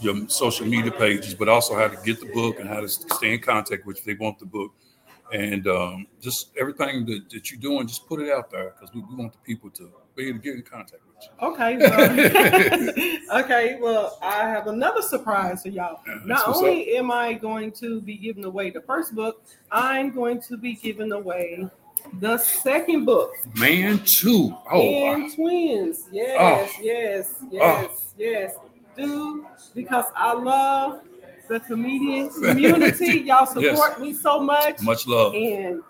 your 0.00 0.28
social 0.28 0.66
media 0.66 0.92
pages, 0.92 1.34
but 1.34 1.48
also 1.48 1.74
how 1.74 1.88
to 1.88 1.96
get 2.04 2.20
the 2.20 2.26
book 2.26 2.58
and 2.60 2.68
how 2.68 2.80
to 2.80 2.88
stay 2.88 3.34
in 3.34 3.40
contact 3.40 3.86
with 3.86 3.96
you 3.96 4.00
if 4.00 4.18
they 4.18 4.24
want 4.24 4.38
the 4.38 4.46
book, 4.46 4.72
and 5.32 5.66
um, 5.66 6.06
just 6.20 6.50
everything 6.58 7.04
that, 7.06 7.28
that 7.30 7.50
you're 7.50 7.60
doing, 7.60 7.86
just 7.86 8.06
put 8.06 8.20
it 8.20 8.30
out 8.30 8.50
there 8.50 8.74
because 8.78 8.94
we, 8.94 9.00
we 9.02 9.16
want 9.16 9.32
the 9.32 9.38
people 9.38 9.70
to 9.70 9.90
be 10.14 10.28
able 10.28 10.38
to 10.38 10.44
get 10.44 10.54
in 10.54 10.62
contact 10.62 11.02
with 11.06 11.16
you. 11.22 11.48
Okay, 11.48 11.76
well, 11.76 13.40
okay. 13.44 13.78
Well, 13.80 14.18
I 14.22 14.48
have 14.48 14.68
another 14.68 15.02
surprise 15.02 15.62
for 15.62 15.68
y'all. 15.68 16.00
That's 16.06 16.26
Not 16.26 16.56
only 16.56 16.96
am 16.96 17.10
I 17.10 17.34
going 17.34 17.72
to 17.72 18.00
be 18.00 18.16
giving 18.16 18.44
away 18.44 18.70
the 18.70 18.82
first 18.82 19.14
book, 19.14 19.44
I'm 19.70 20.10
going 20.10 20.40
to 20.42 20.56
be 20.56 20.74
giving 20.74 21.12
away 21.12 21.68
the 22.20 22.38
second 22.38 23.04
book. 23.04 23.32
Man, 23.54 23.98
too. 24.04 24.56
Oh, 24.70 24.80
and 24.80 25.34
twins. 25.34 26.08
Yes, 26.12 26.36
oh. 26.38 26.44
Oh. 26.78 26.82
yes, 26.82 27.34
yes, 27.50 28.14
yes. 28.18 28.54
Dude, 28.96 29.44
because 29.74 30.06
I 30.14 30.32
love 30.32 31.02
the 31.48 31.60
comedian 31.60 32.30
community. 32.30 33.20
Y'all 33.26 33.46
support 33.46 33.62
Yes. 33.64 33.98
me 33.98 34.12
so 34.14 34.40
much. 34.40 34.80
much 34.80 35.06
love. 35.06 35.34
And 35.34 35.82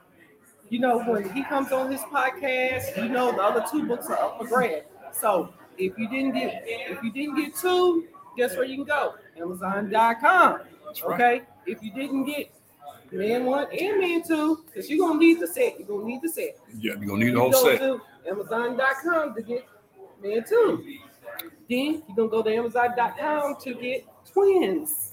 you 0.68 0.80
know, 0.80 0.98
when 1.04 1.30
he 1.30 1.44
comes 1.44 1.70
on 1.70 1.90
his 1.92 2.00
podcast, 2.02 2.96
you 2.96 3.08
know 3.08 3.30
the 3.32 3.40
other 3.42 3.64
two 3.70 3.84
books 3.86 4.06
are 4.08 4.18
up 4.18 4.38
for 4.38 4.46
grab. 4.48 4.82
So 5.12 5.52
if 5.78 5.96
you 5.96 6.08
didn't 6.08 6.32
get 6.32 6.64
if 6.66 7.02
you 7.02 7.12
didn't 7.12 7.36
get 7.36 7.54
two, 7.54 8.06
guess 8.36 8.56
where 8.56 8.64
you 8.64 8.76
can 8.78 8.84
go? 8.84 9.14
Amazon.com. 9.40 10.60
Right. 10.60 11.02
Okay. 11.04 11.42
If 11.66 11.82
you 11.82 11.92
didn't 11.92 12.24
get 12.24 12.50
man 13.12 13.44
one 13.44 13.66
and 13.72 14.00
man 14.00 14.22
two, 14.22 14.64
because 14.66 14.90
you're 14.90 15.06
gonna 15.06 15.18
need 15.18 15.40
the 15.40 15.46
set. 15.46 15.78
You're 15.78 15.88
gonna 15.88 16.04
need 16.04 16.22
the 16.22 16.28
set. 16.28 16.58
Yeah, 16.78 16.94
you're 16.98 17.06
gonna 17.06 17.24
need 17.24 17.34
the 17.34 17.40
whole 17.40 17.52
set. 17.52 17.78
to 17.78 18.00
Amazon.com 18.28 19.34
to 19.34 19.42
get 19.42 19.66
man 20.22 20.44
two. 20.48 20.98
Then 21.68 22.02
you're 22.06 22.16
gonna 22.16 22.28
go 22.28 22.42
to 22.42 22.54
Amazon.com 22.54 23.56
to 23.62 23.74
get 23.74 24.06
twins. 24.30 25.05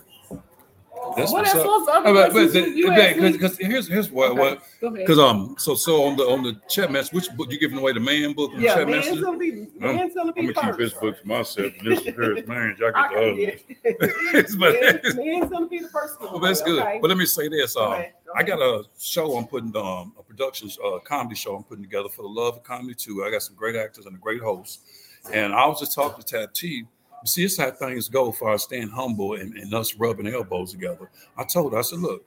That's 1.17 1.31
what 1.31 1.43
what's 1.43 1.53
else 1.55 1.63
up. 1.63 1.65
was 1.67 1.85
the 1.85 1.91
other 1.93 2.09
Uh, 2.09 2.13
but- 2.13 2.33
but 2.33 2.53
you- 2.53 2.73
you 2.73 2.87
the- 2.87 3.03
asked 3.09 3.19
me? 3.19 3.31
because 3.33 3.57
here's 3.57 3.87
here's 3.87 4.09
what 4.11 4.31
Okay, 4.31 4.39
what 4.39 4.63
go 4.81 4.87
ahead. 4.87 4.99
because 4.99 5.19
um 5.19 5.55
so 5.59 5.75
so 5.75 6.03
on 6.03 6.15
the 6.17 6.23
on 6.23 6.43
the 6.43 6.59
chat 6.69 6.91
message 6.91 7.13
which 7.13 7.31
book 7.37 7.51
you 7.51 7.59
giving 7.59 7.77
away 7.77 7.91
the 7.93 7.99
man 7.99 8.33
book 8.33 8.51
and 8.53 8.61
yeah, 8.61 8.75
chat 8.75 8.87
man's 8.87 9.05
message 9.07 9.21
gonna 9.21 9.37
be 9.37 9.51
man's 9.79 10.13
gonna 10.15 10.33
be 10.33 10.41
I'm 10.41 10.53
gonna 10.53 10.67
keep 10.69 10.77
this 10.77 10.91
first. 10.93 11.01
book 11.01 11.21
to 11.21 11.27
myself 11.27 11.71
and 11.79 11.87
this 11.91 11.99
here 12.03 12.37
is 12.37 12.47
man 12.47 12.75
y'all 12.79 12.91
I 12.95 13.09
get 13.09 13.09
the 13.09 13.45
can 13.83 13.93
other 13.93 14.37
It's- 14.37 14.55
but- 14.55 14.73
man's, 14.81 15.15
man's 15.15 15.51
gonna 15.51 15.67
be 15.67 15.79
the 15.79 15.89
first 15.89 16.19
one. 16.21 16.31
well 16.31 16.39
that's 16.41 16.61
good 16.61 16.81
Okay. 16.81 16.99
but 17.01 17.07
let 17.09 17.17
me 17.17 17.25
say 17.25 17.47
this 17.47 17.75
um 17.77 17.93
ahead, 17.93 18.13
go 18.25 18.33
I 18.35 18.43
got 18.43 18.59
a 18.59 18.83
show 18.99 19.35
I'm 19.37 19.45
putting 19.47 19.75
um 19.77 20.13
a 20.19 20.23
production 20.23 20.69
uh 20.83 20.99
comedy 20.99 21.35
show 21.35 21.55
I'm 21.55 21.63
putting 21.63 21.83
together 21.83 22.09
for 22.09 22.21
the 22.23 22.27
love 22.29 22.57
of 22.57 22.63
comedy 22.63 22.95
too 22.95 23.23
I 23.25 23.31
got 23.31 23.41
some 23.43 23.55
great 23.55 23.75
actors 23.75 24.05
and 24.05 24.15
a 24.15 24.19
great 24.19 24.41
host 24.41 24.81
and 25.31 25.53
I 25.53 25.65
was 25.67 25.79
just 25.79 25.93
talking 25.95 26.23
to 26.23 26.27
Tab 26.39 26.53
T 26.53 26.85
see 27.25 27.43
is 27.43 27.57
how 27.57 27.71
things 27.71 28.09
go 28.09 28.31
for 28.31 28.51
us 28.51 28.63
staying 28.63 28.89
humble 28.89 29.35
and, 29.35 29.55
and 29.57 29.73
us 29.73 29.95
rubbing 29.95 30.27
elbows 30.27 30.71
together 30.71 31.09
I 31.37 31.43
told 31.43 31.73
her 31.73 31.79
I 31.79 31.81
said 31.81 31.99
look 31.99 32.25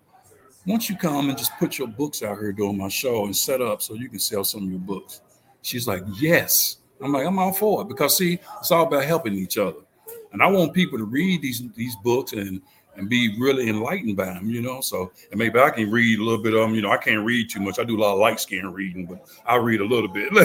once 0.66 0.90
you 0.90 0.96
come 0.96 1.28
and 1.28 1.38
just 1.38 1.56
put 1.58 1.78
your 1.78 1.88
books 1.88 2.22
out 2.22 2.38
here 2.38 2.52
during 2.52 2.76
my 2.76 2.88
show 2.88 3.24
and 3.24 3.36
set 3.36 3.62
up 3.62 3.80
so 3.80 3.94
you 3.94 4.08
can 4.08 4.18
sell 4.18 4.44
some 4.44 4.64
of 4.64 4.70
your 4.70 4.80
books. 4.80 5.20
She's 5.62 5.86
like, 5.86 6.02
yes. 6.18 6.78
I'm 7.00 7.12
like, 7.12 7.26
I'm 7.26 7.38
all 7.38 7.52
for 7.52 7.82
it 7.82 7.88
because 7.88 8.16
see, 8.16 8.40
it's 8.58 8.70
all 8.70 8.86
about 8.86 9.04
helping 9.04 9.34
each 9.34 9.58
other. 9.58 9.80
And 10.32 10.42
I 10.42 10.46
want 10.48 10.74
people 10.74 10.98
to 10.98 11.04
read 11.04 11.40
these 11.40 11.62
these 11.74 11.96
books 11.96 12.32
and 12.32 12.60
and 12.96 13.08
be 13.08 13.36
really 13.38 13.68
enlightened 13.68 14.16
by 14.16 14.26
them, 14.26 14.48
you 14.48 14.62
know. 14.62 14.80
So 14.80 15.10
and 15.30 15.38
maybe 15.38 15.58
I 15.58 15.70
can 15.70 15.90
read 15.90 16.18
a 16.18 16.22
little 16.22 16.42
bit 16.42 16.54
of 16.54 16.60
them. 16.60 16.74
You 16.74 16.82
know, 16.82 16.90
I 16.90 16.96
can't 16.96 17.24
read 17.24 17.50
too 17.50 17.60
much. 17.60 17.78
I 17.78 17.84
do 17.84 17.96
a 17.98 18.00
lot 18.00 18.14
of 18.14 18.18
light 18.18 18.40
skin 18.40 18.72
reading, 18.72 19.06
but 19.06 19.26
I 19.46 19.56
read 19.56 19.80
a 19.80 19.84
little 19.84 20.08
bit. 20.08 20.32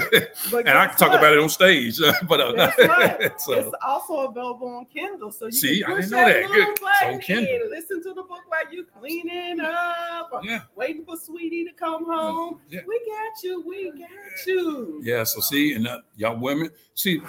And 0.52 0.70
I 0.70 0.88
can 0.88 0.98
talk 0.98 1.10
what? 1.10 1.20
about 1.20 1.34
it 1.34 1.40
on 1.40 1.50
stage. 1.50 2.00
but 2.28 2.40
uh, 2.40 2.72
so 3.38 3.54
it's 3.54 3.76
also 3.86 4.28
available 4.28 4.68
on 4.68 4.86
Kindle, 4.86 5.32
so 5.32 5.46
you 5.46 5.52
See, 5.52 5.82
can 5.82 5.94
I 5.94 5.96
didn't 6.02 6.12
know 6.12 6.26
that. 6.26 6.48
Good. 6.48 7.14
On 7.14 7.20
Kindle. 7.20 7.70
listen 7.70 8.04
to 8.04 8.10
the 8.10 8.24
book 8.24 8.42
while 8.48 8.72
you 8.72 8.86
cleaning 9.00 9.60
up, 9.62 10.30
or 10.32 10.42
yeah, 10.44 10.62
waiting 10.76 11.06
for 11.06 11.18
Sweetie 11.18 11.66
to 11.66 11.74
come 11.74 12.06
home. 12.06 12.60
yeah. 12.70 12.82
We 12.88 13.00
got 13.06 13.44
you. 13.44 13.64
We 13.66 13.92
got 13.92 14.46
you. 14.46 15.02
Yeah, 15.04 15.24
so 15.24 15.40
see, 15.40 15.74
and 15.74 15.88
uh, 15.88 16.02
y'all 16.16 16.38
women, 16.38 16.70
see, 16.96 17.22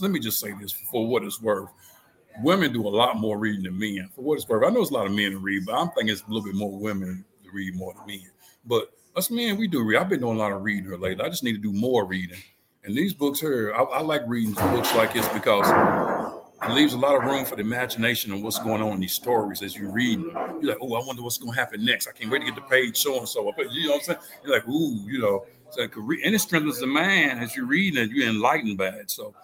let 0.00 0.10
me 0.10 0.18
just 0.18 0.40
say 0.40 0.52
this 0.60 0.72
for 0.72 1.06
what 1.06 1.24
it's 1.24 1.40
worth. 1.40 1.70
Women 2.42 2.72
do 2.72 2.86
a 2.86 2.88
lot 2.88 3.16
more 3.16 3.38
reading 3.38 3.64
than 3.64 3.78
men. 3.78 4.08
For 4.14 4.22
what 4.22 4.34
it's 4.34 4.48
worth, 4.48 4.64
I 4.64 4.70
know 4.70 4.80
it's 4.80 4.90
a 4.90 4.94
lot 4.94 5.06
of 5.06 5.12
men 5.12 5.32
to 5.32 5.38
read, 5.38 5.66
but 5.66 5.74
I'm 5.74 5.88
thinking 5.90 6.08
it's 6.08 6.22
a 6.22 6.26
little 6.26 6.42
bit 6.42 6.54
more 6.54 6.76
women 6.76 7.24
to 7.44 7.50
read 7.52 7.76
more 7.76 7.94
than 7.94 8.06
men. 8.06 8.30
But 8.66 8.90
us 9.16 9.30
men, 9.30 9.56
we 9.56 9.68
do 9.68 9.84
read. 9.84 9.98
I've 9.98 10.08
been 10.08 10.20
doing 10.20 10.36
a 10.36 10.40
lot 10.40 10.52
of 10.52 10.62
reading 10.62 10.84
here 10.84 10.96
lately. 10.96 11.24
I 11.24 11.28
just 11.28 11.44
need 11.44 11.52
to 11.52 11.58
do 11.58 11.72
more 11.72 12.04
reading. 12.04 12.38
And 12.82 12.96
these 12.96 13.14
books 13.14 13.40
here, 13.40 13.72
I, 13.74 13.82
I 13.82 14.00
like 14.00 14.22
reading 14.26 14.54
books 14.54 14.94
like 14.94 15.14
this 15.14 15.26
because 15.28 15.66
it 16.64 16.72
leaves 16.72 16.92
a 16.94 16.98
lot 16.98 17.14
of 17.14 17.22
room 17.22 17.44
for 17.44 17.56
the 17.56 17.62
imagination 17.62 18.32
and 18.32 18.42
what's 18.42 18.58
going 18.58 18.82
on 18.82 18.92
in 18.92 19.00
these 19.00 19.12
stories 19.12 19.62
as 19.62 19.76
you 19.76 19.90
read. 19.90 20.18
You're 20.18 20.62
like, 20.62 20.78
oh, 20.80 20.94
I 20.94 21.06
wonder 21.06 21.22
what's 21.22 21.38
going 21.38 21.52
to 21.52 21.58
happen 21.58 21.84
next. 21.84 22.08
I 22.08 22.12
can't 22.12 22.30
wait 22.30 22.40
to 22.40 22.46
get 22.46 22.54
the 22.54 22.62
page 22.62 22.96
so 22.96 23.18
and 23.18 23.28
so. 23.28 23.52
You 23.70 23.88
know 23.88 23.92
what 23.92 23.96
I'm 23.96 24.04
saying? 24.04 24.18
You're 24.44 24.54
like, 24.54 24.68
ooh, 24.68 25.00
you 25.06 25.18
know. 25.18 25.46
So 25.70 25.82
and 25.82 26.34
it 26.34 26.38
strengthens 26.40 26.80
the 26.80 26.86
man 26.86 27.38
as 27.38 27.56
you're 27.56 27.66
reading 27.66 28.02
it. 28.02 28.10
You're 28.10 28.28
enlightened 28.28 28.78
by 28.78 28.88
it. 28.88 29.10
So 29.10 29.34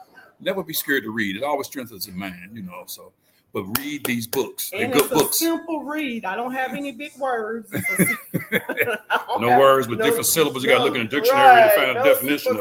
never 0.41 0.63
be 0.63 0.73
scared 0.73 1.05
to 1.05 1.11
read. 1.11 1.37
It 1.37 1.43
always 1.43 1.67
strengthens 1.67 2.07
the 2.07 2.13
man, 2.13 2.51
you 2.53 2.63
know. 2.63 2.85
So, 2.87 3.13
but 3.53 3.65
read 3.79 4.05
these 4.05 4.27
books. 4.27 4.71
They're 4.71 4.85
And 4.85 4.93
good 4.93 5.03
it's 5.03 5.11
a 5.13 5.15
books. 5.15 5.39
simple 5.39 5.83
read. 5.83 6.25
I 6.25 6.37
don't 6.37 6.53
have 6.53 6.73
any 6.73 6.93
big 6.93 7.13
words. 7.19 7.71
It's 7.73 7.89
a- 8.01 9.01
I 9.11 9.25
don't 9.27 9.41
No 9.43 9.59
words, 9.59 9.87
but 9.87 9.99
no- 9.99 10.05
different 10.05 10.27
syllables. 10.27 10.63
You 10.63 10.71
got 10.71 10.79
to 10.79 10.85
look 10.85 10.95
in 10.95 11.03
the 11.03 11.09
dictionary 11.09 11.41
right, 11.43 11.71
to 11.75 11.77
find 11.81 11.91
a 11.91 11.95
no 11.95 12.05
definition 12.05 12.53
of. 12.57 12.61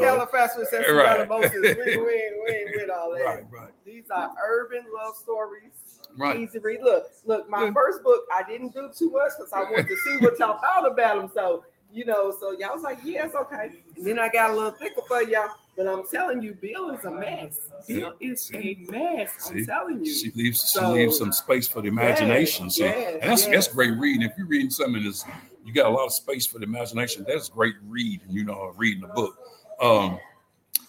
Right. 0.96 1.28
We, 1.28 1.36
we, 1.60 1.74
we 1.74 2.12
ain't 2.12 2.76
with 2.76 2.90
all 2.90 3.12
that. 3.12 3.22
Right, 3.24 3.44
right, 3.50 3.70
These 3.84 4.04
are 4.10 4.30
urban 4.44 4.82
love 4.94 5.14
stories. 5.16 5.70
right. 6.18 6.40
Easy 6.40 6.58
read. 6.58 6.80
Look, 6.82 7.04
look, 7.24 7.48
my 7.48 7.64
Yeah. 7.66 7.72
first 7.72 8.02
book, 8.02 8.22
I 8.34 8.42
didn't 8.48 8.74
do 8.74 8.90
too 8.96 9.10
much 9.10 9.32
because 9.38 9.52
I 9.52 9.60
wanted 9.62 9.86
to 9.88 9.96
see 9.96 10.16
what 10.18 10.38
y'all 10.40 10.58
thought 10.60 10.90
about 10.90 11.18
them. 11.18 11.30
So, 11.32 11.64
you 11.92 12.04
know, 12.04 12.34
so 12.38 12.52
y'all 12.52 12.74
was 12.74 12.82
like, 12.82 12.98
yeah, 13.04 13.26
it's 13.26 13.34
okay. 13.34 13.70
And 13.96 14.06
then 14.06 14.18
I 14.18 14.28
got 14.28 14.50
a 14.50 14.54
little 14.54 14.70
thicker 14.72 15.02
for 15.06 15.22
y'all. 15.22 15.50
But 15.76 15.86
I'm 15.86 16.06
telling 16.06 16.42
you, 16.42 16.54
Bill 16.54 16.90
is 16.90 17.04
a 17.04 17.10
mess. 17.10 17.58
Bill 17.88 18.12
is 18.20 18.50
a 18.52 18.74
mess. 18.90 19.30
I'm 19.48 19.58
See? 19.58 19.64
telling 19.64 20.04
you. 20.04 20.12
She 20.12 20.30
leaves 20.32 20.70
she 20.70 20.84
leaves 20.84 21.18
some 21.18 21.32
space 21.32 21.66
for 21.66 21.80
the 21.80 21.88
imagination. 21.88 22.66
Yes, 22.66 22.74
See, 22.74 22.84
yes, 22.84 23.18
and 23.22 23.30
that's 23.30 23.42
yes. 23.46 23.50
that's 23.50 23.68
great 23.68 23.96
reading. 23.98 24.22
If 24.22 24.32
you're 24.36 24.46
reading 24.46 24.70
something 24.70 25.02
that's 25.02 25.24
you 25.64 25.72
got 25.72 25.86
a 25.86 25.90
lot 25.90 26.06
of 26.06 26.12
space 26.12 26.46
for 26.46 26.58
the 26.58 26.64
imagination, 26.64 27.24
that's 27.26 27.48
great 27.48 27.76
reading. 27.88 28.28
You 28.28 28.44
know, 28.44 28.72
reading 28.76 29.04
a 29.04 29.08
book. 29.08 29.38
Um, 29.80 30.18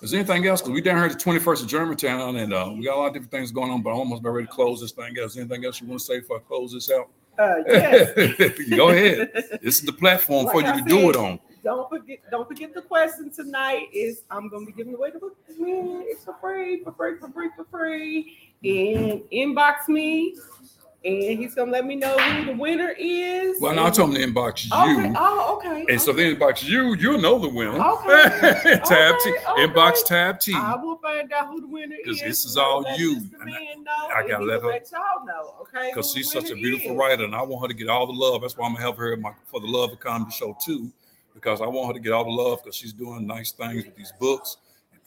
is 0.01 0.11
there 0.11 0.19
anything 0.19 0.45
else? 0.47 0.61
Because 0.61 0.73
we 0.73 0.81
down 0.81 0.97
here 0.97 1.05
at 1.05 1.11
the 1.11 1.17
21st 1.17 1.61
of 1.61 1.67
Germantown, 1.67 2.35
and 2.37 2.53
uh, 2.53 2.71
we 2.75 2.85
got 2.85 2.97
a 2.97 2.99
lot 2.99 3.07
of 3.07 3.13
different 3.13 3.31
things 3.31 3.51
going 3.51 3.69
on. 3.71 3.83
But 3.83 3.91
I'm 3.91 3.99
almost 3.99 4.21
about 4.21 4.31
ready 4.31 4.47
to 4.47 4.51
close 4.51 4.81
this 4.81 4.91
thing 4.91 5.15
out. 5.19 5.25
Is 5.25 5.35
there 5.35 5.43
anything 5.43 5.63
else 5.63 5.79
you 5.79 5.87
want 5.87 5.99
to 6.01 6.05
say 6.05 6.19
before 6.19 6.37
I 6.37 6.39
close 6.41 6.73
this 6.73 6.89
out? 6.91 7.07
Uh, 7.41 7.63
yes. 7.67 8.69
Go 8.69 8.89
ahead. 8.89 9.31
This 9.63 9.79
is 9.79 9.81
the 9.81 9.93
platform 9.93 10.47
for 10.47 10.61
you 10.61 10.67
I 10.67 10.79
to 10.79 10.85
do 10.87 11.09
it 11.09 11.15
on. 11.15 11.39
Don't 11.63 11.89
forget, 11.89 12.19
don't 12.29 12.47
forget 12.47 12.73
the 12.73 12.81
question 12.81 13.31
tonight 13.31 13.87
is 13.93 14.21
I'm 14.29 14.47
gonna 14.49 14.65
be 14.65 14.71
giving 14.71 14.93
away 14.93 15.09
the 15.11 15.19
book. 15.19 15.35
It's 15.47 16.23
for 16.23 16.35
free, 16.39 16.83
for 16.83 16.91
free, 16.91 17.17
for 17.17 17.29
free, 17.29 17.49
for 17.55 17.65
free. 17.65 18.37
And 18.63 19.21
inbox 19.31 19.87
me, 19.87 20.35
and 21.03 21.39
he's 21.39 21.55
gonna 21.55 21.71
let 21.71 21.85
me 21.85 21.95
know 21.95 22.15
who 22.17 22.45
the 22.45 22.53
winner 22.53 22.93
is. 22.97 23.59
Well, 23.59 23.73
now 23.73 23.87
I 23.87 23.89
told 23.89 24.15
him 24.15 24.21
to 24.33 24.39
inbox 24.39 24.65
you. 24.65 24.71
Okay. 24.99 25.13
Oh, 25.17 25.55
okay. 25.57 25.85
And 25.89 25.99
so 25.99 26.11
okay. 26.11 26.29
if 26.31 26.39
they 26.39 26.45
inbox 26.45 26.63
you, 26.63 26.93
you'll 26.95 27.19
know 27.19 27.39
the 27.39 27.49
winner. 27.49 27.71
Okay. 27.79 28.79
tab 28.85 29.15
T, 29.23 29.29
Okay, 29.31 29.45
okay. 29.47 29.67
inbox 29.67 30.05
tab 30.05 30.39
T. 30.39 30.53
I 30.55 30.75
will 30.75 30.97
find 30.97 31.31
out 31.33 31.47
who 31.47 31.61
the 31.61 31.67
winner 31.67 31.95
is. 31.95 32.05
'Cause 32.05 32.19
this 32.21 32.45
is 32.45 32.57
all 32.57 32.81
let 32.81 32.99
you. 32.99 33.15
Know, 33.43 33.91
I 34.15 34.27
gotta 34.27 34.43
let 34.45 34.61
her- 34.61 34.71
y'all 34.91 35.25
know. 35.25 35.55
Okay. 35.61 35.89
because 35.89 36.11
she's 36.13 36.31
such 36.31 36.51
a 36.51 36.55
beautiful 36.55 36.91
is. 36.91 36.97
writer, 36.97 37.23
and 37.23 37.33
I 37.35 37.41
want 37.41 37.63
her 37.63 37.67
to 37.67 37.73
get 37.73 37.89
all 37.89 38.05
the 38.05 38.13
love. 38.13 38.41
That's 38.41 38.55
why 38.57 38.67
I'm 38.67 38.73
gonna 38.73 38.83
help 38.83 38.97
her 38.97 39.15
my, 39.17 39.31
for 39.47 39.59
the 39.59 39.67
love 39.67 39.91
of 39.91 39.99
comedy 39.99 40.31
show 40.31 40.55
too, 40.63 40.91
because 41.33 41.61
I 41.61 41.65
want 41.67 41.87
her 41.87 41.93
to 41.93 41.99
get 41.99 42.11
all 42.13 42.25
the 42.25 42.29
love 42.29 42.59
because 42.63 42.75
she's 42.75 42.93
doing 42.93 43.25
nice 43.25 43.51
things 43.51 43.85
with 43.85 43.95
these 43.95 44.13
books, 44.19 44.57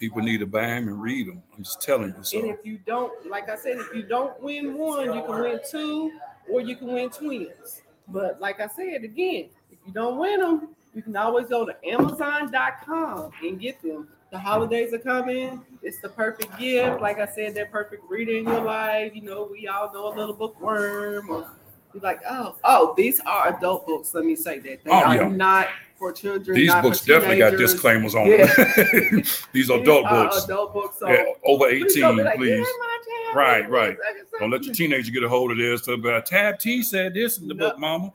people 0.09 0.23
need 0.23 0.39
to 0.39 0.47
buy 0.47 0.67
them 0.67 0.89
and 0.89 1.01
read 1.01 1.27
them. 1.29 1.43
I'm 1.57 1.65
just 1.65 1.81
telling 1.81 2.09
you. 2.11 2.15
And 2.17 2.27
So 2.27 2.45
if 2.51 2.59
you 2.65 2.79
don't, 2.87 3.13
like 3.31 3.49
I 3.49 3.57
said, 3.57 3.79
if 3.79 3.95
you 3.95 4.03
don't 4.03 4.39
win 4.43 4.77
one, 4.77 5.07
you 5.15 5.23
can 5.23 5.41
win 5.41 5.61
two, 5.71 6.13
or 6.51 6.61
you 6.61 6.77
can 6.77 6.89
win 6.89 7.09
twins. 7.11 7.83
But 8.09 8.41
like 8.41 8.61
I 8.61 8.67
said 8.69 9.03
again, 9.05 9.49
if 9.71 9.79
you 9.87 9.93
don't 9.93 10.19
win 10.19 10.41
them, 10.41 10.69
you 10.95 11.03
can 11.03 11.17
always 11.17 11.47
go 11.49 11.65
to 11.65 11.75
Amazon.com 11.89 13.31
and 13.43 13.59
get 13.61 13.81
them. 13.83 14.09
The 14.31 14.39
holidays 14.39 14.93
are 14.93 14.99
coming. 14.99 15.61
It's 15.83 16.01
the 16.01 16.09
perfect 16.09 16.59
gift. 16.59 17.01
Like 17.01 17.19
I 17.21 17.27
said, 17.27 17.55
that 17.55 17.71
perfect 17.71 18.03
reader 18.09 18.33
in 18.33 18.45
your 18.45 18.63
life. 18.63 19.13
You 19.15 19.23
know, 19.23 19.49
we 19.51 19.69
all 19.69 19.93
know 19.93 20.13
a 20.13 20.15
little 20.15 20.35
bookworm. 20.35 21.31
Or 21.31 21.51
you're 21.93 22.03
like, 22.03 22.21
oh, 22.29 22.57
oh, 22.65 22.95
these 22.97 23.21
are 23.21 23.57
adult 23.57 23.87
books. 23.87 24.13
Let 24.13 24.25
me 24.25 24.35
say 24.37 24.59
that 24.59 24.85
they 24.85 24.91
Oh, 24.91 24.95
are 24.95 25.15
yeah. 25.17 25.29
not 25.29 25.69
for 25.99 26.13
children. 26.13 26.57
these 26.57 26.73
books 26.77 27.05
definitely 27.05 27.39
got 27.39 27.57
disclaimers 27.57 28.15
on 28.15 28.27
Yeah. 28.27 28.47
them. 28.55 29.23
these 29.53 29.71
are 29.71 29.81
adult 29.81 30.09
books. 30.09 30.45
Adult 30.45 30.73
books. 30.73 30.99
So 30.99 31.09
Yeah, 31.09 31.25
over 31.45 31.67
18, 31.69 32.17
be 32.17 32.23
like, 32.23 32.37
please. 32.37 32.67
"Yeah, 32.67 33.35
Right, 33.35 33.69
right. 33.69 33.97
Don't 34.39 34.51
let 34.51 34.63
your 34.65 34.75
teenager 34.75 35.11
get 35.11 35.25
a 35.25 35.29
hold 35.29 35.51
of 35.51 35.57
this. 35.59 35.83
So, 35.85 35.97
but 35.97 36.25
Tab 36.27 36.59
T 36.59 36.83
said 36.83 37.15
this 37.15 37.39
in 37.39 37.49
the 37.49 37.55
No. 37.55 37.71
book, 37.71 37.79
Mama. 37.81 38.13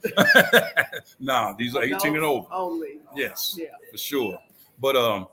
nah, 1.19 1.53
these 1.53 1.75
are 1.75 1.83
18 1.83 2.15
and 2.15 2.23
over. 2.23 2.47
Only. 2.51 2.99
Yes. 3.15 3.55
Yeah. 3.59 3.67
for 3.91 3.97
sure. 3.97 4.39
But 4.79 4.95
um, 4.95 5.27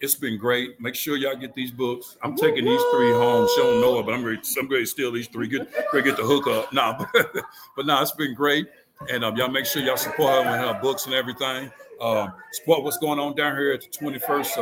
it's 0.00 0.14
been 0.14 0.38
great. 0.38 0.80
Make 0.80 0.94
sure 0.94 1.16
y'all 1.16 1.34
get 1.36 1.54
these 1.54 1.70
books. 1.72 2.16
I'm 2.22 2.36
taking 2.36 2.64
these 2.64 2.80
three 2.92 3.10
home. 3.10 3.48
She 3.54 3.60
don't 3.62 3.80
know 3.80 3.98
it, 3.98 4.06
but 4.06 4.14
I'm 4.14 4.24
ready. 4.24 4.40
I'm 4.58 4.68
ready 4.68 4.84
to 4.84 4.86
steal 4.86 5.10
these 5.12 5.26
three. 5.28 5.48
Get 5.48 5.70
get 5.92 6.16
the 6.16 6.22
hook 6.22 6.46
up. 6.46 6.72
Nah, 6.72 7.04
but, 7.12 7.36
but 7.76 7.86
nah, 7.86 8.00
it's 8.02 8.12
been 8.12 8.34
great. 8.34 8.68
And 9.08 9.24
um, 9.24 9.36
y'all 9.36 9.48
make 9.48 9.66
sure 9.66 9.82
y'all 9.82 9.96
support 9.96 10.44
her 10.44 10.50
with 10.50 10.60
her 10.60 10.78
books 10.80 11.06
and 11.06 11.14
everything. 11.14 11.70
Um, 12.00 12.32
support 12.52 12.82
what's 12.82 12.98
going 12.98 13.18
on 13.18 13.34
down 13.34 13.56
here 13.56 13.72
at 13.72 13.82
the 13.82 13.88
21st 13.88 14.58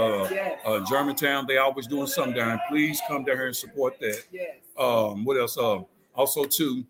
uh, 0.66 0.68
uh, 0.68 0.84
Germantown. 0.86 1.46
They 1.46 1.58
always 1.58 1.86
doing 1.86 2.06
something 2.06 2.34
down. 2.34 2.60
Please 2.68 3.00
come 3.06 3.24
down 3.24 3.36
here 3.36 3.46
and 3.46 3.56
support 3.56 3.98
that. 4.00 4.22
Um, 4.76 5.24
what 5.24 5.36
else? 5.36 5.56
Um, 5.56 5.86
also 6.14 6.44
too, 6.44 6.84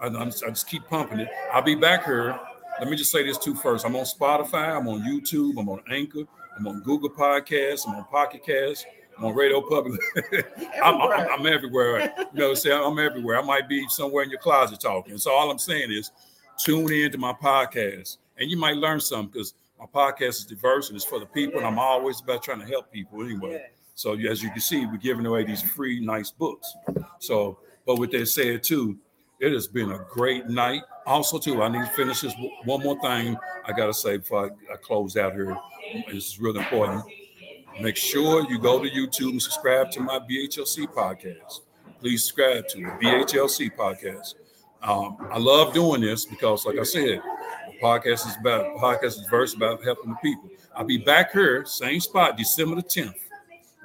I, 0.00 0.06
I'm, 0.06 0.16
I 0.16 0.30
just 0.30 0.68
keep 0.68 0.86
pumping 0.88 1.20
it. 1.20 1.28
I'll 1.52 1.62
be 1.62 1.74
back 1.74 2.04
here. 2.04 2.38
Let 2.80 2.88
me 2.88 2.96
just 2.96 3.12
say 3.12 3.24
this 3.24 3.38
too 3.38 3.54
first. 3.54 3.86
I'm 3.86 3.94
on 3.94 4.04
Spotify. 4.04 4.76
I'm 4.76 4.88
on 4.88 5.02
YouTube. 5.02 5.58
I'm 5.58 5.68
on 5.68 5.80
Anchor. 5.88 6.24
I'm 6.56 6.66
on 6.66 6.80
Google 6.80 7.10
Podcasts. 7.10 7.86
I'm 7.86 7.94
on 7.94 8.04
Pocket 8.06 8.44
Cast. 8.44 8.86
I'm 9.16 9.26
on 9.26 9.34
Radio 9.34 9.60
Public. 9.60 10.00
I'm, 10.82 11.00
I'm, 11.00 11.28
I'm 11.30 11.46
everywhere. 11.46 12.12
You 12.32 12.40
know, 12.40 12.54
say 12.54 12.72
I'm 12.72 12.98
everywhere. 12.98 13.38
I 13.38 13.42
might 13.42 13.68
be 13.68 13.86
somewhere 13.88 14.24
in 14.24 14.30
your 14.30 14.40
closet 14.40 14.80
talking. 14.80 15.16
So 15.18 15.32
all 15.32 15.50
I'm 15.50 15.58
saying 15.58 15.92
is, 15.92 16.10
tune 16.58 16.92
in 16.92 17.12
to 17.12 17.18
my 17.18 17.32
podcast, 17.32 18.18
and 18.38 18.50
you 18.50 18.56
might 18.56 18.76
learn 18.76 19.00
something 19.00 19.30
because 19.32 19.54
my 19.78 19.86
podcast 19.86 20.28
is 20.28 20.44
diverse 20.44 20.88
and 20.88 20.96
it's 20.96 21.04
for 21.04 21.18
the 21.18 21.26
people, 21.26 21.58
and 21.58 21.66
I'm 21.66 21.78
always 21.78 22.20
about 22.20 22.42
trying 22.42 22.60
to 22.60 22.66
help 22.66 22.92
people 22.92 23.22
anyway. 23.22 23.62
So 23.94 24.14
as 24.14 24.42
you 24.42 24.50
can 24.50 24.60
see, 24.60 24.86
we're 24.86 24.96
giving 24.96 25.26
away 25.26 25.44
these 25.44 25.62
free, 25.62 26.00
nice 26.00 26.30
books. 26.30 26.74
So, 27.20 27.58
but 27.86 27.98
with 27.98 28.10
that 28.12 28.26
said, 28.26 28.62
too, 28.62 28.98
it 29.40 29.52
has 29.52 29.68
been 29.68 29.92
a 29.92 30.04
great 30.10 30.48
night. 30.48 30.82
Also, 31.06 31.38
too, 31.38 31.62
I 31.62 31.68
need 31.68 31.84
to 31.84 31.90
finish 31.92 32.22
this 32.22 32.34
one 32.64 32.82
more 32.82 32.98
thing. 33.00 33.36
I 33.64 33.72
gotta 33.72 33.94
say 33.94 34.16
before 34.16 34.46
I, 34.46 34.74
I 34.74 34.76
close 34.76 35.16
out 35.16 35.34
here. 35.34 35.56
This 36.08 36.28
is 36.28 36.40
really 36.40 36.60
important. 36.60 37.04
Make 37.80 37.96
sure 37.96 38.48
you 38.48 38.58
go 38.58 38.82
to 38.82 38.88
YouTube 38.88 39.30
and 39.30 39.42
subscribe 39.42 39.90
to 39.92 40.00
my 40.00 40.18
BHLC 40.18 40.86
podcast. 40.86 41.60
Please 42.00 42.24
subscribe 42.24 42.68
to 42.68 42.78
the 42.78 42.90
BHLC 43.02 43.74
podcast. 43.74 44.34
Um, 44.84 45.16
I 45.32 45.38
love 45.38 45.72
doing 45.72 46.02
this 46.02 46.26
because, 46.26 46.66
like 46.66 46.78
I 46.78 46.82
said, 46.82 47.22
the 47.66 47.78
podcast 47.82 48.28
is 48.28 48.36
about 48.38 48.76
podcast 48.76 49.18
is 49.18 49.26
verse 49.30 49.54
about 49.54 49.82
helping 49.82 50.10
the 50.10 50.16
people. 50.16 50.50
I'll 50.76 50.84
be 50.84 50.98
back 50.98 51.32
here, 51.32 51.64
same 51.64 52.00
spot, 52.00 52.36
December 52.36 52.76
the 52.76 52.82
10th, 52.82 53.14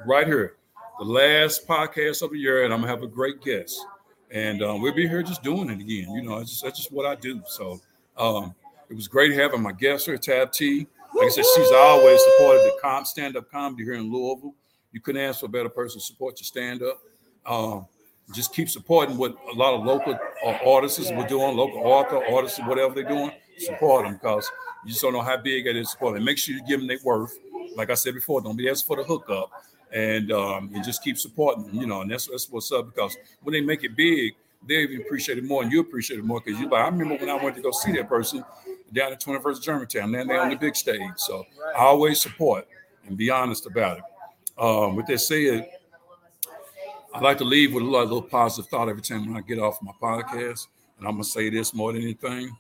right 0.06 0.28
here, 0.28 0.58
the 1.00 1.06
last 1.06 1.66
podcast 1.66 2.22
of 2.22 2.32
the 2.32 2.38
year, 2.38 2.66
and 2.66 2.74
I'm 2.74 2.82
gonna 2.82 2.92
have 2.92 3.04
a 3.04 3.08
great 3.08 3.42
guest. 3.42 3.86
And 4.32 4.62
um, 4.62 4.82
we'll 4.82 4.94
be 4.94 5.08
here 5.08 5.24
just 5.24 5.42
doing 5.42 5.70
it 5.70 5.80
again. 5.80 6.12
You 6.14 6.22
know, 6.22 6.42
just, 6.42 6.64
that's 6.64 6.78
just 6.78 6.92
what 6.92 7.06
I 7.06 7.16
do. 7.16 7.42
So 7.48 7.80
um, 8.18 8.54
it 8.90 8.94
was 8.94 9.08
great 9.08 9.32
having 9.32 9.62
my 9.62 9.72
guest 9.72 10.06
here, 10.06 10.18
Tab 10.18 10.52
T. 10.52 10.86
Like 11.16 11.28
I 11.28 11.30
said, 11.30 11.46
she's 11.56 11.72
always 11.72 12.22
supported 12.24 12.64
the 12.64 12.78
comp 12.82 13.08
stand-up 13.08 13.50
comedy 13.50 13.86
here 13.86 13.94
in 13.94 14.12
Louisville. 14.12 14.54
You 14.92 15.00
couldn't 15.00 15.22
ask 15.22 15.40
for 15.40 15.46
a 15.46 15.50
better 15.50 15.70
person 15.70 16.00
to 16.00 16.06
support 16.06 16.40
your 16.40 16.46
stand-up. 16.46 17.00
Um, 17.46 17.88
just 18.34 18.54
keep 18.54 18.70
supporting 18.70 19.18
what 19.18 19.36
a 19.52 19.56
lot 19.56 19.74
of 19.74 19.86
local 19.86 20.18
uh, 20.46 20.58
artists 20.66 21.12
were 21.12 21.28
doing, 21.28 21.56
local 21.56 21.80
author, 21.80 22.24
artists, 22.32 22.60
whatever 22.60 22.94
they're 22.94 23.04
doing. 23.04 23.32
Support 23.58 24.06
them 24.06 24.14
because 24.14 24.50
you 24.86 24.92
just 24.92 25.02
don't 25.02 25.14
know 25.14 25.22
how 25.22 25.38
big 25.38 25.68
it 25.68 25.76
is. 25.76 25.92
Support 25.92 26.16
them. 26.16 26.24
Make 26.24 26.38
sure 26.38 26.56
you 26.56 26.64
give 26.66 26.80
them 26.80 26.88
their 26.88 27.00
worth. 27.04 27.38
Like 27.76 27.90
I 27.90 27.96
said 27.96 28.14
before, 28.14 28.42
don't 28.42 28.56
be 28.56 28.70
asking 28.70 28.88
for 28.88 28.98
the 28.98 29.04
hookup, 29.04 29.52
and 29.94 30.32
um, 30.32 30.72
and 30.74 30.84
just 30.84 31.04
keep 31.04 31.18
supporting 31.18 31.66
them. 31.66 31.76
You 31.76 31.88
know, 31.88 32.02
and 32.02 32.12
that's 32.12 32.28
that's 32.28 32.50
what's 32.50 32.72
up 32.72 32.94
because 32.94 33.18
when 33.42 33.54
they 33.54 33.62
make 33.62 33.84
it 33.84 33.96
big, 33.96 34.36
they 34.66 34.76
even 34.76 35.02
appreciate 35.02 35.38
it 35.38 35.44
more, 35.44 35.64
and 35.64 35.72
you 35.72 35.82
appreciate 35.82 36.20
it 36.20 36.26
more 36.26 36.42
because 36.44 36.60
you 36.60 36.70
like. 36.70 36.84
I 36.84 36.88
remember 36.88 37.16
when 37.16 37.30
I 37.30 37.44
went 37.44 37.56
to 37.58 37.62
go 37.62 37.72
see 37.72 37.92
that 37.94 38.08
person 38.08 38.44
down 38.94 39.12
at 39.12 39.22
21st 39.22 39.62
Germantown, 39.62 40.12
then 40.12 40.28
they're 40.28 40.42
on 40.42 40.50
the 40.50 40.56
big 40.56 40.76
stage. 40.76 41.02
So 41.18 41.46
I 41.76 41.84
always 41.84 42.22
support 42.22 42.68
and 43.06 43.18
be 43.18 43.30
honest 43.30 43.66
about 43.66 43.98
it. 43.98 44.04
Um, 44.58 44.96
with 44.96 45.08
that 45.08 45.20
said, 45.20 45.70
I 47.14 47.20
like 47.20 47.38
to 47.40 47.44
leave 47.44 47.74
with 47.74 47.84
a 47.84 47.86
little, 47.86 48.06
little 48.06 48.22
positive 48.22 48.70
thought 48.70 48.90
every 48.90 49.02
time 49.02 49.26
when 49.26 49.38
I 49.38 49.42
get 49.46 49.60
off 49.60 49.82
my 49.82 49.92
podcast. 50.02 50.68
And 50.98 51.08
I'm 51.08 51.14
gonna 51.14 51.24
say 51.24 51.50
this 51.50 51.74
more 51.74 51.92
than 51.94 52.02
anything. 52.02 52.56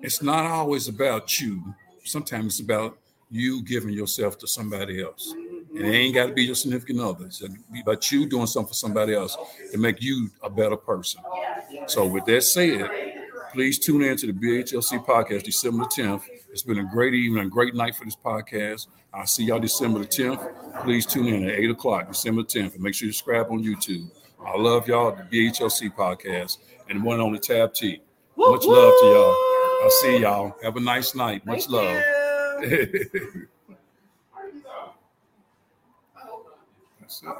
It's 0.00 0.22
not 0.22 0.44
always 0.46 0.88
about 0.88 1.40
you. 1.40 1.62
Sometimes 2.04 2.46
it's 2.46 2.60
about 2.60 2.98
you 3.30 3.62
giving 3.62 3.90
yourself 3.90 4.38
to 4.38 4.48
somebody 4.48 5.02
else. 5.02 5.32
And 5.32 5.86
it 5.86 5.90
ain't 5.90 6.14
got 6.14 6.26
to 6.26 6.32
be 6.34 6.44
your 6.44 6.54
significant 6.54 7.00
other. 7.00 7.26
It's 7.26 7.42
about 7.80 8.10
you 8.12 8.26
doing 8.26 8.46
something 8.46 8.68
for 8.68 8.74
somebody 8.74 9.14
else 9.14 9.36
to 9.70 9.78
make 9.78 10.02
you 10.02 10.28
a 10.42 10.50
better 10.50 10.76
person. 10.76 11.22
So 11.86 12.06
with 12.06 12.26
that 12.26 12.42
said, 12.42 12.90
please 13.52 13.78
tune 13.78 14.02
in 14.02 14.16
to 14.16 14.26
the 14.26 14.32
BHLC 14.32 15.04
podcast 15.04 15.42
December 15.44 15.84
the 15.84 16.02
10th. 16.02 16.22
It's 16.50 16.62
been 16.62 16.78
a 16.78 16.84
great 16.84 17.14
evening, 17.14 17.44
a 17.44 17.48
great 17.48 17.74
night 17.74 17.94
for 17.94 18.04
this 18.04 18.16
podcast. 18.16 18.86
I'll 19.12 19.26
see 19.26 19.44
y'all 19.44 19.60
December 19.60 19.98
the 19.98 20.06
10th. 20.06 20.82
Please 20.84 21.04
tune 21.04 21.26
in 21.26 21.48
at 21.48 21.58
8 21.58 21.70
o'clock, 21.70 22.08
December 22.08 22.42
10th, 22.42 22.74
and 22.74 22.82
make 22.82 22.94
sure 22.94 23.06
you 23.06 23.12
subscribe 23.12 23.48
on 23.50 23.62
YouTube. 23.62 24.10
I 24.44 24.56
love 24.56 24.88
y'all, 24.88 25.14
the 25.14 25.22
BHLC 25.24 25.94
podcast, 25.94 26.58
and 26.88 27.04
one 27.04 27.20
on 27.20 27.32
the 27.32 27.38
Tab 27.38 27.74
T. 27.74 28.00
Much 28.36 28.64
love 28.64 28.92
to 29.00 29.06
y'all. 29.06 29.36
I'll 29.82 29.90
see 29.90 30.18
y'all. 30.18 30.56
Have 30.62 30.76
a 30.76 30.80
nice 30.80 31.14
night. 31.14 31.44
Much 31.44 31.68
love. 31.68 32.02
That's 37.00 37.22
it. 37.22 37.36